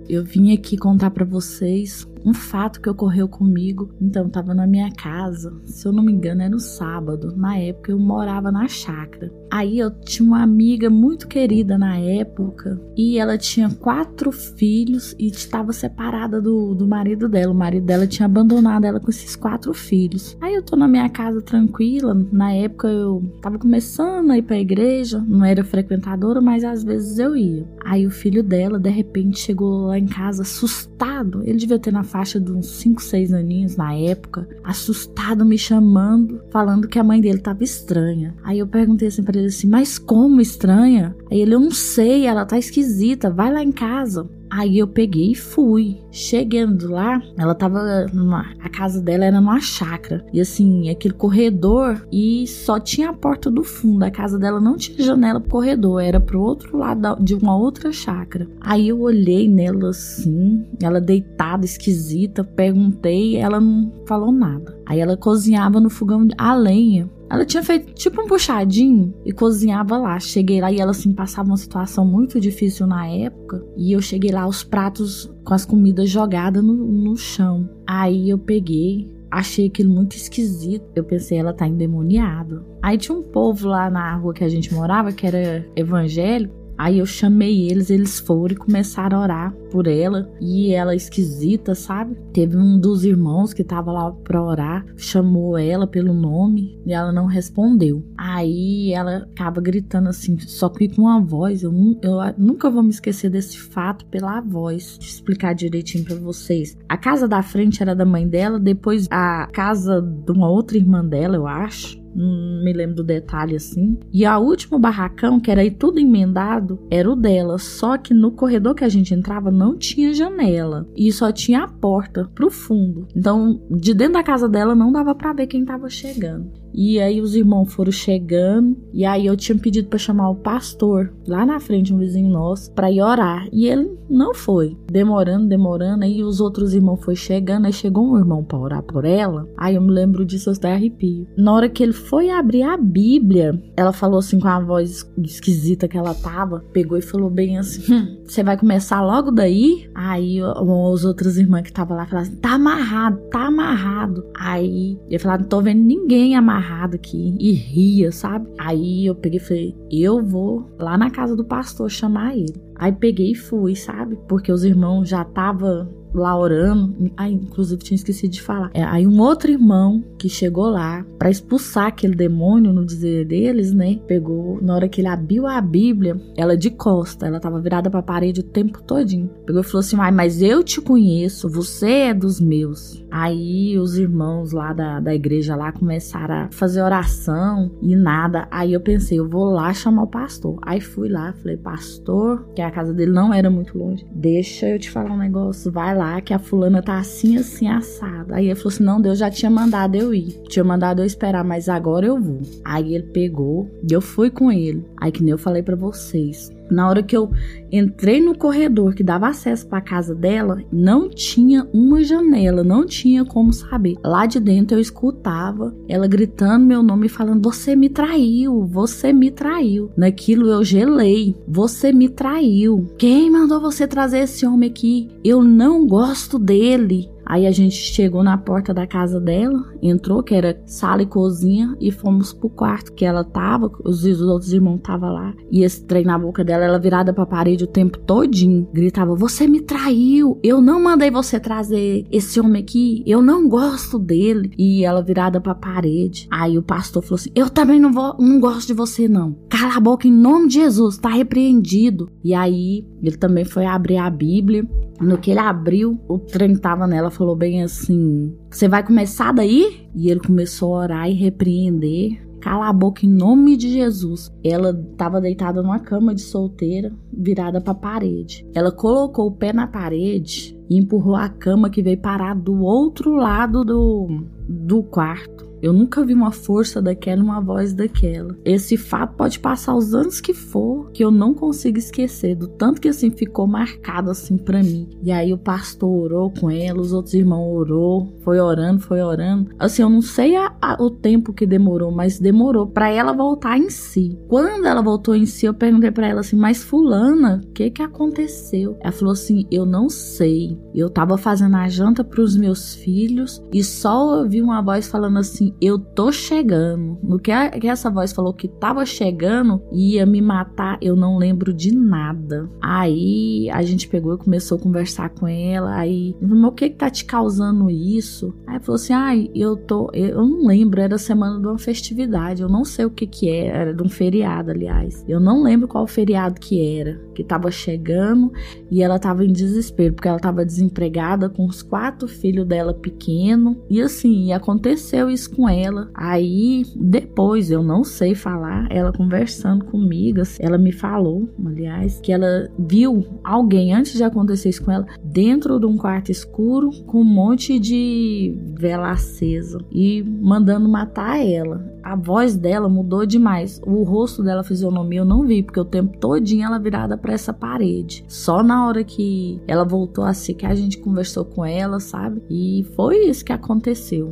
Eu 0.08 0.24
vim 0.24 0.54
aqui 0.54 0.78
contar 0.78 1.10
para 1.12 1.26
vocês 1.26 2.08
um 2.26 2.34
fato 2.34 2.82
que 2.82 2.90
ocorreu 2.90 3.28
comigo. 3.28 3.94
Então, 4.02 4.30
tava 4.30 4.54
na 4.54 4.66
minha 4.66 4.92
casa, 4.92 5.54
se 5.64 5.88
eu 5.88 5.92
não 5.92 6.04
me 6.04 6.12
engano, 6.12 6.42
era 6.42 6.50
no 6.50 6.60
sábado. 6.60 7.36
Na 7.36 7.58
época, 7.58 7.92
eu 7.92 8.00
morava 8.00 8.52
na 8.52 8.68
chácara. 8.68 9.32
Aí 9.52 9.80
eu 9.80 9.92
tinha 10.02 10.28
uma 10.28 10.42
amiga 10.42 10.90
muito 10.90 11.28
querida 11.28 11.78
na 11.78 11.98
época 11.98 12.82
e 12.98 13.18
ela 13.18 13.38
tinha 13.38 13.70
quatro 13.70 14.32
filhos 14.32 15.16
e 15.20 15.28
estava 15.28 15.72
separada 15.72 16.42
do, 16.42 16.74
do 16.74 16.88
marido 16.88 17.30
dela. 17.30 17.54
O 17.54 17.56
marido 17.56 17.86
dela 17.86 18.08
tinha 18.08 18.26
abandonado 18.26 18.86
ela 18.86 19.00
com 19.00 19.10
esses 19.10 19.36
quatro 19.36 19.74
filhos. 19.74 20.36
Aí 20.42 20.54
eu 20.56 20.64
tô 20.64 20.76
na 20.76 20.88
minha 20.88 21.08
casa 21.10 21.42
tranquila. 21.42 22.14
Na 22.32 22.52
época 22.54 22.88
eu 22.88 23.24
tava 23.42 23.58
começando 23.58 24.32
a 24.32 24.38
ir 24.38 24.42
pra 24.42 24.60
igreja, 24.60 25.24
não 25.26 25.46
era 25.46 25.64
frequentadora, 25.64 26.42
mas 26.42 26.64
às 26.64 26.84
vezes 26.84 27.20
eu 27.20 27.38
ia. 27.38 27.66
Aí 27.86 28.06
o 28.08 28.12
filho 28.12 28.44
dela, 28.44 28.80
de 28.80 28.90
repente, 28.90 29.40
chegou 29.40 29.88
lá 29.88 30.00
em 30.00 30.08
casa 30.08 30.42
assustado. 30.42 31.44
Ele 31.44 31.58
devia 31.58 31.80
ter 31.80 31.94
na 31.94 32.04
faixa 32.16 32.40
de 32.40 32.50
uns 32.50 32.68
5, 32.68 33.02
6 33.02 33.34
aninhos 33.34 33.76
na 33.76 33.94
época, 33.94 34.48
assustado 34.64 35.44
me 35.44 35.58
chamando, 35.58 36.42
falando 36.50 36.88
que 36.88 36.98
a 36.98 37.04
mãe 37.04 37.20
dele 37.20 37.40
tava 37.40 37.62
estranha. 37.62 38.34
Aí 38.42 38.60
eu 38.60 38.66
perguntei 38.66 39.10
assim 39.10 39.22
para 39.22 39.38
ele 39.38 39.48
assim: 39.48 39.68
"Mas 39.68 40.00
como 40.00 40.40
estranha?" 40.40 41.14
Aí 41.30 41.42
ele: 41.42 41.56
"Eu 41.56 41.60
não 41.60 41.72
sei, 41.72 42.26
ela 42.26 42.46
tá 42.46 42.58
esquisita, 42.58 43.30
vai 43.30 43.52
lá 43.52 43.62
em 43.62 43.72
casa." 43.72 44.30
Aí 44.56 44.78
eu 44.80 44.88
peguei 44.88 45.32
e 45.32 45.36
fui. 45.36 45.98
Chegando 46.10 46.90
lá, 46.90 47.22
ela 47.38 47.54
tava 47.54 48.06
numa, 48.14 48.54
a 48.62 48.70
casa 48.70 49.02
dela 49.02 49.26
era 49.26 49.42
numa 49.42 49.60
chácara. 49.60 50.26
E 50.32 50.40
assim, 50.40 50.90
aquele 50.90 51.14
corredor 51.14 52.08
e 52.10 52.48
só 52.48 52.80
tinha 52.80 53.10
a 53.10 53.14
porta 53.14 53.52
do 53.52 53.66
fundo. 53.66 54.04
A 54.04 54.10
casa 54.10 54.40
dela 54.40 54.62
não 54.62 54.78
tinha 54.78 55.04
janela 55.04 55.42
pro 55.42 55.52
corredor, 55.52 56.02
era 56.02 56.22
pro 56.22 56.42
outro 56.42 56.78
lado 56.78 57.22
de 57.22 57.36
uma 57.36 57.58
outra 57.58 57.92
chácara. 57.92 58.48
Aí 58.62 58.88
eu 58.88 59.02
olhei 59.02 59.50
nela 59.50 59.90
assim, 59.90 60.66
ela 60.82 61.02
deitada, 61.02 61.66
esquisita, 61.66 62.42
perguntei, 62.42 63.36
ela 63.36 63.60
não 63.60 63.92
falou 64.08 64.32
nada. 64.32 64.80
Aí 64.86 65.02
ela 65.02 65.18
cozinhava 65.18 65.82
no 65.82 65.90
fogão 65.90 66.30
a 66.38 66.56
lenha 66.56 67.10
Ela 67.30 67.46
tinha 67.46 67.64
feito 67.64 67.94
tipo 67.94 68.22
um 68.22 68.28
puxadinho 68.28 69.14
e 69.26 69.32
cozinhava 69.32 69.98
lá. 69.98 70.20
Cheguei 70.20 70.62
lá 70.62 70.72
e 70.72 70.80
ela 70.80 70.92
assim 70.92 71.12
passava 71.12 71.50
uma 71.50 71.58
situação 71.58 72.06
muito 72.06 72.40
difícil 72.40 72.86
na 72.86 73.08
época. 73.08 73.66
E 73.76 73.92
eu 73.92 74.02
cheguei 74.02 74.32
lá, 74.32 74.48
os 74.48 74.64
pratos 74.64 75.32
com 75.44 75.54
as 75.54 75.66
comidas 75.66 76.10
jogadas 76.10 76.64
no, 76.64 76.74
no 76.74 77.18
chão. 77.18 77.70
Aí 77.88 78.30
eu 78.30 78.38
peguei, 78.38 79.14
achei 79.32 79.68
aquilo 79.68 79.94
muito 79.94 80.16
esquisito. 80.16 80.86
Eu 80.96 81.04
pensei, 81.04 81.38
ela 81.38 81.54
tá 81.54 81.68
endemoniada. 81.68 82.64
Aí 82.82 82.98
tinha 82.98 83.18
um 83.18 83.24
povo 83.24 83.68
lá 83.68 83.90
na 83.90 84.16
rua 84.16 84.34
que 84.34 84.44
a 84.44 84.50
gente 84.50 84.74
morava, 84.74 85.12
que 85.12 85.26
era 85.26 85.66
evangélico. 85.76 86.65
Aí 86.78 87.00
eu 87.00 87.06
chamei 87.06 87.70
eles, 87.70 87.90
eles 87.90 88.20
foram 88.20 88.54
e 88.54 88.58
começaram 88.58 89.20
a 89.20 89.22
orar 89.22 89.54
por 89.72 89.88
ela. 89.88 90.30
E 90.42 90.72
ela 90.74 90.96
esquisita, 90.96 91.74
sabe? 91.76 92.16
Teve 92.34 92.58
um 92.58 92.80
dos 92.80 93.06
irmãos 93.06 93.54
que 93.54 93.64
tava 93.64 93.92
lá 93.92 94.12
pra 94.12 94.44
orar, 94.44 94.86
chamou 94.98 95.58
ela 95.58 95.88
pelo 95.88 96.14
nome 96.14 96.80
e 96.86 96.94
ela 96.94 97.12
não 97.12 97.26
respondeu. 97.26 98.04
Aí 98.18 98.92
ela 98.94 99.28
acaba 99.32 99.62
gritando 99.62 100.10
assim, 100.10 100.38
só 100.40 100.70
que 100.70 100.90
com 100.90 101.04
uma 101.04 101.20
voz. 101.22 101.64
Eu, 101.64 101.72
eu 102.02 102.18
nunca 102.38 102.70
vou 102.70 102.84
me 102.84 102.90
esquecer 102.90 103.30
desse 103.30 103.58
fato 103.60 104.06
pela 104.08 104.42
voz. 104.42 104.98
Deixa 104.98 105.12
eu 105.12 105.16
explicar 105.16 105.54
direitinho 105.54 106.04
para 106.04 106.16
vocês. 106.16 106.78
A 106.88 106.98
casa 106.98 107.28
da 107.28 107.42
frente 107.42 107.82
era 107.82 107.96
da 107.96 108.06
mãe 108.06 108.28
dela, 108.28 108.60
depois 108.60 109.08
a 109.10 109.48
casa 109.52 110.02
de 110.02 110.32
uma 110.32 110.50
outra 110.50 110.78
irmã 110.78 111.04
dela, 111.04 111.36
eu 111.36 111.48
acho 111.48 112.05
não 112.16 112.64
me 112.64 112.72
lembro 112.72 112.96
do 112.96 113.04
detalhe 113.04 113.56
assim. 113.56 113.98
E 114.12 114.26
a 114.26 114.38
última 114.40 114.80
barracão, 114.80 115.40
que 115.40 115.52
era 115.52 115.62
aí 115.62 115.70
tudo 115.70 116.00
emendado, 116.00 116.80
era 116.90 117.10
o 117.10 117.16
dela. 117.16 117.58
Só 117.58 117.98
que 117.98 118.14
no 118.14 118.32
corredor 118.32 118.74
que 118.74 118.84
a 118.84 118.90
gente 118.90 119.14
entrava 119.14 119.52
não 119.52 119.78
tinha 119.78 120.14
janela 120.14 120.88
e 120.96 121.12
só 121.12 121.32
tinha 121.32 121.64
a 121.64 121.68
porta 121.68 122.30
pro 122.34 122.50
fundo. 122.50 123.08
Então, 123.16 123.62
de 123.70 123.94
dentro 123.94 124.14
da 124.14 124.24
casa 124.24 124.48
dela 124.48 124.74
não 124.74 124.92
dava 124.92 125.14
para 125.14 125.34
ver 125.34 125.48
quem 125.48 125.66
tava 125.66 125.90
chegando. 125.90 126.65
E 126.76 127.00
aí 127.00 127.22
os 127.22 127.36
irmãos 127.36 127.74
foram 127.74 127.92
chegando. 127.92 128.76
E 128.94 129.06
aí 129.06 129.26
eu 129.26 129.38
tinha 129.38 129.58
pedido 129.58 129.88
para 129.88 129.98
chamar 129.98 130.30
o 130.30 130.36
pastor 130.36 131.14
lá 131.26 131.46
na 131.46 131.60
frente, 131.60 131.94
um 131.94 131.98
vizinho 131.98 132.30
nosso, 132.30 132.72
para 132.72 132.92
ir 132.92 133.02
orar. 133.02 133.48
E 133.52 133.68
ele 133.68 133.98
não 134.10 134.34
foi. 134.34 134.78
Demorando, 134.92 135.48
demorando. 135.48 136.04
Aí 136.04 136.22
os 136.22 136.42
outros 136.42 136.74
irmãos 136.74 136.98
foram 136.98 137.16
chegando. 137.16 137.66
Aí 137.66 137.74
chegou 137.74 138.06
um 138.06 138.18
irmão 138.18 138.44
para 138.44 138.60
orar 138.60 138.84
por 138.84 139.06
ela. 139.06 139.48
Aí 139.58 139.76
eu 139.76 139.82
me 139.82 139.92
lembro 139.92 140.26
disso, 140.26 140.50
até 140.50 140.74
arrepio. 140.74 141.26
Na 141.38 141.54
hora 141.54 141.70
que 141.70 141.82
ele 141.82 141.94
foi 141.94 142.30
abrir 142.30 142.64
a 142.64 142.76
Bíblia, 142.76 143.62
ela 143.78 143.94
falou 143.94 144.20
assim 144.20 144.40
com 144.40 144.48
a 144.48 144.60
voz 144.60 145.10
esquisita 145.24 145.88
que 145.88 145.98
ela 145.98 146.14
tava. 146.14 146.64
Pegou 146.74 146.98
e 146.98 147.02
falou 147.02 147.30
bem 147.30 147.58
assim: 147.58 147.94
hum, 147.94 148.18
Você 148.26 148.44
vai 148.44 148.58
começar 148.58 149.02
logo 149.02 149.32
daí? 149.32 149.90
Aí 149.96 150.42
os 150.44 151.06
outros 151.06 151.38
irmãos 151.38 151.62
que 151.62 151.70
estavam 151.70 151.96
lá 151.96 152.06
falaram 152.06 152.28
assim: 152.28 152.38
Tá 152.38 152.56
amarrado, 152.56 153.18
tá 153.32 153.48
amarrado. 153.48 154.26
Aí 154.38 155.00
ele 155.08 155.20
falou: 155.20 155.40
Não 155.40 155.46
tô 155.46 155.62
vendo 155.62 155.82
ninguém 155.82 156.36
amarrado 156.36 156.65
amarrado 156.66 156.96
aqui 156.96 157.36
e 157.40 157.52
ria, 157.52 158.12
sabe? 158.12 158.50
Aí 158.58 159.06
eu 159.06 159.16
peguei 159.16 159.40
e 159.40 159.44
falei, 159.44 159.76
eu 159.92 160.24
vou 160.24 160.70
lá 160.80 160.98
na 160.98 161.10
casa 161.10 161.36
do 161.36 161.44
pastor 161.44 161.90
chamar 161.90 162.36
ele. 162.36 162.62
Aí 162.76 162.92
peguei 162.92 163.32
e 163.32 163.36
fui, 163.36 163.76
sabe? 163.76 164.18
Porque 164.28 164.52
os 164.52 164.64
irmãos 164.64 165.08
já 165.08 165.22
estavam 165.22 165.88
lá 166.16 166.38
orando. 166.38 167.12
Aí, 167.18 167.34
inclusive, 167.34 167.82
tinha 167.82 167.96
esquecido 167.96 168.32
de 168.32 168.42
falar. 168.42 168.72
É, 168.74 168.84
aí 168.84 169.06
um 169.06 169.20
outro 169.20 169.52
irmão 169.52 170.04
que 170.18 170.30
chegou 170.30 170.70
lá 170.70 171.06
para 171.20 171.30
expulsar 171.30 171.88
aquele 171.88 172.16
demônio, 172.16 172.74
no 172.74 172.86
dizer 172.86 173.26
deles, 173.26 173.74
né? 173.74 174.00
Pegou, 174.08 174.60
na 174.62 174.76
hora 174.76 174.88
que 174.88 175.02
ele 175.02 175.08
abriu 175.08 175.46
a 175.46 175.60
Bíblia, 175.62 176.20
ela 176.38 176.58
de 176.58 176.70
costa, 176.70 177.28
ela 177.28 177.40
tava 177.40 177.60
virada 177.60 177.90
pra 177.90 178.02
parede 178.02 178.40
o 178.40 178.44
tempo 178.44 178.82
todinho. 178.82 179.30
Pegou 179.46 179.62
e 179.62 179.66
falou 179.66 179.80
assim: 179.80 179.98
Ai, 180.00 180.12
mas 180.12 180.42
eu 180.42 180.64
te 180.64 180.82
conheço, 180.82 181.50
você 181.50 181.90
é 181.90 182.14
dos 182.14 182.40
meus. 182.40 183.04
Aí 183.12 183.78
os 183.78 183.98
irmãos 183.98 184.52
lá 184.52 184.74
da, 184.74 185.00
da 185.00 185.14
igreja 185.14 185.56
lá 185.56 185.72
começaram 185.72 186.36
a 186.36 186.50
fazer 186.52 186.82
oração 186.82 187.72
e 187.82 187.96
nada. 187.96 188.48
Aí 188.52 188.74
eu 188.74 188.82
pensei, 188.82 189.20
eu 189.20 189.28
vou 189.28 189.52
lá 189.52 189.74
chamar 189.76 190.04
o 190.04 190.08
pastor. 190.08 190.58
Aí 190.62 190.80
fui 190.82 191.10
lá, 191.10 191.34
falei, 191.34 191.58
pastor, 191.58 192.48
que 192.56 192.62
a 192.62 192.72
casa 192.72 192.94
dele 192.94 193.12
não 193.12 193.34
era 193.34 193.50
muito 193.50 193.78
longe. 193.78 194.06
Deixa 194.12 194.68
eu 194.68 194.80
te 194.80 194.90
falar 194.90 195.12
um 195.12 195.18
negócio, 195.18 195.72
vai 195.72 195.96
lá 195.96 196.20
que 196.22 196.34
a 196.34 196.40
fulana 196.40 196.82
tá 196.82 196.98
assim, 196.98 197.38
assim, 197.38 197.68
assada. 197.68 198.36
Aí 198.36 198.48
ele 198.48 198.56
falou 198.56 198.74
assim: 198.74 198.84
não, 198.84 199.02
Deus 199.02 199.20
já 199.20 199.30
tinha 199.30 199.52
mandado 199.52 199.96
eu 199.96 200.14
ir. 200.14 200.42
Tinha 200.48 200.64
mandado 200.64 201.02
eu 201.02 201.06
esperar, 201.06 201.44
mas 201.44 201.70
agora 201.70 202.06
eu 202.06 202.20
vou. 202.20 202.42
Aí 202.64 202.96
ele 202.96 203.06
pegou 203.08 203.70
e 203.88 203.94
eu 203.94 204.02
fui 204.02 204.30
com 204.30 204.52
ele. 204.52 204.86
Aí 204.98 205.12
que 205.12 205.24
nem 205.24 205.32
eu 205.32 205.38
falei 205.38 205.62
para 205.62 205.76
vocês. 205.76 206.55
Na 206.70 206.90
hora 206.90 207.04
que 207.04 207.16
eu 207.16 207.32
entrei 207.72 208.22
no 208.22 208.38
corredor 208.38 208.94
que 208.94 209.04
dava 209.04 209.28
acesso 209.28 209.68
para 209.68 209.80
a 209.80 209.82
casa 209.82 210.16
dela, 210.16 210.62
não 210.72 211.10
tinha 211.10 211.68
uma 211.74 212.04
janela, 212.04 212.64
não 212.64 212.86
tinha 212.86 213.26
como 213.26 213.54
saber. 213.54 213.96
Lá 214.04 214.26
de 214.26 214.40
dentro 214.40 214.78
eu 214.78 214.82
escutava 214.82 215.76
ela 215.88 216.08
gritando 216.08 216.66
meu 216.66 216.82
nome 216.82 217.08
e 217.08 217.10
falando: 217.10 217.44
"Você 217.50 217.76
me 217.76 217.90
traiu, 217.90 218.66
você 218.66 219.12
me 219.12 219.32
traiu". 219.32 219.90
Naquilo 219.96 220.50
eu 220.50 220.64
gelei. 220.64 221.36
"Você 221.48 221.92
me 221.92 222.10
traiu. 222.10 222.88
Quem 222.98 223.30
mandou 223.30 223.60
você 223.60 223.88
trazer 223.88 224.20
esse 224.20 224.46
homem 224.46 224.70
aqui? 224.70 225.10
Eu 225.24 225.44
não 225.44 225.86
gosto 225.86 226.40
dele". 226.40 227.10
Aí 227.26 227.48
a 227.48 227.52
gente 227.52 227.76
chegou 227.76 228.24
na 228.24 228.38
porta 228.38 228.74
da 228.74 228.86
casa 228.86 229.20
dela, 229.20 229.64
entrou, 229.82 230.22
que 230.22 230.36
era 230.36 230.62
sala 230.66 231.02
e 231.02 231.06
cozinha, 231.06 231.76
e 231.80 231.92
fomos 231.92 232.32
pro 232.34 232.50
quarto 232.50 232.94
que 232.94 233.04
ela 233.04 233.24
tava, 233.24 233.72
os, 233.84 234.06
outros 234.22 234.54
irmãos 234.54 234.78
estavam 234.78 235.12
lá. 235.12 235.34
E 235.52 235.64
esse 235.64 235.84
trem 235.84 236.06
na 236.06 236.18
boca 236.18 236.44
dela, 236.44 236.66
ela 236.66 236.80
virada 236.80 237.14
pra 237.14 237.26
parede 237.26 237.64
o 237.64 237.68
tempo 237.68 237.98
todinho. 238.00 238.68
Gritava: 238.72 239.16
Você 239.16 239.48
me 239.48 239.62
traiu! 239.62 240.40
Eu 240.44 240.62
não 240.62 240.82
mandei 240.82 241.10
você 241.10 241.40
trazer 241.40 242.06
esse 242.12 242.40
homem 242.40 242.62
aqui, 242.62 243.04
eu 243.06 243.22
não 243.22 243.50
gosto 243.50 243.98
dele. 243.98 244.52
E 244.58 244.84
ela 244.86 245.02
virada 245.02 245.42
pra 245.42 245.56
parede. 245.56 246.28
Aí 246.32 246.58
o 246.58 246.64
pastor 246.64 247.02
falou 247.04 247.16
assim: 247.16 247.32
Eu 247.34 247.50
também 247.50 247.80
não, 247.80 247.92
vou, 247.92 248.16
não 248.20 248.40
gosto 248.40 248.68
de 248.68 248.74
você, 248.74 249.08
não. 249.08 249.36
Cala 249.50 249.78
a 249.78 249.80
boca 249.80 250.08
em 250.08 250.12
nome 250.12 250.48
de 250.48 250.56
Jesus, 250.56 250.98
tá 250.98 251.10
repreendido. 251.10 252.10
E 252.24 252.34
aí 252.34 252.86
ele 253.02 253.18
também 253.18 253.46
foi 253.46 253.66
abrir 253.66 253.98
a 253.98 254.10
Bíblia. 254.10 254.68
No 255.00 255.18
que 255.18 255.32
ele 255.32 255.40
abriu, 255.40 256.00
o 256.08 256.18
trem 256.18 256.56
tava 256.56 256.88
nela, 256.88 257.12
falou 257.16 257.36
bem 257.36 257.64
assim: 257.64 258.36
Você 258.50 258.68
vai 258.68 258.86
começar 258.86 259.32
daí? 259.32 259.88
E 259.96 260.10
ele 260.10 260.20
começou 260.20 260.76
a 260.76 260.84
orar 260.84 261.10
e 261.10 261.14
repreender. 261.14 262.24
Cala 262.42 262.70
a 262.70 262.74
boca 262.74 263.06
em 263.06 263.10
nome 263.10 263.58
de 263.58 263.72
Jesus. 263.72 264.32
Ela 264.44 264.70
estava 264.70 265.20
deitada 265.20 265.64
numa 265.64 265.80
cama 265.80 266.14
de 266.14 266.22
solteira, 266.22 266.94
virada 267.12 267.60
para 267.60 267.72
a 267.72 267.76
parede. 267.76 268.48
Ela 268.54 268.72
colocou 268.72 269.28
o 269.28 269.32
pé 269.32 269.52
na 269.52 269.66
parede 269.66 270.56
e 270.70 270.78
empurrou 270.78 271.16
a 271.16 271.28
cama 271.28 271.72
que 271.72 271.82
veio 271.82 272.00
parar 272.00 272.36
do 272.36 272.62
outro 272.62 273.16
lado 273.16 273.64
do, 273.64 274.26
do 274.48 274.84
quarto. 274.84 275.46
Eu 275.66 275.74
nunca 275.74 276.06
vi 276.06 276.14
uma 276.14 276.32
força 276.32 276.80
daquela, 276.80 277.24
uma 277.24 277.42
voz 277.42 277.74
daquela. 277.74 278.38
Esse 278.46 278.78
fato 278.78 279.16
pode 279.16 279.40
passar 279.40 279.74
os 279.74 279.96
anos 279.96 280.22
que 280.22 280.32
for, 280.32 280.92
que 280.92 281.04
eu 281.04 281.10
não 281.10 281.34
consigo 281.34 281.80
esquecer, 281.80 282.36
do 282.36 282.48
tanto 282.48 282.80
que 282.80 282.88
assim 282.88 283.10
ficou 283.10 283.48
marcado 283.48 284.12
assim 284.12 284.38
para 284.38 284.62
mim. 284.62 284.88
E 285.02 285.12
aí 285.12 285.34
o 285.34 285.40
pastor 285.40 285.90
orou 285.90 286.30
com 286.30 286.52
ela, 286.52 286.80
os 286.80 286.94
outros 286.94 287.16
irmãos 287.16 287.52
orou, 287.52 288.14
foi 288.24 288.40
orando, 288.40 288.80
foi 288.80 289.02
orando. 289.02 289.50
Assim, 289.58 289.82
eu 289.82 289.90
não 289.90 290.04
sei 290.04 290.36
a, 290.36 290.56
a, 290.62 290.78
o 290.80 290.92
tempo 290.92 291.34
que 291.34 291.48
demorou, 291.48 291.92
mas 291.92 292.20
demorou 292.20 292.68
para 292.68 292.92
ela 292.92 293.12
voltar 293.12 293.58
em 293.58 293.72
si. 293.72 294.20
Quando 294.28 294.68
ela 294.68 294.84
voltou 294.84 295.16
em 295.16 295.26
si, 295.26 295.48
eu 295.48 295.54
perguntei 295.56 295.90
para 295.90 296.08
ela 296.08 296.20
assim: 296.20 296.36
"Mas 296.36 296.64
fulana, 296.64 297.42
o 297.44 297.54
que 297.54 297.72
que 297.72 297.82
aconteceu?" 297.82 298.78
Ela 298.82 298.92
falou 298.92 299.14
assim: 299.14 299.48
"Eu 299.50 299.66
não 299.66 299.90
sei. 299.90 300.60
Eu 300.76 300.92
tava 300.92 301.18
fazendo 301.18 301.56
a 301.56 301.68
janta 301.68 302.04
para 302.04 302.22
os 302.22 302.38
meus 302.38 302.76
filhos 302.76 303.42
e 303.52 303.64
só 303.64 304.20
ouvi 304.20 304.44
uma 304.44 304.62
voz 304.62 304.88
falando 304.88 305.18
assim: 305.18 305.55
eu 305.62 305.80
tô 305.80 306.12
chegando. 306.12 306.98
No 307.04 307.20
que, 307.20 307.32
a, 307.32 307.50
que 307.50 307.68
essa 307.68 307.90
voz 307.90 308.12
falou 308.12 308.34
que 308.34 308.48
tava 308.48 308.86
chegando 308.86 309.62
e 309.72 309.96
ia 309.96 310.06
me 310.06 310.22
matar, 310.22 310.78
eu 310.82 310.96
não 310.96 311.18
lembro 311.18 311.54
de 311.54 311.74
nada. 311.76 312.50
Aí 312.62 313.50
a 313.52 313.62
gente 313.62 313.88
pegou 313.88 314.16
e 314.16 314.18
começou 314.18 314.58
a 314.58 314.62
conversar 314.62 315.10
com 315.10 315.28
ela. 315.28 315.76
Aí, 315.76 316.16
o 316.22 316.52
que 316.52 316.70
que 316.70 316.76
tá 316.76 316.90
te 316.90 317.06
causando 317.06 317.70
isso? 317.70 318.34
Aí 318.48 318.60
falou 318.60 318.76
assim: 318.76 318.94
ai, 318.94 319.30
eu 319.34 319.56
tô. 319.56 319.90
Eu 319.94 320.26
não 320.26 320.48
lembro, 320.48 320.82
era 320.82 320.98
semana 320.98 321.40
de 321.40 321.48
uma 321.48 321.58
festividade. 321.58 322.42
Eu 322.42 322.50
não 322.50 322.64
sei 322.64 322.86
o 322.86 322.90
que 322.90 323.08
que 323.08 323.30
era, 323.30 323.58
era 323.58 323.74
de 323.74 323.84
um 323.84 323.90
feriado, 323.90 324.52
aliás. 324.52 325.04
Eu 325.08 325.20
não 325.20 325.44
lembro 325.44 325.68
qual 325.68 325.88
feriado 325.88 326.40
que 326.40 326.80
era, 326.80 327.00
que 327.14 327.24
tava 327.24 327.52
chegando 327.52 328.32
e 328.70 328.82
ela 328.82 329.00
tava 329.00 329.26
em 329.26 329.32
desespero, 329.32 329.94
porque 329.94 330.08
ela 330.08 330.20
tava 330.20 330.46
desempregada 330.46 331.30
com 331.30 331.46
os 331.46 331.62
quatro 331.62 332.08
filhos 332.08 332.46
dela 332.46 332.74
pequeno. 332.74 333.58
E 333.70 333.82
assim, 333.82 334.32
aconteceu 334.34 335.10
isso 335.10 335.35
com 335.36 335.48
ela. 335.48 335.90
Aí 335.94 336.64
depois, 336.76 337.52
eu 337.52 337.64
não 337.64 337.84
sei 337.84 338.16
falar, 338.16 338.68
ela 338.72 338.92
conversando 338.92 339.66
comigo, 339.66 340.22
assim, 340.22 340.42
ela 340.44 340.58
me 340.58 340.72
falou, 340.72 341.30
aliás, 341.46 342.00
que 342.00 342.12
ela 342.12 342.50
viu 342.58 343.06
alguém 343.24 343.74
antes 343.74 343.94
de 343.94 344.04
acontecer 344.04 344.50
isso 344.50 344.64
com 344.64 344.72
ela 344.72 344.86
dentro 345.04 345.60
de 345.60 345.66
um 345.66 345.78
quarto 345.78 346.12
escuro 346.12 346.70
com 346.86 347.02
um 347.02 347.04
monte 347.04 347.60
de 347.60 348.36
vela 348.58 348.92
acesa 348.92 349.60
e 349.72 350.04
mandando 350.04 350.68
matar 350.70 351.26
ela. 351.26 351.76
A 351.84 351.96
voz 351.96 352.36
dela 352.36 352.68
mudou 352.68 353.06
demais. 353.06 353.62
O 353.64 353.84
rosto 353.84 354.24
dela, 354.24 354.42
a 354.42 354.44
fisionomia, 354.44 355.02
eu 355.02 355.06
não 355.06 355.24
vi, 355.24 355.44
porque 355.44 355.60
o 355.60 355.66
tempo 355.66 355.96
todinho 356.00 356.44
ela 356.44 356.58
virada 356.58 356.98
para 356.98 357.14
essa 357.14 357.32
parede. 357.32 358.04
Só 358.08 358.42
na 358.42 358.66
hora 358.68 358.84
que 358.84 359.40
ela 359.48 359.64
voltou 359.64 360.04
assim 360.04 360.34
que 360.34 360.48
a 360.48 360.56
gente 360.56 360.80
conversou 360.80 361.24
com 361.24 361.46
ela, 361.46 361.80
sabe? 361.80 362.24
E 362.28 362.66
foi 362.76 363.08
isso 363.08 363.24
que 363.24 363.32
aconteceu. 363.32 364.12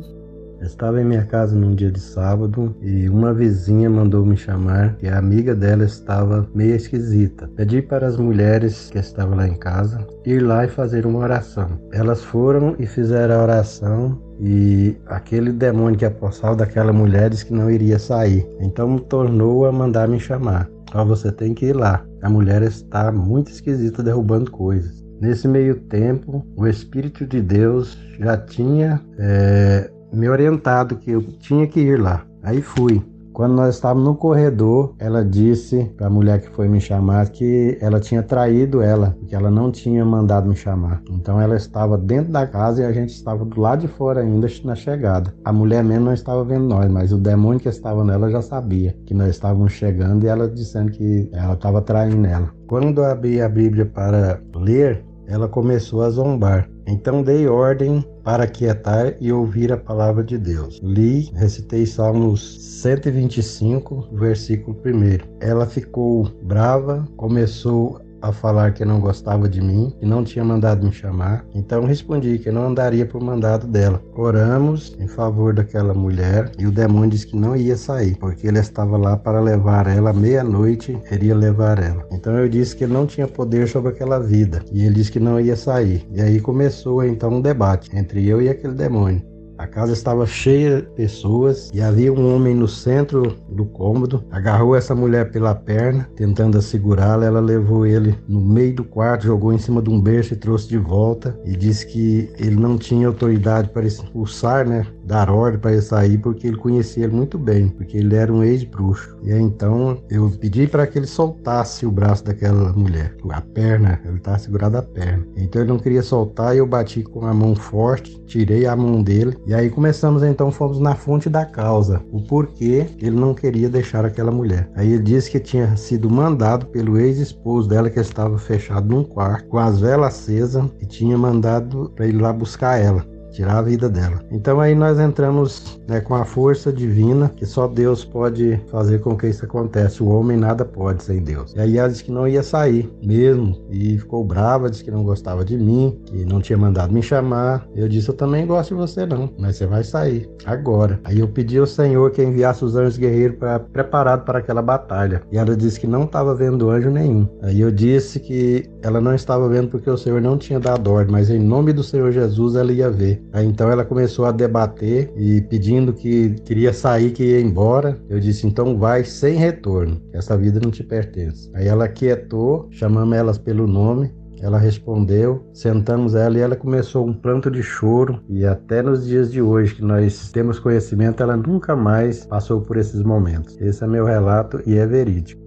Estava 0.60 1.00
em 1.00 1.04
minha 1.04 1.24
casa 1.24 1.54
num 1.54 1.74
dia 1.74 1.90
de 1.90 2.00
sábado 2.00 2.74
e 2.80 3.08
uma 3.08 3.32
vizinha 3.32 3.88
mandou 3.88 4.24
me 4.24 4.36
chamar 4.36 4.96
e 5.02 5.08
a 5.08 5.18
amiga 5.18 5.54
dela 5.54 5.84
estava 5.84 6.48
meio 6.54 6.74
esquisita. 6.74 7.48
Pedi 7.56 7.82
para 7.82 8.06
as 8.06 8.16
mulheres 8.16 8.90
que 8.90 8.98
estavam 8.98 9.36
lá 9.36 9.46
em 9.46 9.56
casa 9.56 10.06
ir 10.24 10.40
lá 10.40 10.64
e 10.64 10.68
fazer 10.68 11.06
uma 11.06 11.20
oração. 11.20 11.68
Elas 11.92 12.22
foram 12.22 12.74
e 12.78 12.86
fizeram 12.86 13.36
a 13.36 13.42
oração 13.42 14.18
e 14.40 14.96
aquele 15.06 15.52
demônio 15.52 15.98
que 15.98 16.04
apossava 16.04 16.56
daquela 16.56 16.92
mulher 16.92 17.30
disse 17.30 17.46
que 17.46 17.52
não 17.52 17.70
iria 17.70 17.98
sair. 17.98 18.46
Então 18.60 18.98
tornou 18.98 19.66
a 19.66 19.72
mandar 19.72 20.08
me 20.08 20.18
chamar. 20.18 20.68
Ó, 20.94 21.04
você 21.04 21.30
tem 21.32 21.54
que 21.54 21.66
ir 21.66 21.72
lá. 21.74 22.04
A 22.22 22.28
mulher 22.28 22.62
está 22.62 23.10
muito 23.10 23.50
esquisita 23.50 24.02
derrubando 24.02 24.50
coisas. 24.50 25.04
Nesse 25.20 25.46
meio 25.46 25.76
tempo, 25.76 26.44
o 26.56 26.66
Espírito 26.66 27.26
de 27.26 27.40
Deus 27.40 27.96
já 28.18 28.36
tinha 28.36 29.00
é, 29.18 29.90
me 30.14 30.28
orientado 30.28 30.96
que 30.96 31.10
eu 31.10 31.22
tinha 31.22 31.66
que 31.66 31.80
ir 31.80 32.00
lá. 32.00 32.24
Aí 32.42 32.62
fui. 32.62 33.02
Quando 33.34 33.54
nós 33.54 33.74
estávamos 33.74 34.04
no 34.04 34.14
corredor, 34.14 34.94
ela 34.96 35.24
disse 35.24 35.92
para 35.96 36.06
a 36.06 36.10
mulher 36.10 36.40
que 36.40 36.48
foi 36.50 36.68
me 36.68 36.80
chamar 36.80 37.30
que 37.30 37.76
ela 37.80 37.98
tinha 37.98 38.22
traído 38.22 38.80
ela, 38.80 39.16
porque 39.18 39.34
ela 39.34 39.50
não 39.50 39.72
tinha 39.72 40.04
mandado 40.04 40.48
me 40.48 40.54
chamar. 40.54 41.02
Então 41.10 41.40
ela 41.40 41.56
estava 41.56 41.98
dentro 41.98 42.30
da 42.30 42.46
casa 42.46 42.82
e 42.82 42.84
a 42.84 42.92
gente 42.92 43.08
estava 43.08 43.44
do 43.44 43.60
lado 43.60 43.80
de 43.80 43.88
fora 43.88 44.20
ainda 44.20 44.46
na 44.62 44.76
chegada. 44.76 45.34
A 45.44 45.52
mulher 45.52 45.82
mesmo 45.82 46.04
não 46.04 46.12
estava 46.12 46.44
vendo 46.44 46.66
nós, 46.66 46.88
mas 46.88 47.12
o 47.12 47.18
demônio 47.18 47.58
que 47.58 47.68
estava 47.68 48.04
nela 48.04 48.30
já 48.30 48.40
sabia 48.40 48.96
que 49.04 49.12
nós 49.12 49.30
estávamos 49.30 49.72
chegando 49.72 50.22
e 50.22 50.28
ela 50.28 50.48
dizendo 50.48 50.92
que 50.92 51.28
ela 51.32 51.54
estava 51.54 51.82
traindo 51.82 52.28
ela. 52.28 52.48
Quando 52.68 53.00
eu 53.00 53.04
abri 53.04 53.42
a 53.42 53.48
Bíblia 53.48 53.84
para 53.84 54.40
ler, 54.54 55.04
ela 55.26 55.48
começou 55.48 56.02
a 56.02 56.10
zombar. 56.10 56.68
Então 56.86 57.20
dei 57.20 57.48
ordem 57.48 58.04
para 58.24 58.46
quietar 58.46 59.14
e 59.20 59.30
ouvir 59.30 59.70
a 59.70 59.76
palavra 59.76 60.24
de 60.24 60.38
Deus. 60.38 60.80
Li, 60.82 61.30
recitei 61.34 61.84
Salmos 61.84 62.58
125, 62.82 64.08
versículo 64.12 64.76
1. 64.84 65.36
Ela 65.40 65.66
ficou 65.66 66.24
brava, 66.42 67.06
começou 67.16 68.00
a 68.24 68.32
falar 68.32 68.72
que 68.72 68.84
não 68.84 69.00
gostava 69.00 69.48
de 69.48 69.60
mim, 69.60 69.94
que 69.98 70.06
não 70.06 70.24
tinha 70.24 70.44
mandado 70.44 70.84
me 70.84 70.92
chamar. 70.92 71.44
Então 71.54 71.84
respondi 71.84 72.38
que 72.38 72.50
não 72.50 72.66
andaria 72.66 73.04
por 73.04 73.22
mandado 73.22 73.66
dela. 73.66 74.02
Oramos 74.14 74.96
em 74.98 75.06
favor 75.06 75.52
daquela 75.52 75.92
mulher 75.92 76.50
e 76.58 76.66
o 76.66 76.72
demônio 76.72 77.10
disse 77.10 77.26
que 77.26 77.36
não 77.36 77.54
ia 77.54 77.76
sair, 77.76 78.16
porque 78.16 78.46
ele 78.46 78.58
estava 78.58 78.96
lá 78.96 79.16
para 79.16 79.40
levar 79.40 79.86
ela 79.86 80.12
meia-noite, 80.12 80.98
iria 81.10 81.34
levar 81.34 81.78
ela. 81.78 82.06
Então 82.10 82.36
eu 82.38 82.48
disse 82.48 82.74
que 82.74 82.86
não 82.86 83.06
tinha 83.06 83.28
poder 83.28 83.68
sobre 83.68 83.90
aquela 83.90 84.18
vida 84.18 84.62
e 84.72 84.84
ele 84.84 84.94
disse 84.94 85.12
que 85.12 85.20
não 85.20 85.38
ia 85.38 85.56
sair. 85.56 86.06
E 86.12 86.20
aí 86.20 86.40
começou 86.40 87.04
então 87.04 87.30
um 87.30 87.40
debate 87.40 87.94
entre 87.96 88.26
eu 88.26 88.40
e 88.40 88.48
aquele 88.48 88.74
demônio. 88.74 89.33
A 89.64 89.66
casa 89.66 89.94
estava 89.94 90.26
cheia 90.26 90.82
de 90.82 90.88
pessoas 90.88 91.70
e 91.72 91.80
havia 91.80 92.12
um 92.12 92.36
homem 92.36 92.54
no 92.54 92.68
centro 92.68 93.34
do 93.48 93.64
cômodo. 93.64 94.22
Agarrou 94.30 94.76
essa 94.76 94.94
mulher 94.94 95.30
pela 95.30 95.54
perna, 95.54 96.06
tentando 96.14 96.60
segurá-la. 96.60 97.24
Ela 97.24 97.40
levou 97.40 97.86
ele 97.86 98.14
no 98.28 98.42
meio 98.42 98.74
do 98.74 98.84
quarto, 98.84 99.24
jogou 99.24 99.54
em 99.54 99.58
cima 99.58 99.80
de 99.80 99.88
um 99.88 99.98
berço 99.98 100.34
e 100.34 100.36
trouxe 100.36 100.68
de 100.68 100.76
volta. 100.76 101.40
E 101.46 101.56
disse 101.56 101.86
que 101.86 102.30
ele 102.38 102.56
não 102.56 102.76
tinha 102.76 103.08
autoridade 103.08 103.70
para 103.70 103.86
expulsar, 103.86 104.68
né? 104.68 104.86
Dar 105.04 105.30
ordem 105.30 105.60
para 105.60 105.72
ele 105.72 105.82
sair, 105.82 106.18
porque 106.18 106.46
ele 106.46 106.56
conhecia 106.56 107.04
ele 107.04 107.14
muito 107.14 107.38
bem, 107.38 107.68
porque 107.68 107.98
ele 107.98 108.14
era 108.14 108.32
um 108.32 108.42
ex-bruxo. 108.42 109.16
E 109.22 109.32
aí, 109.32 109.40
então 109.40 109.98
eu 110.10 110.30
pedi 110.30 110.66
para 110.66 110.86
que 110.86 110.98
ele 110.98 111.06
soltasse 111.06 111.86
o 111.86 111.90
braço 111.90 112.24
daquela 112.24 112.72
mulher, 112.72 113.14
a 113.30 113.40
perna, 113.40 114.00
ele 114.04 114.16
estava 114.16 114.38
segurado 114.38 114.76
a 114.76 114.82
perna. 114.82 115.26
Então 115.36 115.62
ele 115.62 115.70
não 115.70 115.78
queria 115.78 116.02
soltar 116.02 116.54
e 116.54 116.58
eu 116.58 116.66
bati 116.66 117.02
com 117.02 117.26
a 117.26 117.34
mão 117.34 117.54
forte, 117.54 118.20
tirei 118.26 118.66
a 118.66 118.76
mão 118.76 119.02
dele 119.02 119.36
e 119.46 119.54
aí 119.54 119.70
começamos 119.70 120.22
então, 120.22 120.50
fomos 120.50 120.78
na 120.78 120.94
fonte 120.94 121.28
da 121.28 121.44
causa, 121.44 122.02
o 122.12 122.20
porquê 122.22 122.86
ele 122.98 123.16
não 123.16 123.34
queria 123.34 123.68
deixar 123.68 124.04
aquela 124.04 124.30
mulher. 124.30 124.70
Aí 124.74 124.92
ele 124.92 125.02
disse 125.02 125.30
que 125.30 125.40
tinha 125.40 125.76
sido 125.76 126.08
mandado 126.08 126.66
pelo 126.66 126.98
ex-esposo 126.98 127.68
dela 127.68 127.90
que 127.90 128.00
estava 128.00 128.38
fechado 128.38 128.88
num 128.88 129.04
quarto 129.04 129.48
com 129.48 129.58
as 129.58 129.80
velas 129.80 130.14
acesas 130.14 130.64
e 130.80 130.86
tinha 130.86 131.16
mandado 131.18 131.92
para 131.94 132.06
ir 132.06 132.12
lá 132.12 132.32
buscar 132.32 132.78
ela 132.78 133.13
tirar 133.34 133.58
a 133.58 133.62
vida 133.62 133.88
dela. 133.88 134.20
Então 134.30 134.60
aí 134.60 134.74
nós 134.74 134.98
entramos 134.98 135.80
né, 135.88 136.00
com 136.00 136.14
a 136.14 136.24
força 136.24 136.72
divina, 136.72 137.30
que 137.36 137.44
só 137.44 137.66
Deus 137.66 138.04
pode 138.04 138.60
fazer 138.70 139.00
com 139.00 139.16
que 139.16 139.26
isso 139.26 139.44
aconteça. 139.44 140.02
O 140.02 140.08
homem 140.08 140.36
nada 140.36 140.64
pode 140.64 141.02
sem 141.02 141.22
Deus. 141.22 141.52
E 141.54 141.60
aí 141.60 141.76
ela 141.76 141.88
disse 141.88 142.04
que 142.04 142.12
não 142.12 142.26
ia 142.26 142.42
sair 142.42 142.90
mesmo 143.02 143.60
e 143.70 143.98
ficou 143.98 144.24
brava, 144.24 144.70
disse 144.70 144.84
que 144.84 144.90
não 144.90 145.02
gostava 145.02 145.44
de 145.44 145.58
mim, 145.58 146.00
que 146.06 146.24
não 146.24 146.40
tinha 146.40 146.56
mandado 146.56 146.92
me 146.92 147.02
chamar. 147.02 147.66
Eu 147.74 147.88
disse, 147.88 148.08
eu 148.08 148.14
também 148.14 148.46
gosto 148.46 148.70
de 148.70 148.80
você 148.80 149.04
não, 149.04 149.28
mas 149.38 149.56
você 149.56 149.66
vai 149.66 149.82
sair 149.82 150.30
agora. 150.44 151.00
Aí 151.04 151.18
eu 151.18 151.28
pedi 151.28 151.58
ao 151.58 151.66
Senhor 151.66 152.10
que 152.12 152.22
enviasse 152.22 152.64
os 152.64 152.76
anjos 152.76 152.96
guerreiros 152.96 153.36
para 153.36 153.58
preparado 153.58 154.24
para 154.24 154.38
aquela 154.38 154.62
batalha. 154.62 155.22
E 155.32 155.36
ela 155.36 155.56
disse 155.56 155.80
que 155.80 155.86
não 155.86 156.04
estava 156.04 156.34
vendo 156.34 156.70
anjo 156.70 156.90
nenhum. 156.90 157.26
Aí 157.42 157.60
eu 157.60 157.70
disse 157.70 158.20
que 158.20 158.70
ela 158.84 159.00
não 159.00 159.14
estava 159.14 159.48
vendo 159.48 159.68
porque 159.68 159.88
o 159.88 159.96
Senhor 159.96 160.20
não 160.20 160.36
tinha 160.36 160.60
dado 160.60 160.90
ordem, 160.90 161.10
mas 161.10 161.30
em 161.30 161.38
nome 161.38 161.72
do 161.72 161.82
Senhor 161.82 162.12
Jesus 162.12 162.54
ela 162.54 162.70
ia 162.70 162.90
ver. 162.90 163.22
Aí 163.32 163.46
então 163.46 163.70
ela 163.70 163.84
começou 163.84 164.26
a 164.26 164.32
debater 164.32 165.10
e 165.16 165.40
pedindo 165.40 165.92
que 165.92 166.30
queria 166.44 166.72
sair, 166.72 167.10
que 167.12 167.24
ia 167.24 167.40
embora. 167.40 167.98
Eu 168.08 168.20
disse: 168.20 168.46
então 168.46 168.78
vai 168.78 169.04
sem 169.04 169.36
retorno, 169.36 170.00
essa 170.12 170.36
vida 170.36 170.60
não 170.62 170.70
te 170.70 170.84
pertence. 170.84 171.50
Aí 171.54 171.66
ela 171.66 171.88
quietou, 171.88 172.68
chamamos 172.70 173.16
elas 173.16 173.38
pelo 173.38 173.66
nome. 173.66 174.12
Ela 174.42 174.58
respondeu, 174.58 175.42
sentamos 175.54 176.14
ela 176.14 176.36
e 176.36 176.40
ela 176.42 176.54
começou 176.54 177.06
um 177.06 177.14
pranto 177.14 177.50
de 177.50 177.62
choro. 177.62 178.20
E 178.28 178.44
até 178.44 178.82
nos 178.82 179.06
dias 179.06 179.32
de 179.32 179.40
hoje 179.40 179.76
que 179.76 179.82
nós 179.82 180.30
temos 180.32 180.58
conhecimento, 180.58 181.22
ela 181.22 181.34
nunca 181.34 181.74
mais 181.74 182.26
passou 182.26 182.60
por 182.60 182.76
esses 182.76 183.02
momentos. 183.02 183.58
Esse 183.58 183.82
é 183.82 183.86
meu 183.86 184.04
relato 184.04 184.60
e 184.66 184.76
é 184.76 184.86
verídico. 184.86 185.42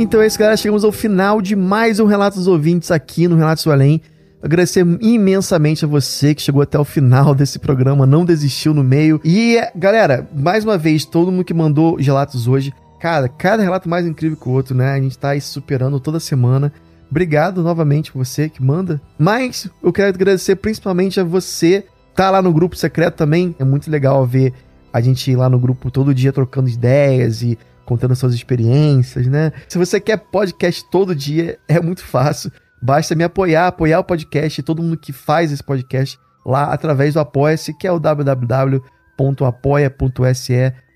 Então 0.00 0.22
é 0.22 0.28
isso, 0.28 0.38
galera. 0.38 0.56
Chegamos 0.56 0.84
ao 0.84 0.92
final 0.92 1.42
de 1.42 1.56
mais 1.56 1.98
um 1.98 2.06
Relato 2.06 2.36
dos 2.36 2.46
Ouvintes 2.46 2.92
aqui 2.92 3.26
no 3.26 3.34
Relatos 3.34 3.64
do 3.64 3.72
Além. 3.72 4.00
Agradecer 4.40 4.86
imensamente 5.00 5.84
a 5.84 5.88
você 5.88 6.36
que 6.36 6.40
chegou 6.40 6.62
até 6.62 6.78
o 6.78 6.84
final 6.84 7.34
desse 7.34 7.58
programa, 7.58 8.06
não 8.06 8.24
desistiu 8.24 8.72
no 8.72 8.84
meio. 8.84 9.20
E, 9.24 9.60
galera, 9.74 10.28
mais 10.32 10.62
uma 10.62 10.78
vez, 10.78 11.04
todo 11.04 11.32
mundo 11.32 11.42
que 11.42 11.52
mandou 11.52 11.96
os 11.96 12.06
relatos 12.06 12.46
hoje, 12.46 12.72
cara, 13.00 13.28
cada 13.28 13.60
relato 13.60 13.88
mais 13.88 14.06
incrível 14.06 14.38
que 14.40 14.48
o 14.48 14.52
outro, 14.52 14.72
né? 14.72 14.92
A 14.92 15.00
gente 15.00 15.18
tá 15.18 15.30
aí 15.30 15.40
superando 15.40 15.98
toda 15.98 16.20
semana. 16.20 16.72
Obrigado 17.10 17.60
novamente 17.60 18.12
você 18.14 18.48
que 18.48 18.62
manda. 18.62 19.00
Mas 19.18 19.68
eu 19.82 19.92
quero 19.92 20.10
agradecer 20.10 20.54
principalmente 20.54 21.18
a 21.18 21.24
você 21.24 21.84
tá 22.14 22.30
lá 22.30 22.40
no 22.40 22.52
grupo 22.52 22.76
secreto 22.76 23.16
também. 23.16 23.52
É 23.58 23.64
muito 23.64 23.90
legal 23.90 24.24
ver 24.24 24.54
a 24.92 25.00
gente 25.00 25.28
ir 25.28 25.34
lá 25.34 25.48
no 25.50 25.58
grupo 25.58 25.90
todo 25.90 26.14
dia 26.14 26.32
trocando 26.32 26.68
ideias 26.68 27.42
e 27.42 27.58
contando 27.88 28.14
suas 28.14 28.34
experiências, 28.34 29.26
né? 29.26 29.50
Se 29.66 29.78
você 29.78 29.98
quer 29.98 30.18
podcast 30.18 30.84
todo 30.90 31.14
dia, 31.14 31.58
é 31.66 31.80
muito 31.80 32.04
fácil. 32.04 32.52
Basta 32.82 33.14
me 33.14 33.24
apoiar, 33.24 33.68
apoiar 33.68 34.00
o 34.00 34.04
podcast, 34.04 34.62
todo 34.62 34.82
mundo 34.82 34.98
que 34.98 35.10
faz 35.10 35.50
esse 35.50 35.64
podcast 35.64 36.18
lá 36.44 36.64
através 36.64 37.14
do 37.14 37.20
Apoia-se, 37.20 37.72
que 37.72 37.86
é 37.86 37.92
o 37.92 37.98
www.apoia.se 37.98 38.84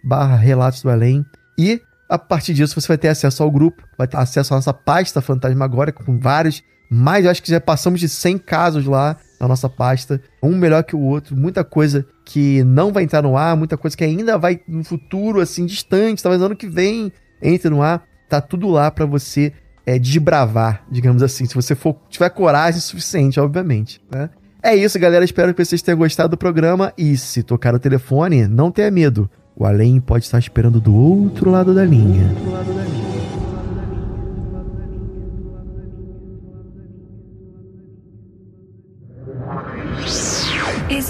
barra 0.05 0.37
Relatos 0.37 0.83
do 0.83 0.91
Além. 0.91 1.25
E 1.59 1.81
a 2.11 2.19
partir 2.19 2.53
disso 2.53 2.79
você 2.79 2.89
vai 2.89 2.99
ter 2.99 3.09
acesso 3.09 3.43
ao 3.43 3.51
grupo, 3.51 3.83
vai 3.97 4.07
ter 4.07 4.19
acesso 4.19 4.53
à 4.53 4.59
nossa 4.59 4.75
pasta 4.75 5.23
Fantasmagórica 5.23 6.05
com 6.05 6.19
vários, 6.19 6.63
mais 6.91 7.25
eu 7.25 7.31
acho 7.31 7.43
que 7.43 7.51
já 7.51 7.59
passamos 7.61 8.01
de 8.01 8.09
100 8.09 8.37
casos 8.37 8.85
lá 8.85 9.17
na 9.41 9.49
nossa 9.49 9.67
pasta, 9.69 10.21
um 10.43 10.55
melhor 10.55 10.85
que 10.85 10.95
o 10.95 11.01
outro, 11.01 11.35
muita 11.35 11.65
coisa 11.65 12.07
que 12.25 12.63
não 12.65 12.93
vai 12.93 13.05
entrar 13.05 13.23
no 13.23 13.37
ar, 13.37 13.57
muita 13.57 13.77
coisa 13.77 13.97
que 13.97 14.05
ainda 14.05 14.39
vai 14.39 14.61
no 14.67 14.85
futuro, 14.85 15.41
assim, 15.41 15.67
distante, 15.67 16.23
talvez 16.23 16.41
ano 16.43 16.57
que 16.57 16.69
vem 16.69 17.13
entre 17.41 17.69
no 17.69 17.83
ar. 17.83 18.05
Tá 18.29 18.41
tudo 18.41 18.69
lá 18.69 18.91
para 18.91 19.05
você 19.05 19.53
é, 19.85 19.99
desbravar, 19.99 20.85
digamos 20.91 21.23
assim, 21.23 21.45
se 21.45 21.55
você 21.55 21.75
for 21.75 21.97
tiver 22.09 22.31
coragem 22.31 22.81
suficiente, 22.81 23.39
obviamente, 23.39 24.01
né? 24.11 24.31
É 24.63 24.77
isso, 24.77 24.97
galera. 24.97 25.25
Espero 25.25 25.53
que 25.53 25.65
vocês 25.65 25.83
tenham 25.83 25.99
gostado 25.99 26.31
do 26.31 26.37
programa. 26.37 26.93
E 26.97 27.17
se 27.17 27.43
tocar 27.43 27.75
o 27.75 27.81
telefone, 27.81 28.47
não 28.47 28.71
tenha 28.71 28.93
medo. 28.93 29.29
O 29.57 29.67
além 29.67 30.01
pode 30.01 30.25
estar 30.25 30.39
esperando 30.39 30.81
do 30.81 30.95
outro 30.95 31.51
lado 31.51 31.75
da 31.75 31.85
linha. 31.85 32.29
Do 32.29 32.35
outro 32.35 32.53
lado 32.53 32.73
da 32.73 32.85
linha. 32.85 33.02